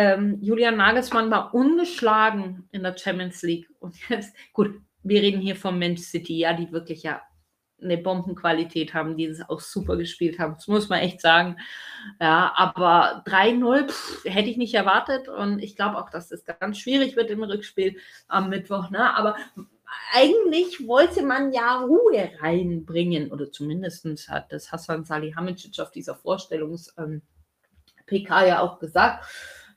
[0.00, 3.68] ähm, Julian Nagelsmann war ungeschlagen in der Champions League.
[3.80, 7.20] Und jetzt, gut, wir reden hier vom Manchester City, ja, die wirklich ja
[7.82, 10.54] eine Bombenqualität haben, die das auch super gespielt haben.
[10.54, 11.56] Das muss man echt sagen.
[12.20, 13.90] Ja, aber 3-0
[14.28, 17.98] hätte ich nicht erwartet und ich glaube auch, dass das ganz schwierig wird im Rückspiel
[18.28, 18.90] am Mittwoch.
[18.90, 19.14] Ne?
[19.14, 19.36] Aber
[20.14, 27.22] eigentlich wollte man ja Ruhe reinbringen oder zumindest hat das Hassan Salihamidzic auf dieser Vorstellungs-PK
[28.42, 29.24] ähm, ja auch gesagt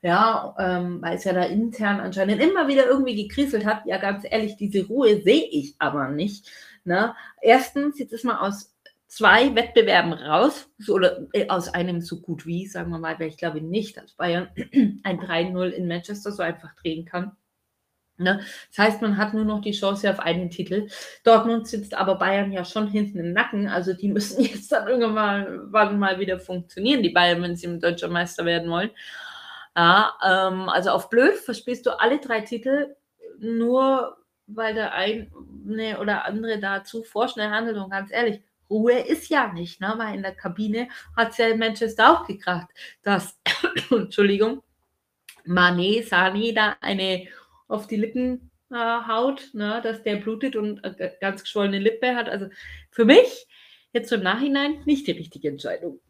[0.04, 3.86] ja, ähm, weil es ja da intern anscheinend immer wieder irgendwie gekriselt hat.
[3.86, 6.50] Ja, ganz ehrlich, diese Ruhe sehe ich aber nicht.
[6.84, 7.14] Ne?
[7.40, 8.76] Erstens, jetzt ist man aus
[9.06, 13.28] zwei Wettbewerben raus, so, oder äh, aus einem so gut wie, sagen wir mal, weil
[13.28, 14.48] ich glaube nicht, dass Bayern
[15.04, 17.32] ein 3-0 in Manchester so einfach drehen kann.
[18.18, 18.40] Ne?
[18.76, 20.88] Das heißt, man hat nur noch die Chance auf einen Titel.
[21.24, 23.68] Dortmund sitzt aber Bayern ja schon hinten im Nacken.
[23.68, 28.44] Also die müssen jetzt dann irgendwann mal wieder funktionieren, die Bayern, wenn sie deutscher Meister
[28.44, 28.90] werden wollen.
[29.76, 32.94] Ja, ähm, also auf blöd verspielst du alle drei Titel
[33.38, 37.76] nur, weil der eine oder andere da zu vorschnell handelt.
[37.76, 38.40] Und ganz ehrlich,
[38.70, 39.94] Ruhe ist ja nicht, ne?
[39.96, 42.68] weil in der Kabine hat es ja Manchester auch gekracht,
[43.02, 43.38] dass,
[43.90, 44.62] Entschuldigung,
[45.46, 47.26] Mané, Sani da eine
[47.68, 49.80] auf die Lippen äh, haut, ne?
[49.82, 52.28] dass der blutet und äh, ganz geschwollene Lippe hat.
[52.28, 52.48] Also
[52.90, 53.46] für mich
[53.92, 56.00] jetzt im Nachhinein nicht die richtige Entscheidung.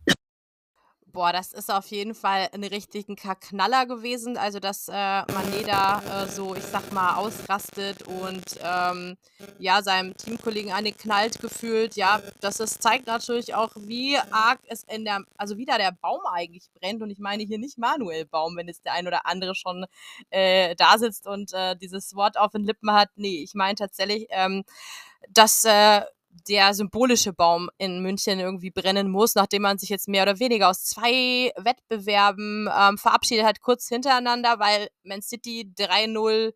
[1.15, 4.37] Boah, das ist auf jeden Fall ein richtigen Knaller gewesen.
[4.37, 9.17] Also, dass äh, Mané da äh, so, ich sag mal, ausrastet und ähm,
[9.61, 11.95] ja, seinem Teamkollegen eine knallt gefühlt.
[11.95, 16.19] Ja, das ist, zeigt natürlich auch, wie arg es in der, also wieder der Baum
[16.33, 17.01] eigentlich brennt.
[17.01, 19.87] Und ich meine hier nicht Manuel Baum, wenn jetzt der ein oder andere schon
[20.31, 23.11] äh, da sitzt und äh, dieses Wort auf den Lippen hat.
[23.15, 24.65] Nee, ich meine tatsächlich, ähm,
[25.31, 26.03] dass äh,
[26.49, 30.69] der symbolische Baum in München irgendwie brennen muss, nachdem man sich jetzt mehr oder weniger
[30.69, 36.53] aus zwei Wettbewerben ähm, verabschiedet hat, kurz hintereinander, weil Man City 3-0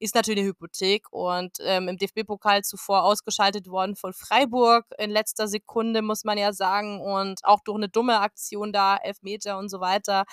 [0.00, 5.46] ist natürlich eine Hypothek und ähm, im DFB-Pokal zuvor ausgeschaltet worden von Freiburg in letzter
[5.46, 9.80] Sekunde, muss man ja sagen, und auch durch eine dumme Aktion da, Elfmeter und so
[9.80, 10.24] weiter.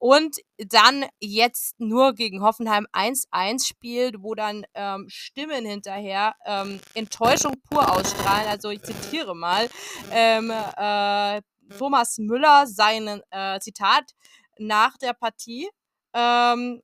[0.00, 7.60] Und dann jetzt nur gegen Hoffenheim 1-1 spielt, wo dann ähm, Stimmen hinterher ähm, Enttäuschung
[7.68, 8.48] pur ausstrahlen.
[8.48, 9.68] Also ich zitiere mal
[10.10, 11.42] ähm, äh,
[11.76, 14.12] Thomas Müller seinen äh, Zitat
[14.58, 15.68] nach der Partie.
[16.14, 16.80] Ähm,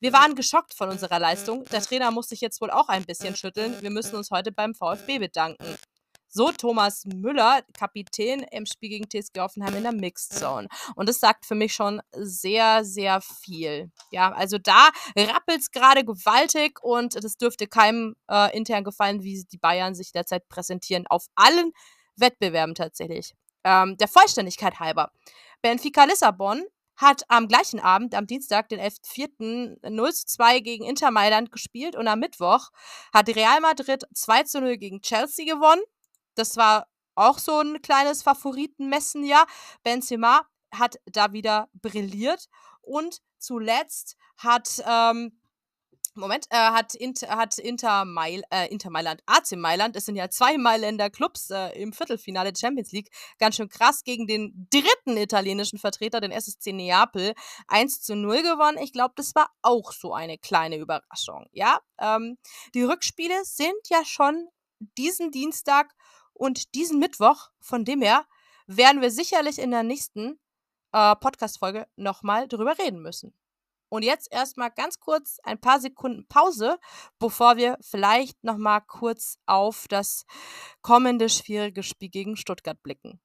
[0.00, 1.64] wir waren geschockt von unserer Leistung.
[1.66, 3.80] Der Trainer muss sich jetzt wohl auch ein bisschen schütteln.
[3.80, 5.78] Wir müssen uns heute beim VfB bedanken.
[6.32, 10.68] So Thomas Müller, Kapitän im Spiel gegen TSG Offenheim in der Mixed Zone.
[10.94, 13.90] Und das sagt für mich schon sehr, sehr viel.
[14.12, 19.44] Ja, also da rappelt es gerade gewaltig und das dürfte keinem äh, intern gefallen, wie
[19.50, 21.06] die Bayern sich derzeit präsentieren.
[21.08, 21.72] Auf allen
[22.16, 23.34] Wettbewerben tatsächlich.
[23.64, 25.10] Ähm, der Vollständigkeit halber.
[25.62, 26.62] Benfica Lissabon
[26.96, 31.96] hat am gleichen Abend, am Dienstag, den 11.04., 0 zu 2 gegen Inter Mailand gespielt
[31.96, 32.68] und am Mittwoch
[33.12, 35.82] hat Real Madrid 2 zu 0 gegen Chelsea gewonnen.
[36.34, 39.44] Das war auch so ein kleines Favoritenmessen, ja.
[39.82, 40.42] Benzema
[40.72, 42.46] hat da wieder brilliert
[42.82, 45.40] und zuletzt hat ähm,
[46.14, 50.28] Moment, äh, hat, Inter, hat Inter, Mail, äh, Inter Mailand, AC Mailand, es sind ja
[50.28, 55.78] zwei Mailänder Clubs äh, im Viertelfinale Champions League, ganz schön krass gegen den dritten italienischen
[55.78, 57.34] Vertreter, den SSC Neapel,
[57.68, 58.78] 1 zu 0 gewonnen.
[58.78, 61.78] Ich glaube, das war auch so eine kleine Überraschung, ja.
[62.00, 62.38] Ähm,
[62.74, 64.48] die Rückspiele sind ja schon
[64.98, 65.94] diesen Dienstag
[66.40, 68.24] und diesen Mittwoch, von dem her
[68.66, 70.40] werden wir sicherlich in der nächsten
[70.92, 73.34] äh, Podcast-Folge nochmal drüber reden müssen.
[73.90, 76.78] Und jetzt erstmal ganz kurz ein paar Sekunden Pause,
[77.18, 80.24] bevor wir vielleicht nochmal kurz auf das
[80.80, 83.20] kommende schwierige Spiel gegen Stuttgart blicken.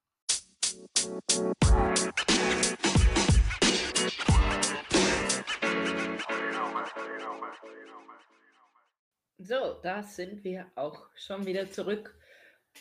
[9.37, 12.13] So, da sind wir auch schon wieder zurück.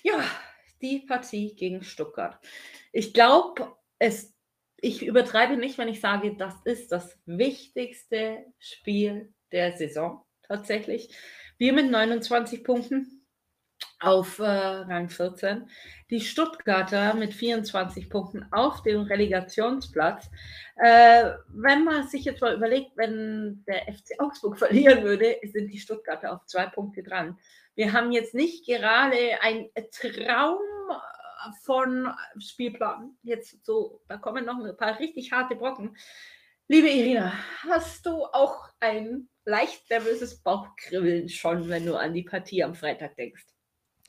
[0.02, 0.22] Ja,
[0.82, 2.38] die Partie gegen Stuttgart.
[2.92, 4.34] Ich glaube, es
[4.84, 11.08] ich übertreibe nicht, wenn ich sage, das ist das wichtigste Spiel der Saison tatsächlich.
[11.56, 13.23] Wir mit 29 Punkten
[14.06, 15.68] auf äh, Rang 14.
[16.10, 20.30] Die Stuttgarter mit 24 Punkten auf dem Relegationsplatz.
[20.76, 25.78] Äh, wenn man sich jetzt mal überlegt, wenn der FC Augsburg verlieren würde, sind die
[25.78, 27.38] Stuttgarter auf zwei Punkte dran.
[27.74, 30.58] Wir haben jetzt nicht gerade ein Traum
[31.62, 32.08] von
[32.38, 33.16] Spielplan.
[33.22, 35.96] Jetzt so, da kommen noch ein paar richtig harte Brocken.
[36.68, 37.32] Liebe Irina,
[37.68, 43.16] hast du auch ein leicht nervöses Bauchkribbeln schon, wenn du an die Partie am Freitag
[43.16, 43.44] denkst?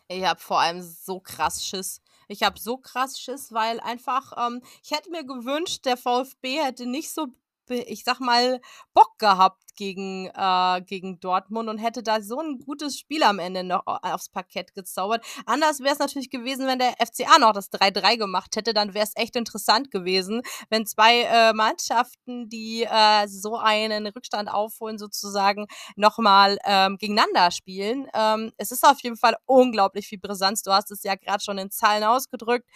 [0.08, 2.02] Ich habe vor allem so krass Schiss.
[2.28, 6.86] Ich habe so krass Schiss, weil einfach, ähm, ich hätte mir gewünscht, der VfB hätte
[6.86, 7.28] nicht so,
[7.70, 8.62] ich sag mal,
[8.94, 13.64] Bock gehabt gegen, äh, gegen Dortmund und hätte da so ein gutes Spiel am Ende
[13.64, 15.26] noch aufs Parkett gezaubert.
[15.46, 18.74] Anders wäre es natürlich gewesen, wenn der FCA noch das 3-3 gemacht hätte.
[18.74, 24.50] Dann wäre es echt interessant gewesen, wenn zwei äh, Mannschaften, die äh, so einen Rückstand
[24.50, 28.08] aufholen, sozusagen nochmal ähm, gegeneinander spielen.
[28.14, 30.62] Ähm, es ist auf jeden Fall unglaublich viel Brisanz.
[30.62, 32.70] Du hast es ja gerade schon in Zahlen ausgedrückt.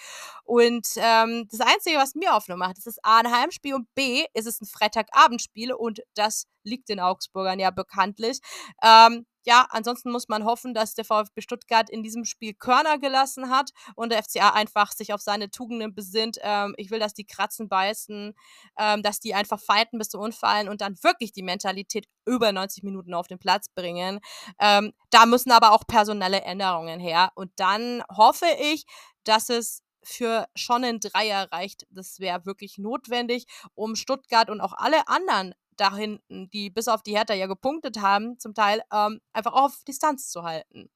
[0.44, 4.26] Und ähm, das Einzige, was mir Hoffnung macht, ist es A, ein Heimspiel und B,
[4.34, 8.40] ist es ein Freitagabendspiel und das liegt den Augsburgern ja bekanntlich.
[8.84, 13.50] Ähm, ja, ansonsten muss man hoffen, dass der VfB Stuttgart in diesem Spiel Körner gelassen
[13.50, 16.38] hat und der FCA einfach sich auf seine Tugenden besinnt.
[16.42, 18.34] Ähm, ich will, dass die kratzen, beißen,
[18.78, 22.84] ähm, dass die einfach fighten bis zum Unfallen und dann wirklich die Mentalität über 90
[22.84, 24.20] Minuten auf den Platz bringen.
[24.60, 27.32] Ähm, da müssen aber auch personelle Änderungen her.
[27.36, 28.86] Und dann hoffe ich,
[29.24, 31.86] dass es für schon ein Dreier reicht.
[31.90, 37.04] Das wäre wirklich notwendig, um Stuttgart und auch alle anderen da hinten, die bis auf
[37.04, 40.90] die Hertha ja gepunktet haben, zum Teil ähm, einfach auf Distanz zu halten.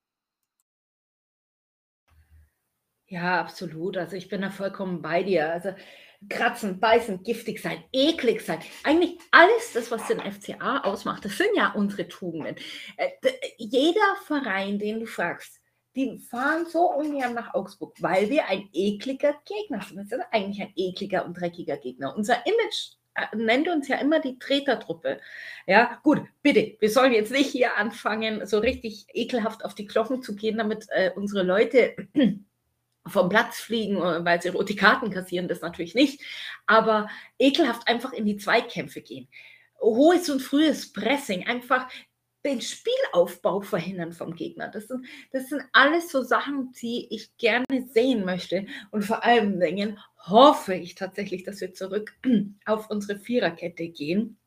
[3.07, 3.97] Ja, absolut.
[3.97, 5.51] Also ich bin da vollkommen bei dir.
[5.51, 5.69] Also
[6.29, 8.59] kratzen, beißen, giftig sein, eklig sein.
[8.83, 12.55] Eigentlich alles das, was den FCA ausmacht, das sind ja unsere Tugenden.
[12.97, 13.09] Äh,
[13.57, 15.59] jeder Verein, den du fragst,
[15.95, 19.97] die fahren so ungern nach Augsburg, weil wir ein ekliger Gegner sind.
[19.97, 22.15] Das ist eigentlich ein ekliger und dreckiger Gegner.
[22.15, 22.93] Unser Image
[23.35, 25.19] nennt uns ja immer die Tretertruppe.
[25.67, 30.21] Ja, gut, bitte, wir sollen jetzt nicht hier anfangen, so richtig ekelhaft auf die Knochen
[30.21, 31.95] zu gehen, damit äh, unsere Leute
[33.05, 36.21] vom Platz fliegen, äh, weil sie rote Karten kassieren, das natürlich nicht,
[36.65, 39.27] aber ekelhaft einfach in die Zweikämpfe gehen.
[39.79, 41.87] Hohes und frühes Pressing, einfach
[42.45, 44.67] den Spielaufbau verhindern vom Gegner.
[44.67, 48.65] Das sind, das sind alles so Sachen, die ich gerne sehen möchte.
[48.91, 52.13] Und vor allen Dingen hoffe ich tatsächlich, dass wir zurück
[52.65, 54.37] auf unsere Viererkette gehen.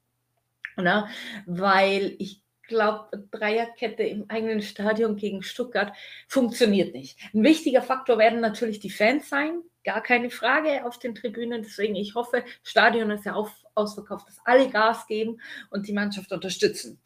[0.76, 1.08] Na,
[1.46, 5.92] weil ich glaube, Dreierkette im eigenen Stadion gegen Stuttgart
[6.28, 7.18] funktioniert nicht.
[7.32, 11.62] Ein wichtiger Faktor werden natürlich die Fans sein, gar keine Frage auf den Tribünen.
[11.62, 15.40] Deswegen, ich hoffe, Stadion ist ja auf, ausverkauft, dass alle Gas geben
[15.70, 17.00] und die Mannschaft unterstützen.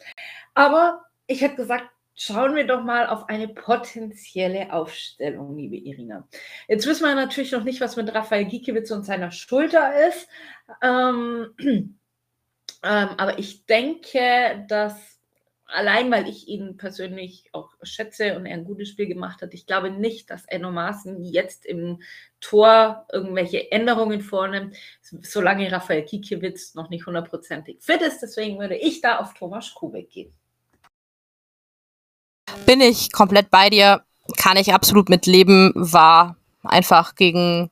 [0.55, 6.29] Aber ich hätte gesagt, schauen wir doch mal auf eine potenzielle Aufstellung, liebe Irina.
[6.69, 10.29] Jetzt wissen wir natürlich noch nicht, was mit Rafael Giekewitz und seiner Schulter ist.
[10.83, 11.99] Ähm, ähm,
[12.83, 15.20] aber ich denke, dass
[15.73, 19.67] allein weil ich ihn persönlich auch schätze und er ein gutes Spiel gemacht hat, ich
[19.67, 22.03] glaube nicht, dass Enno Maaßen jetzt im
[22.41, 28.21] Tor irgendwelche Änderungen vornimmt, solange Raphael Kikiewicz noch nicht hundertprozentig fit ist.
[28.21, 30.33] Deswegen würde ich da auf Thomas Kubek gehen.
[32.67, 34.03] Bin ich komplett bei dir,
[34.37, 37.71] kann ich absolut mitleben, war einfach gegen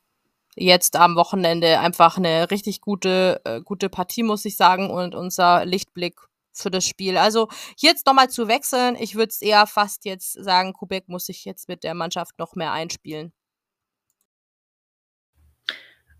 [0.55, 4.91] jetzt am Wochenende einfach eine richtig gute, äh, gute Partie, muss ich sagen.
[4.91, 6.17] Und unser Lichtblick
[6.63, 7.17] für das Spiel.
[7.17, 11.45] Also jetzt nochmal zu wechseln, ich würde es eher fast jetzt sagen, Kubek muss sich
[11.45, 13.33] jetzt mit der Mannschaft noch mehr einspielen.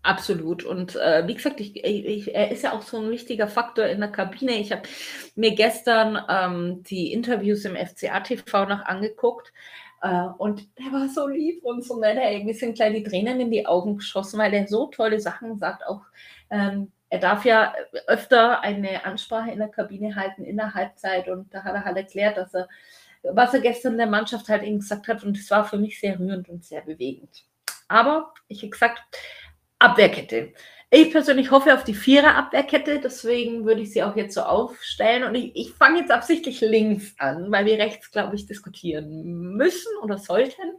[0.01, 0.63] Absolut.
[0.63, 3.99] Und äh, wie gesagt, ich, ich, er ist ja auch so ein wichtiger Faktor in
[3.99, 4.53] der Kabine.
[4.53, 4.83] Ich habe
[5.35, 9.51] mir gestern ähm, die Interviews im FCA-TV noch angeguckt.
[10.01, 12.17] Äh, und der war so lieb und so nett.
[12.17, 15.57] Ey, mir sind gleich die Tränen in die Augen geschossen, weil er so tolle Sachen
[15.57, 15.85] sagt.
[15.85, 16.03] Auch
[16.49, 17.73] ähm, er darf ja
[18.07, 21.27] öfter eine Ansprache in der Kabine halten in der Halbzeit.
[21.27, 22.67] Und da hat er halt erklärt, dass er,
[23.23, 25.23] was er gestern der Mannschaft halt eben gesagt hat.
[25.23, 27.45] Und es war für mich sehr rührend und sehr bewegend.
[27.87, 29.01] Aber ich habe gesagt,
[29.79, 30.53] Abwehrkette.
[30.91, 35.23] Ich persönlich hoffe auf die Vierer-Abwehrkette, deswegen würde ich sie auch jetzt so aufstellen.
[35.23, 39.95] Und ich, ich fange jetzt absichtlich links an, weil wir rechts, glaube ich, diskutieren müssen
[40.01, 40.77] oder sollten.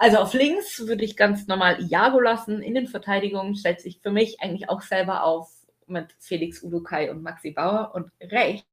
[0.00, 2.62] Also auf links würde ich ganz normal Iago lassen.
[2.62, 5.52] In den Verteidigungen stellt sich für mich eigentlich auch selber auf
[5.86, 7.92] mit Felix Udukai und Maxi Bauer.
[7.94, 8.66] Und rechts,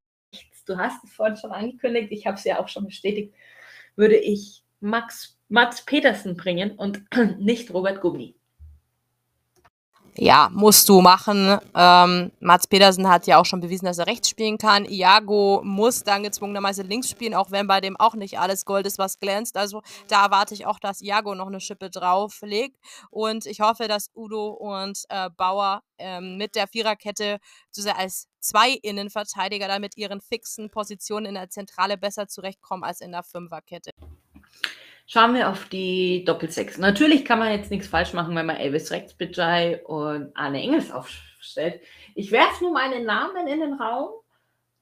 [0.66, 3.34] du hast es vorhin schon angekündigt, ich habe es ja auch schon bestätigt,
[3.98, 7.04] würde ich Max, Mats Petersen bringen und
[7.40, 8.37] nicht Robert Gummi.
[10.20, 11.60] Ja, musst du machen.
[11.76, 14.86] Ähm, Mats Pedersen hat ja auch schon bewiesen, dass er rechts spielen kann.
[14.86, 18.98] Iago muss dann gezwungenermaßen links spielen, auch wenn bei dem auch nicht alles Gold ist,
[18.98, 19.58] was glänzt.
[19.58, 22.78] Also da erwarte ich auch, dass Iago noch eine Schippe drauflegt.
[23.12, 27.38] Und ich hoffe, dass Udo und äh, Bauer ähm, mit der Viererkette
[27.96, 33.12] als zwei Innenverteidiger da mit ihren fixen Positionen in der Zentrale besser zurechtkommen als in
[33.12, 33.92] der Fünferkette.
[35.10, 36.78] Schauen wir auf die Doppelsechs.
[36.78, 41.82] Natürlich kann man jetzt nichts falsch machen, wenn man Elvis Rechtsbejai und Arne Engels aufstellt.
[42.14, 44.10] Ich werfe nur meinen Namen in den Raum,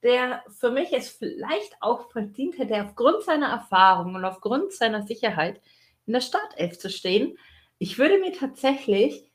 [0.02, 5.62] der für mich es vielleicht auch verdient hätte, aufgrund seiner Erfahrung und aufgrund seiner Sicherheit
[6.08, 7.38] in der Startelf zu stehen.
[7.78, 9.32] Ich würde mir tatsächlich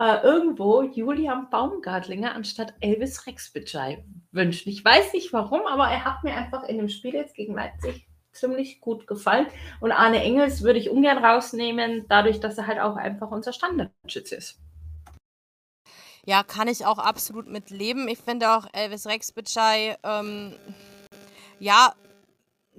[0.00, 4.70] äh, irgendwo Julian Baumgartlinger anstatt Elvis Rexbejai wünschen.
[4.70, 8.08] Ich weiß nicht warum, aber er hat mir einfach in dem Spiel jetzt gegen Leipzig
[8.32, 9.46] ziemlich gut gefallen.
[9.80, 14.36] Und Arne Engels würde ich ungern rausnehmen, dadurch, dass er halt auch einfach unser Standardschütze
[14.36, 14.58] ist.
[16.24, 18.06] Ja, kann ich auch absolut mit leben.
[18.06, 20.54] Ich finde auch Elvis Rex Bitschei, ähm,
[21.58, 21.94] ja,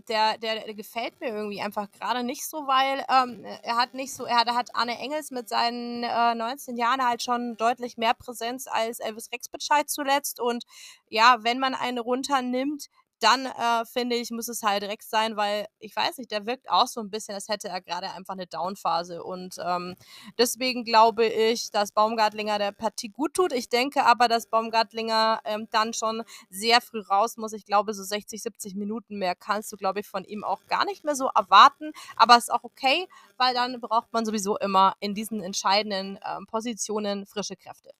[0.09, 4.13] der, der, der, gefällt mir irgendwie einfach gerade nicht so, weil ähm, er hat nicht
[4.13, 7.97] so, er hat, er hat Arne Engels mit seinen äh, 19 Jahren halt schon deutlich
[7.97, 10.39] mehr Präsenz als Elvis Rex Bescheid zuletzt.
[10.39, 10.63] Und
[11.09, 12.88] ja, wenn man einen runternimmt,
[13.23, 16.69] dann äh, finde ich, muss es halt direkt sein, weil ich weiß nicht, der wirkt
[16.69, 19.23] auch so ein bisschen, als hätte er gerade einfach eine Downphase.
[19.23, 19.95] Und ähm,
[20.37, 23.53] deswegen glaube ich, dass Baumgartlinger der Partie gut tut.
[23.53, 27.53] Ich denke aber, dass Baumgartlinger ähm, dann schon sehr früh raus muss.
[27.53, 30.85] Ich glaube, so 60, 70 Minuten mehr kannst du, glaube ich, von ihm auch gar
[30.85, 31.91] nicht mehr so erwarten.
[32.17, 37.25] Aber ist auch okay, weil dann braucht man sowieso immer in diesen entscheidenden ähm, Positionen
[37.25, 37.91] frische Kräfte.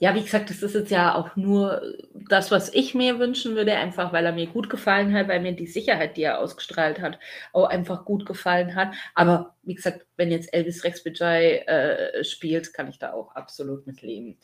[0.00, 1.80] Ja, wie gesagt, das ist jetzt ja auch nur
[2.12, 5.52] das, was ich mir wünschen würde, einfach weil er mir gut gefallen hat, weil mir
[5.52, 7.18] die Sicherheit, die er ausgestrahlt hat,
[7.52, 8.94] auch einfach gut gefallen hat.
[9.14, 14.02] Aber wie gesagt, wenn jetzt Elvis Rexbejai äh, spielt, kann ich da auch absolut mit
[14.02, 14.38] leben.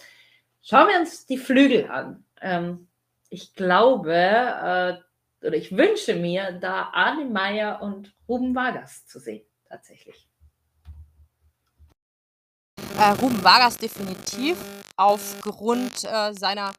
[0.63, 2.25] Schauen wir uns die Flügel an.
[2.41, 2.89] Ähm,
[3.29, 4.97] ich glaube, äh,
[5.47, 10.30] oder ich wünsche mir, da Arne Meyer und Ruben Vargas zu sehen, tatsächlich.
[13.01, 14.59] Äh, Ruben Vargas definitiv
[14.99, 16.71] aufgrund äh, seiner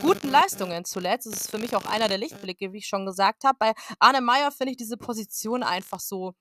[0.00, 1.26] guten Leistungen zuletzt.
[1.26, 3.56] Das ist für mich auch einer der Lichtblicke, wie ich schon gesagt habe.
[3.58, 6.34] Bei Arne Meyer finde ich diese Position einfach so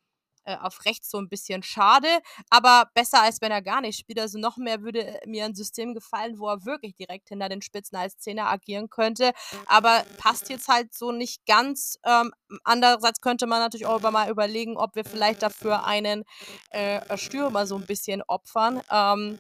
[0.46, 2.08] äh, auf rechts so ein bisschen schade,
[2.50, 4.20] aber besser als wenn er gar nicht spielt.
[4.20, 7.98] Also noch mehr würde mir ein System gefallen, wo er wirklich direkt hinter den Spitzen
[7.98, 9.32] als Zehner agieren könnte.
[9.66, 11.98] Aber passt jetzt halt so nicht ganz.
[12.06, 12.32] Ähm,
[12.64, 16.24] andererseits könnte man natürlich auch mal überlegen, ob wir vielleicht dafür einen
[16.70, 18.82] äh, Stürmer so ein bisschen opfern.
[18.92, 19.40] Ähm,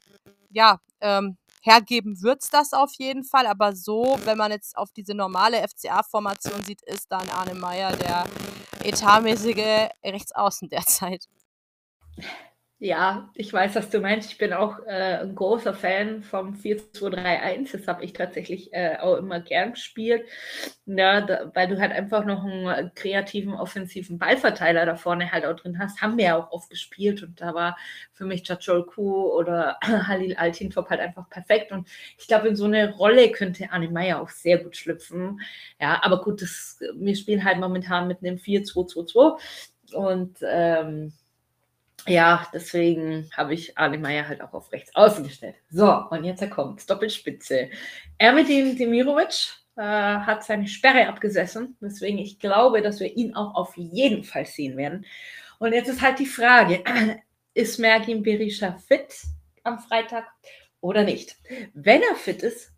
[0.49, 3.47] ja, ähm, hergeben wird es das auf jeden Fall.
[3.47, 8.25] Aber so, wenn man jetzt auf diese normale FCA-Formation sieht, ist dann Arne Meyer der
[8.83, 11.27] etatmäßige Rechtsaußen derzeit.
[12.85, 14.29] Ja, ich weiß, was du meinst.
[14.29, 17.71] Ich bin auch äh, ein großer Fan vom 4-2-3-1.
[17.71, 20.27] Das habe ich tatsächlich äh, auch immer gern gespielt.
[20.85, 25.55] Ja, da, weil du halt einfach noch einen kreativen, offensiven Ballverteiler da vorne halt auch
[25.55, 26.01] drin hast.
[26.01, 27.77] Haben wir ja auch oft gespielt und da war
[28.11, 31.71] für mich Chachol Ku oder Halil Altintop halt einfach perfekt.
[31.71, 31.87] Und
[32.17, 35.39] ich glaube, in so eine Rolle könnte Arne Meyer auch sehr gut schlüpfen.
[35.79, 39.39] Ja, aber gut, das, wir spielen halt momentan mit einem 4-2-2-2
[39.93, 41.13] und ähm,
[42.07, 45.55] ja, deswegen habe ich Arne Meyer halt auch auf rechts außen gestellt.
[45.69, 47.69] So, und jetzt er kommt, Doppelspitze.
[48.17, 53.77] Ermetin Demirovic äh, hat seine Sperre abgesessen, weswegen ich glaube, dass wir ihn auch auf
[53.77, 55.05] jeden Fall sehen werden.
[55.59, 56.83] Und jetzt ist halt die Frage,
[57.53, 59.15] ist Mergin Berisha fit
[59.63, 60.25] am Freitag
[60.81, 61.37] oder nicht?
[61.73, 62.73] Wenn er fit ist,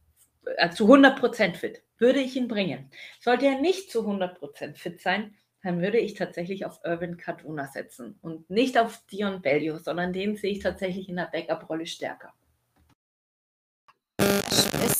[0.58, 2.92] äh, zu 100% fit, würde ich ihn bringen.
[3.20, 5.36] Sollte er nicht zu 100% fit sein,
[5.66, 10.36] dann würde ich tatsächlich auf Irvin Cardona setzen und nicht auf Dion Bellio, sondern den
[10.36, 12.32] sehe ich tatsächlich in der Backup-Rolle stärker.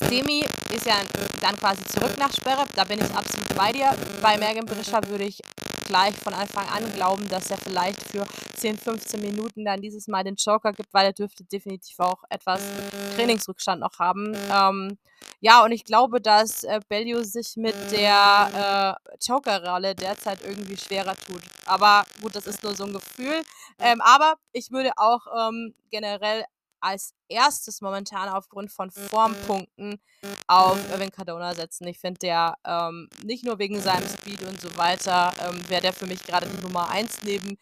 [0.10, 0.44] Demi
[0.74, 0.96] ist ja
[1.42, 3.94] dann quasi zurück nach Sperre, da bin ich absolut bei dir.
[4.22, 5.40] Bei Megan Brischer würde ich
[5.86, 8.26] gleich von Anfang an glauben, dass er vielleicht für
[8.58, 12.62] 10, 15 Minuten dann dieses Mal den Joker gibt, weil er dürfte definitiv auch etwas
[13.16, 14.36] Trainingsrückstand noch haben.
[14.52, 14.98] Ähm,
[15.40, 21.16] ja, und ich glaube, dass äh, Bellio sich mit der äh, Joker-Rolle derzeit irgendwie schwerer
[21.16, 21.42] tut.
[21.66, 23.42] Aber gut, das ist nur so ein Gefühl.
[23.80, 26.46] Ähm, aber ich würde auch ähm, generell
[26.86, 30.00] als erstes momentan aufgrund von Formpunkten
[30.48, 31.88] auf Irving Cardona setzen.
[31.88, 35.94] Ich finde der ähm, nicht nur wegen seinem Speed und so weiter, ähm, wäre der
[35.94, 37.58] für mich gerade die Nummer 1 neben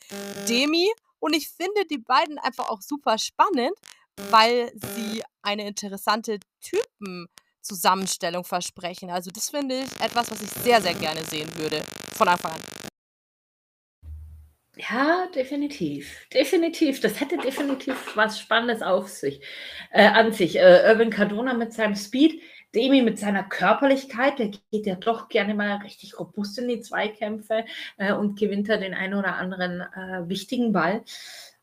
[0.47, 0.91] Demi.
[1.19, 3.77] Und ich finde die beiden einfach auch super spannend,
[4.29, 9.09] weil sie eine interessante Typenzusammenstellung versprechen.
[9.09, 11.81] Also das finde ich etwas, was ich sehr, sehr gerne sehen würde
[12.17, 12.82] von Anfang an.
[14.75, 16.27] Ja, definitiv.
[16.33, 16.99] Definitiv.
[16.99, 19.39] Das hätte definitiv was Spannendes auf sich,
[19.91, 20.55] äh, an sich.
[20.57, 22.41] Äh, Irvin Cardona mit seinem Speed,
[22.73, 27.65] Demi mit seiner Körperlichkeit, der geht ja doch gerne mal richtig robust in die Zweikämpfe
[27.97, 31.03] äh, und gewinnt da den einen oder anderen äh, wichtigen Ball.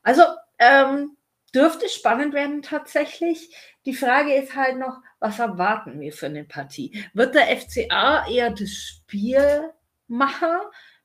[0.05, 0.23] Also
[0.61, 1.17] ähm,
[1.53, 3.51] dürfte spannend werden tatsächlich.
[3.87, 7.05] Die Frage ist halt noch, was erwarten wir für eine Partie?
[7.13, 9.71] Wird der FCA eher das Spiel
[10.07, 10.49] machen?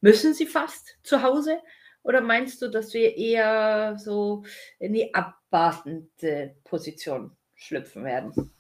[0.02, 1.58] Müssen sie fast zu Hause?
[2.06, 4.44] Oder meinst du, dass wir eher so
[4.80, 8.52] in die abwartende Position schlüpfen werden?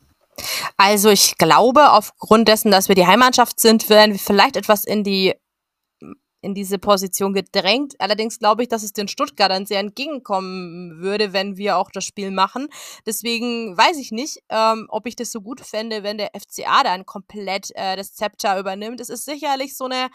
[0.78, 5.04] Also ich glaube, aufgrund dessen, dass wir die Heimmannschaft sind, werden wir vielleicht etwas in
[5.04, 5.36] die
[6.46, 7.96] in diese Position gedrängt.
[8.00, 12.30] Allerdings glaube ich, dass es den Stuttgartern sehr entgegenkommen würde, wenn wir auch das Spiel
[12.30, 12.68] machen.
[13.06, 17.06] Deswegen weiß ich nicht, ähm, ob ich das so gut fände, wenn der FCA dann
[17.06, 19.02] komplett äh, das Zepter übernimmt.
[19.02, 20.10] Es ist sicherlich so eine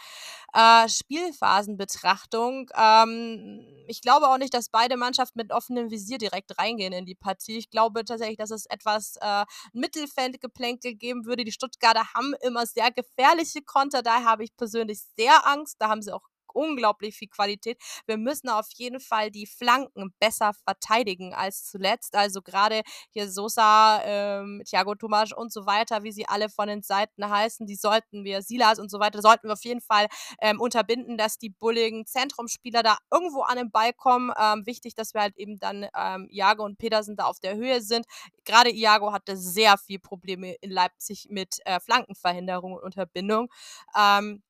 [0.55, 2.71] äh, Spielphasenbetrachtung.
[2.77, 7.17] Ähm, ich glaube auch nicht, dass beide Mannschaften mit offenem Visier direkt reingehen in die
[7.17, 7.59] Partie.
[7.59, 11.45] Ich glaube tatsächlich, dass es etwas äh, Mittelfeldgeplänkel geben würde.
[11.45, 14.03] Die Stuttgarter haben immer sehr gefährliche Konter.
[14.03, 15.77] Daher habe ich persönlich sehr Angst.
[15.81, 16.20] Da haben sie auch
[16.55, 17.79] unglaublich viel Qualität.
[18.07, 22.15] Wir müssen auf jeden Fall die Flanken besser verteidigen als zuletzt.
[22.15, 26.83] Also gerade hier Sosa, ähm, Thiago Tomasch und so weiter, wie sie alle von den
[26.83, 30.07] Seiten heißen, die sollten wir, Silas und so weiter, sollten wir auf jeden Fall
[30.41, 34.33] ähm, unterbinden, dass die bulligen Zentrumspieler da irgendwo an den Ball kommen.
[34.39, 37.81] Ähm, wichtig, dass wir halt eben dann ähm, Iago und Petersen da auf der Höhe
[37.81, 38.07] sind.
[38.45, 43.49] Gerade Iago hatte sehr viel Probleme in Leipzig mit äh, Flankenverhinderung und Unterbindung.
[43.97, 44.43] Ähm,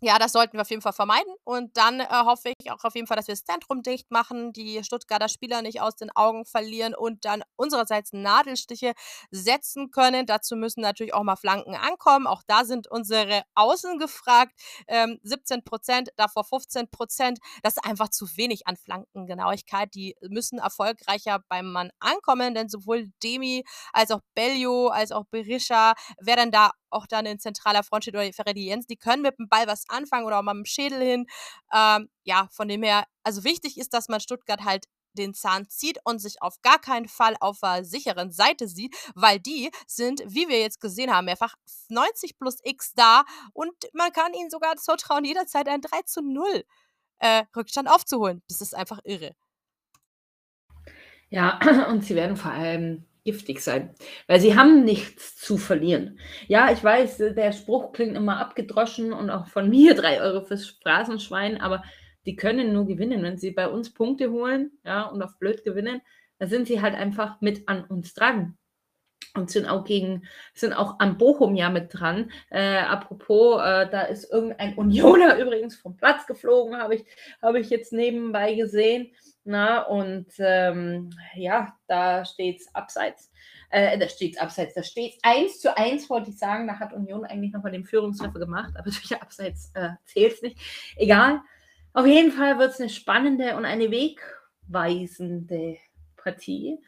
[0.00, 1.32] ja, das sollten wir auf jeden Fall vermeiden.
[1.44, 4.52] Und dann äh, hoffe ich auch auf jeden Fall, dass wir das Zentrum dicht machen,
[4.52, 8.92] die Stuttgarter Spieler nicht aus den Augen verlieren und dann unsererseits Nadelstiche
[9.30, 10.26] setzen können.
[10.26, 12.26] Dazu müssen natürlich auch mal Flanken ankommen.
[12.26, 14.52] Auch da sind unsere Außen gefragt.
[14.88, 17.38] Ähm, 17 Prozent, davor 15 Prozent.
[17.62, 19.94] Das ist einfach zu wenig an Flankengenauigkeit.
[19.94, 25.94] Die müssen erfolgreicher beim Mann ankommen, denn sowohl Demi als auch Bellio als auch Berisha
[26.18, 29.48] werden da auch dann in zentraler Front steht oder Ferretti Jens, die können mit dem
[29.48, 31.26] Ball was anfangen oder auch mal mit dem Schädel hin.
[31.72, 35.98] Ähm, ja, von dem her, also wichtig ist, dass man Stuttgart halt den Zahn zieht
[36.04, 40.48] und sich auf gar keinen Fall auf der sicheren Seite sieht, weil die sind, wie
[40.48, 41.54] wir jetzt gesehen haben, mehrfach
[41.88, 46.64] 90 plus X da und man kann ihnen sogar zutrauen, jederzeit ein 3 zu 0
[47.20, 48.42] äh, Rückstand aufzuholen.
[48.48, 49.34] Das ist einfach irre.
[51.30, 51.58] Ja,
[51.88, 53.94] und sie werden vor allem giftig sein,
[54.26, 56.18] weil sie haben nichts zu verlieren.
[56.46, 60.66] Ja, ich weiß, der Spruch klingt immer abgedroschen und auch von mir drei Euro fürs
[60.82, 61.82] Phrasenschwein, aber
[62.26, 66.00] die können nur gewinnen, wenn sie bei uns Punkte holen, ja, und auf blöd gewinnen,
[66.38, 68.56] dann sind sie halt einfach mit an uns dran
[69.34, 70.24] und sind auch gegen,
[70.54, 72.30] sind auch am Bochum ja mit dran.
[72.50, 77.04] Äh, apropos, äh, da ist irgendein Unioner übrigens vom Platz geflogen, habe ich,
[77.42, 79.12] hab ich jetzt nebenbei gesehen.
[79.46, 83.30] Na, und ähm, ja, da steht es abseits.
[83.68, 84.74] Äh, da steht es abseits.
[84.74, 86.66] Da steht 1 zu 1, wollte ich sagen.
[86.66, 90.58] Da hat Union eigentlich nochmal den Führungstreffer gemacht, aber durch abseits äh, zählt es nicht.
[90.96, 91.42] Egal.
[91.92, 95.76] Auf jeden Fall wird es eine spannende und eine wegweisende
[96.16, 96.78] Partie.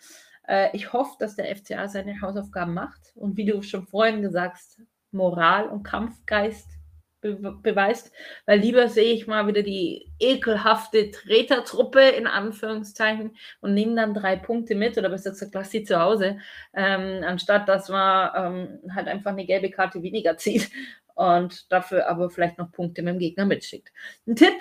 [0.49, 4.57] Äh, ich hoffe, dass der FCA seine Hausaufgaben macht und wie du schon vorhin gesagt
[4.57, 4.81] hast,
[5.13, 6.76] Moral und Kampfgeist
[7.21, 8.13] beweist,
[8.47, 14.37] weil lieber sehe ich mal wieder die ekelhafte Tretertruppe in Anführungszeichen und nehme dann drei
[14.37, 16.39] Punkte mit oder besser gesagt, lass sie zu Hause,
[16.75, 20.71] ähm, anstatt dass man ähm, halt einfach eine gelbe Karte weniger zieht
[21.15, 23.93] und dafür aber vielleicht noch Punkte mit dem Gegner mitschickt.
[24.27, 24.55] Ein Tipp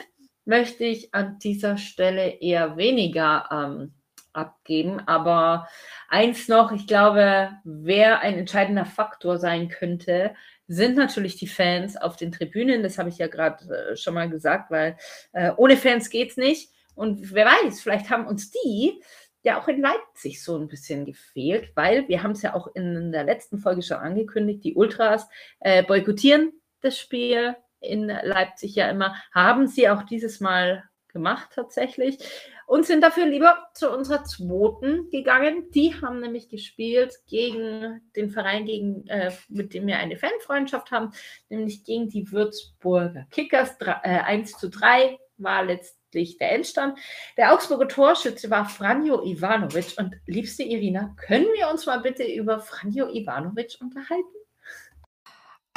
[0.45, 3.93] möchte ich an dieser Stelle eher weniger ähm,
[4.35, 4.99] abgeben.
[5.07, 5.67] Aber
[6.09, 10.35] eins noch, ich glaube, wer ein entscheidender Faktor sein könnte,
[10.67, 12.83] sind natürlich die Fans auf den Tribünen.
[12.83, 14.97] Das habe ich ja gerade äh, schon mal gesagt, weil
[15.33, 16.71] äh, ohne Fans geht es nicht.
[16.95, 19.01] Und wer weiß, vielleicht haben uns die
[19.43, 23.11] ja auch in Leipzig so ein bisschen gefehlt, weil wir haben es ja auch in
[23.11, 25.27] der letzten Folge schon angekündigt, die Ultras
[25.59, 26.51] äh, boykottieren
[26.81, 32.17] das Spiel in Leipzig ja immer, haben sie auch dieses Mal gemacht tatsächlich
[32.65, 35.69] und sind dafür lieber zu unserer zweiten gegangen.
[35.71, 41.11] Die haben nämlich gespielt gegen den Verein, gegen, äh, mit dem wir eine Fanfreundschaft haben,
[41.49, 43.77] nämlich gegen die Würzburger Kickers.
[43.77, 46.97] Drei, äh, 1 zu 3 war letztlich der Endstand.
[47.37, 49.95] Der Augsburger Torschütze war Franjo Ivanovic.
[49.97, 54.44] Und liebste Irina, können wir uns mal bitte über Franjo Ivanovic unterhalten?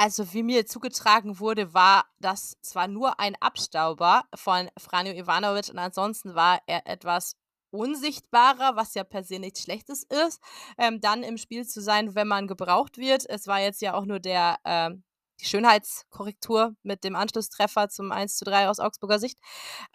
[0.01, 5.79] Also, wie mir zugetragen wurde, war das zwar nur ein Abstauber von Franjo Ivanovic und
[5.81, 7.35] ansonsten war er etwas
[7.70, 10.41] unsichtbarer, was ja per se nichts Schlechtes ist,
[10.79, 13.29] ähm, dann im Spiel zu sein, wenn man gebraucht wird.
[13.29, 15.03] Es war jetzt ja auch nur der ähm,
[15.40, 19.39] die Schönheitskorrektur mit dem Anschlusstreffer zum 1 zu 3 aus Augsburger Sicht.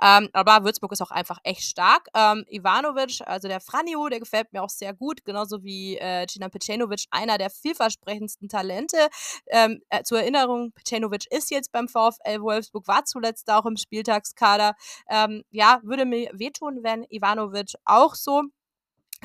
[0.01, 2.07] Ähm, aber Würzburg ist auch einfach echt stark.
[2.15, 6.51] Ähm, Ivanovic, also der Franjo, der gefällt mir auch sehr gut, genauso wie äh, Cinan
[6.51, 9.09] Pecenovic, einer der vielversprechendsten Talente.
[9.47, 14.75] Ähm, äh, zur Erinnerung, Pecenovic ist jetzt beim VfL Wolfsburg, war zuletzt auch im Spieltagskader.
[15.09, 18.43] Ähm, ja, würde mir wehtun, wenn Ivanovic auch so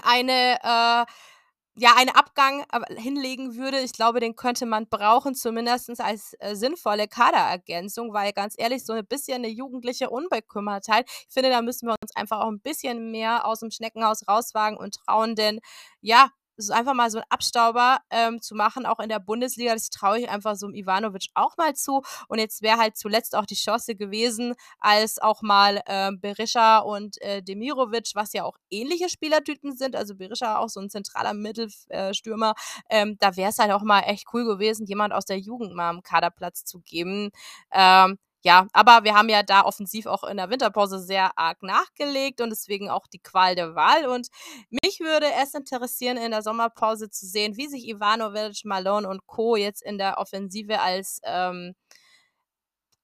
[0.03, 1.05] eine äh,
[1.79, 2.65] ja, einen Abgang
[2.97, 8.55] hinlegen würde, ich glaube, den könnte man brauchen, zumindest als äh, sinnvolle Kaderergänzung, weil ganz
[8.59, 12.49] ehrlich, so ein bisschen eine jugendliche Unbekümmertheit, ich finde, da müssen wir uns einfach auch
[12.49, 15.61] ein bisschen mehr aus dem Schneckenhaus rauswagen und trauen, denn
[16.01, 19.72] ja, so einfach mal so einen Abstauber ähm, zu machen, auch in der Bundesliga.
[19.74, 22.02] Das traue ich einfach so einem Ivanovic auch mal zu.
[22.28, 27.20] Und jetzt wäre halt zuletzt auch die Chance gewesen, als auch mal äh, Berisha und
[27.22, 32.55] äh, Demirovic, was ja auch ähnliche Spielertypen sind, also Berisha auch so ein zentraler Mittelstürmer,
[32.90, 35.90] ähm, da wäre es halt auch mal echt cool gewesen, jemand aus der Jugend mal
[35.90, 37.30] am Kaderplatz zu geben.
[37.72, 42.40] Ähm, ja, aber wir haben ja da offensiv auch in der Winterpause sehr arg nachgelegt
[42.40, 44.06] und deswegen auch die Qual der Wahl.
[44.06, 44.28] Und
[44.70, 49.56] mich würde es interessieren, in der Sommerpause zu sehen, wie sich Ivanovic, Malone und Co.
[49.56, 51.74] jetzt in der Offensive als ähm,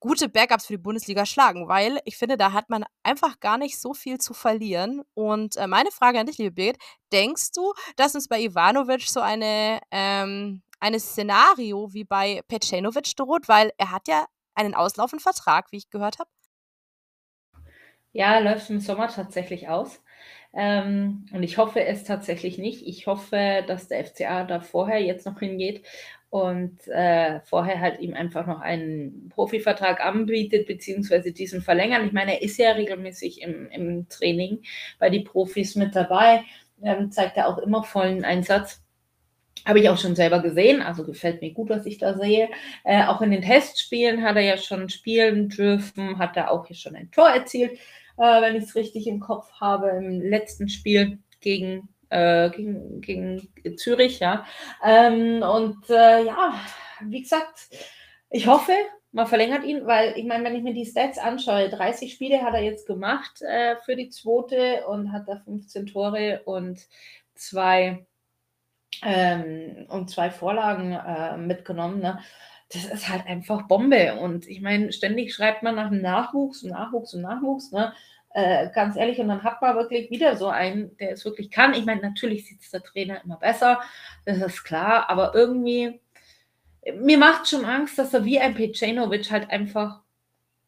[0.04, 3.80] gute Backups für die Bundesliga schlagen, weil ich finde, da hat man einfach gar nicht
[3.80, 5.02] so viel zu verlieren.
[5.14, 6.76] Und äh, meine Frage an dich, liebe Birgit,
[7.10, 13.48] denkst du, dass uns bei Ivanovic so eine, ähm, ein Szenario wie bei Pecenovic droht,
[13.48, 16.30] weil er hat ja einen auslaufenden Vertrag, wie ich gehört habe?
[18.12, 20.00] Ja, läuft im Sommer tatsächlich aus.
[20.54, 22.86] Ähm, und ich hoffe es tatsächlich nicht.
[22.86, 25.84] Ich hoffe, dass der FCA da vorher jetzt noch hingeht
[26.30, 32.06] und äh, vorher halt ihm einfach noch einen Profivertrag anbietet, beziehungsweise diesen verlängern.
[32.06, 34.62] Ich meine, er ist ja regelmäßig im, im Training
[35.00, 36.44] bei den Profis mit dabei,
[36.82, 38.83] ähm, zeigt er auch immer vollen Einsatz.
[39.66, 42.50] Habe ich auch schon selber gesehen, also gefällt mir gut, was ich da sehe.
[42.84, 46.76] Äh, auch in den Testspielen hat er ja schon spielen dürfen, hat er auch hier
[46.76, 47.72] schon ein Tor erzielt,
[48.18, 53.78] äh, wenn ich es richtig im Kopf habe, im letzten Spiel gegen, äh, gegen, gegen
[53.78, 54.44] Zürich, ja.
[54.84, 56.60] Ähm, und äh, ja,
[57.00, 57.68] wie gesagt,
[58.30, 58.72] ich hoffe,
[59.14, 62.52] man verlängert ihn, weil ich meine, wenn ich mir die Stats anschaue, 30 Spiele hat
[62.52, 66.80] er jetzt gemacht äh, für die zweite und hat da 15 Tore und
[67.36, 68.04] zwei
[69.02, 72.00] ähm, und zwei Vorlagen äh, mitgenommen.
[72.00, 72.18] Ne?
[72.72, 74.14] Das ist halt einfach Bombe.
[74.14, 77.72] Und ich meine, ständig schreibt man nach Nachwuchs und Nachwuchs und Nachwuchs.
[77.72, 77.92] Ne?
[78.36, 81.72] Äh, ganz ehrlich, und dann hat man wirklich wieder so einen, der es wirklich kann.
[81.72, 83.80] Ich meine, natürlich sieht es der Trainer immer besser,
[84.24, 86.00] das ist klar, aber irgendwie,
[86.96, 90.00] mir macht schon Angst, dass er wie ein Pecenovic halt einfach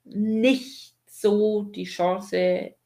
[0.05, 2.77] nicht so die Chance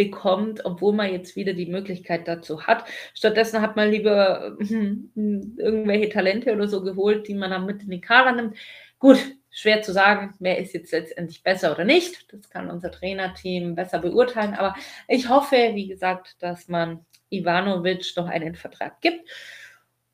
[0.00, 2.86] bekommt, obwohl man jetzt wieder die Möglichkeit dazu hat.
[3.12, 5.12] Stattdessen hat man lieber hm,
[5.58, 8.56] irgendwelche Talente oder so geholt, die man dann mit in den Kader nimmt.
[8.98, 9.18] Gut,
[9.50, 12.32] schwer zu sagen, wer ist jetzt letztendlich besser oder nicht.
[12.32, 14.54] Das kann unser Trainerteam besser beurteilen.
[14.54, 14.74] Aber
[15.06, 19.28] ich hoffe, wie gesagt, dass man Ivanovic noch einen Vertrag gibt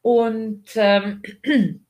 [0.02, 1.22] und ähm,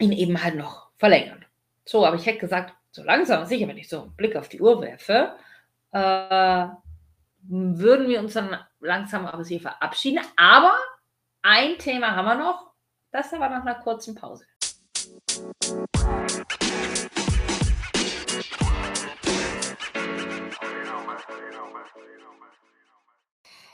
[0.00, 1.44] ihn eben halt noch verlängern.
[1.84, 4.60] So, aber ich hätte gesagt, so langsam, sicher, wenn ich so einen Blick auf die
[4.60, 5.36] Uhr werfe,
[5.92, 6.66] äh,
[7.42, 10.24] würden wir uns dann langsam aber sicher verabschieden.
[10.36, 10.78] Aber
[11.42, 12.72] ein Thema haben wir noch.
[13.12, 14.46] Das aber nach einer kurzen Pause.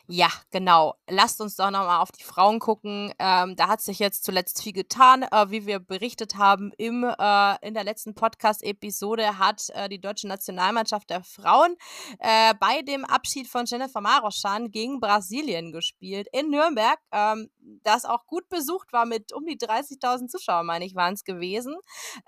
[0.08, 0.94] Ja, genau.
[1.08, 3.12] Lasst uns doch noch mal auf die Frauen gucken.
[3.18, 5.24] Ähm, da hat sich jetzt zuletzt viel getan.
[5.24, 10.28] Äh, wie wir berichtet haben im, äh, in der letzten Podcast-Episode hat äh, die deutsche
[10.28, 11.74] Nationalmannschaft der Frauen
[12.20, 17.50] äh, bei dem Abschied von Jennifer Maroschan gegen Brasilien gespielt in Nürnberg, ähm,
[17.82, 21.74] das auch gut besucht war mit um die 30.000 Zuschauern, meine ich, waren es gewesen.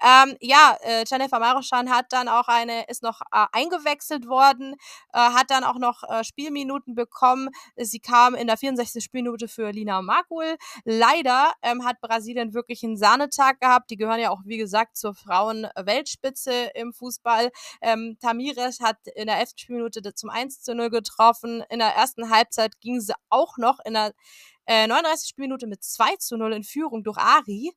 [0.02, 4.74] Ähm, ja, äh, Jennifer Maroschan hat dann auch eine, ist noch äh, eingewechselt worden,
[5.12, 7.50] hat dann auch noch Spielminuten bekommen.
[7.76, 9.02] Sie kam in der 64.
[9.02, 10.56] Spielminute für Lina Markul.
[10.84, 13.90] Leider ähm, hat Brasilien wirklich einen Sahnetag gehabt.
[13.90, 17.50] Die gehören ja auch, wie gesagt, zur Frauen-Weltspitze im Fußball.
[17.80, 19.50] Ähm, Tamires hat in der 11.
[19.56, 21.62] Spielminute zum 1 zu 0 getroffen.
[21.70, 24.12] In der ersten Halbzeit ging sie auch noch in der
[24.66, 25.28] äh, 39.
[25.28, 27.72] Spielminute mit 2 zu 0 in Führung durch Ari.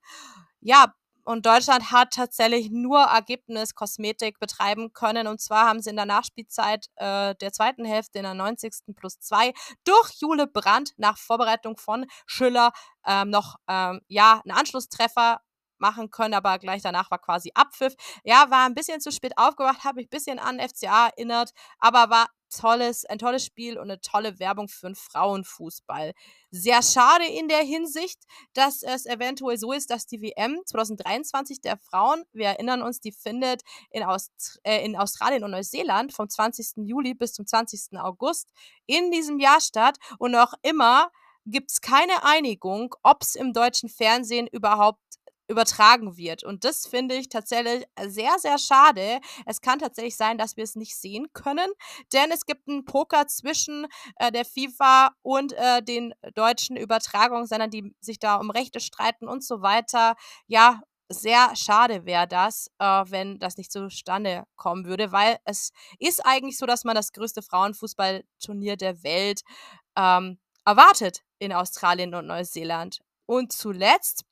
[0.60, 0.94] Ja,
[1.32, 5.28] und Deutschland hat tatsächlich nur Ergebniskosmetik betreiben können.
[5.28, 8.74] Und zwar haben sie in der Nachspielzeit äh, der zweiten Hälfte in der 90.
[8.96, 9.54] plus 2
[9.86, 12.74] durch Jule Brandt nach Vorbereitung von Schüller
[13.06, 15.40] ähm, noch ähm, ja, einen Anschlusstreffer
[15.78, 17.96] machen können, aber gleich danach war quasi Abpfiff.
[18.24, 22.10] Ja, war ein bisschen zu spät aufgewacht, habe mich ein bisschen an FCA erinnert, aber
[22.10, 26.14] war tolles, ein tolles Spiel und eine tolle Werbung für den Frauenfußball.
[26.52, 28.20] Sehr schade in der Hinsicht,
[28.54, 33.12] dass es eventuell so ist, dass die WM 2023 der Frauen, wir erinnern uns, die
[33.12, 36.88] findet in, Aust äh, in Australien und Neuseeland vom 20.
[36.88, 37.98] Juli bis zum 20.
[37.98, 38.50] August
[38.86, 41.10] in diesem Jahr statt und noch immer
[41.46, 45.02] gibt es keine Einigung, ob es im deutschen Fernsehen überhaupt
[45.52, 46.44] übertragen wird.
[46.44, 49.20] Und das finde ich tatsächlich sehr, sehr schade.
[49.46, 51.70] Es kann tatsächlich sein, dass wir es nicht sehen können,
[52.14, 57.94] denn es gibt einen Poker zwischen äh, der FIFA und äh, den deutschen Übertragungssendern, die
[58.00, 60.16] sich da um Rechte streiten und so weiter.
[60.48, 66.26] Ja, sehr schade wäre das, äh, wenn das nicht zustande kommen würde, weil es ist
[66.26, 69.42] eigentlich so, dass man das größte Frauenfußballturnier der Welt
[69.98, 73.00] ähm, erwartet in Australien und Neuseeland.
[73.26, 74.26] Und zuletzt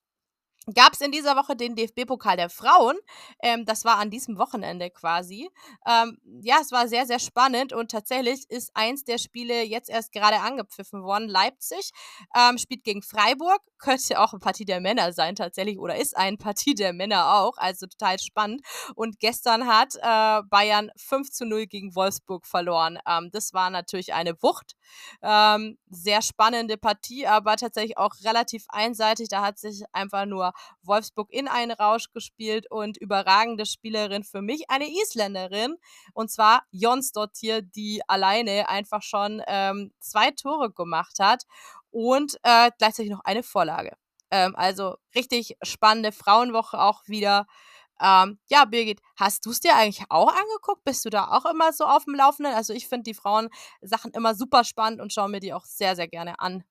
[0.74, 2.98] gab es in dieser Woche den DFB-Pokal der Frauen.
[3.42, 5.50] Ähm, das war an diesem Wochenende quasi.
[5.88, 10.12] Ähm, ja, es war sehr, sehr spannend und tatsächlich ist eins der Spiele jetzt erst
[10.12, 11.28] gerade angepfiffen worden.
[11.28, 11.92] Leipzig
[12.36, 13.62] ähm, spielt gegen Freiburg.
[13.80, 17.58] Könnte auch eine Partie der Männer sein tatsächlich oder ist eine Partie der Männer auch.
[17.58, 18.62] Also total spannend.
[18.94, 23.00] Und gestern hat äh, Bayern 5 zu 0 gegen Wolfsburg verloren.
[23.08, 24.76] Ähm, das war natürlich eine Wucht.
[25.22, 29.30] Ähm, sehr spannende Partie, aber tatsächlich auch relativ einseitig.
[29.30, 30.49] Da hat sich einfach nur
[30.82, 35.76] Wolfsburg in einen Rausch gespielt und überragende Spielerin für mich eine Isländerin
[36.14, 41.44] und zwar Jonsdottir, die alleine einfach schon ähm, zwei Tore gemacht hat
[41.92, 43.96] und äh, gleichzeitig noch eine Vorlage.
[44.32, 47.48] Ähm, also richtig spannende Frauenwoche auch wieder.
[48.02, 50.84] Ähm, ja, Birgit, hast du es dir eigentlich auch angeguckt?
[50.86, 52.54] Bist du da auch immer so auf dem Laufenden?
[52.54, 56.08] Also ich finde die Frauensachen immer super spannend und schaue mir die auch sehr, sehr
[56.08, 56.64] gerne an.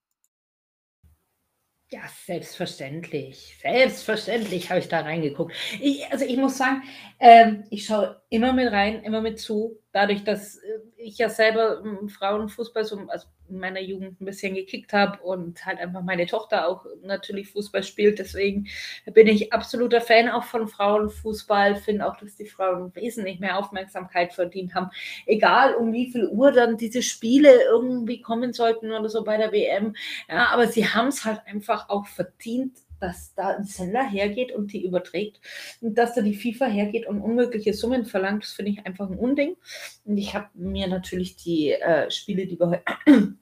[1.90, 3.56] Ja, selbstverständlich.
[3.62, 5.54] Selbstverständlich habe ich da reingeguckt.
[5.80, 6.82] Ich, also ich muss sagen,
[7.18, 9.80] ähm, ich schaue immer mit rein, immer mit zu.
[9.98, 14.54] Dadurch, dass äh, ich ja selber im Frauenfußball so also in meiner Jugend ein bisschen
[14.54, 18.20] gekickt habe und halt einfach meine Tochter auch natürlich Fußball spielt.
[18.20, 18.68] Deswegen
[19.12, 21.74] bin ich absoluter Fan auch von Frauenfußball.
[21.74, 24.90] Finde auch, dass die Frauen wesentlich mehr Aufmerksamkeit verdient haben.
[25.26, 29.50] Egal um wie viel Uhr dann diese Spiele irgendwie kommen sollten oder so bei der
[29.50, 29.96] WM.
[30.28, 34.72] Ja, aber sie haben es halt einfach auch verdient, dass da ein Sender hergeht und
[34.72, 35.40] die überträgt
[35.80, 39.18] und dass da die FIFA hergeht und unmögliche Summen verlangt, das finde ich einfach ein
[39.18, 39.56] Unding.
[40.04, 42.82] Und ich habe mir natürlich die äh, Spiele, die wir heute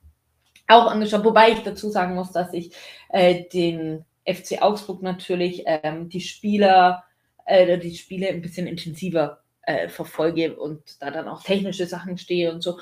[0.69, 2.73] auch angeschaut, wobei ich dazu sagen muss, dass ich
[3.11, 7.05] äh, den FC Augsburg natürlich ähm, die Spieler,
[7.45, 12.53] äh, die Spiele ein bisschen intensiver äh, verfolge und da dann auch technische Sachen stehe
[12.53, 12.78] und so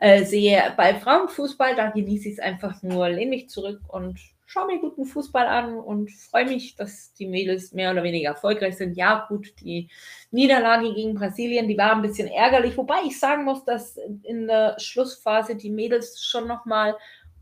[0.00, 0.72] äh, sehe.
[0.76, 4.18] Bei Frauenfußball, da genieße ich es einfach nur, lehne mich zurück und
[4.50, 8.76] schaue mir guten Fußball an und freue mich, dass die Mädels mehr oder weniger erfolgreich
[8.76, 8.96] sind.
[8.96, 9.88] Ja, gut, die
[10.32, 14.74] Niederlage gegen Brasilien, die war ein bisschen ärgerlich, wobei ich sagen muss, dass in der
[14.80, 16.96] Schlussphase die Mädels schon nochmal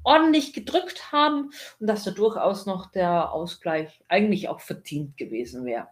[0.05, 5.89] ordentlich gedrückt haben und dass da durchaus noch der Ausgleich eigentlich auch verdient gewesen wäre.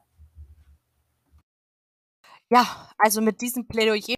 [2.50, 4.15] Ja, also mit diesem Plädoyer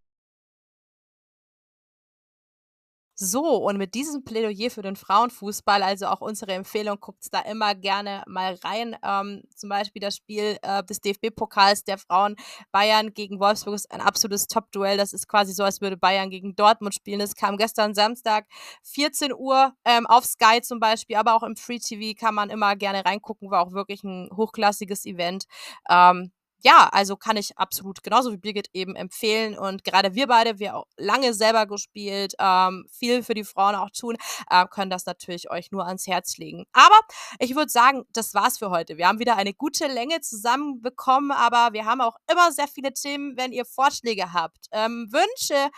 [3.20, 7.74] So, und mit diesem Plädoyer für den Frauenfußball, also auch unsere Empfehlung, guckt da immer
[7.74, 8.94] gerne mal rein.
[9.02, 12.36] Ähm, zum Beispiel das Spiel äh, des DFB-Pokals der Frauen
[12.70, 14.96] Bayern gegen Wolfsburg ist ein absolutes Top-Duell.
[14.96, 17.18] Das ist quasi so, als würde Bayern gegen Dortmund spielen.
[17.18, 18.46] Das kam gestern Samstag,
[18.84, 22.76] 14 Uhr ähm, auf Sky zum Beispiel, aber auch im Free TV kann man immer
[22.76, 23.50] gerne reingucken.
[23.50, 25.46] War auch wirklich ein hochklassiges Event.
[25.90, 29.56] Ähm, ja, also kann ich absolut genauso wie Birgit eben empfehlen.
[29.56, 33.90] Und gerade wir beide, wir auch lange selber gespielt, ähm, viel für die Frauen auch
[33.90, 34.16] tun,
[34.50, 36.64] äh, können das natürlich euch nur ans Herz legen.
[36.72, 36.98] Aber
[37.38, 38.96] ich würde sagen, das war's für heute.
[38.96, 43.36] Wir haben wieder eine gute Länge zusammenbekommen, aber wir haben auch immer sehr viele Themen,
[43.36, 45.70] wenn ihr Vorschläge habt, ähm, Wünsche,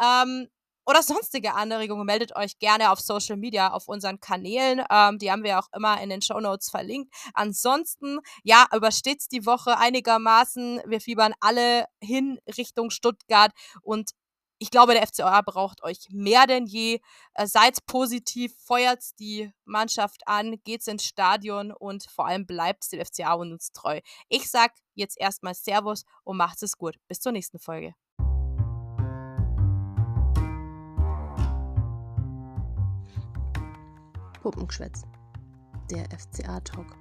[0.00, 0.48] ähm,
[0.90, 4.82] oder sonstige Anregungen, meldet euch gerne auf Social Media, auf unseren Kanälen.
[4.90, 7.14] Ähm, die haben wir auch immer in den Show Notes verlinkt.
[7.32, 10.82] Ansonsten, ja, übersteht's die Woche einigermaßen.
[10.86, 13.52] Wir fiebern alle hin Richtung Stuttgart
[13.82, 14.10] und
[14.62, 17.00] ich glaube, der FCA braucht euch mehr denn je.
[17.34, 23.04] Äh, seid positiv, feuert die Mannschaft an, geht's ins Stadion und vor allem bleibt dem
[23.04, 24.00] FCA und uns treu.
[24.28, 26.96] Ich sag jetzt erstmal Servus und macht's es gut.
[27.08, 27.94] Bis zur nächsten Folge.
[34.40, 35.04] Puppengeschwätz.
[35.90, 36.96] Der FCA-Talk.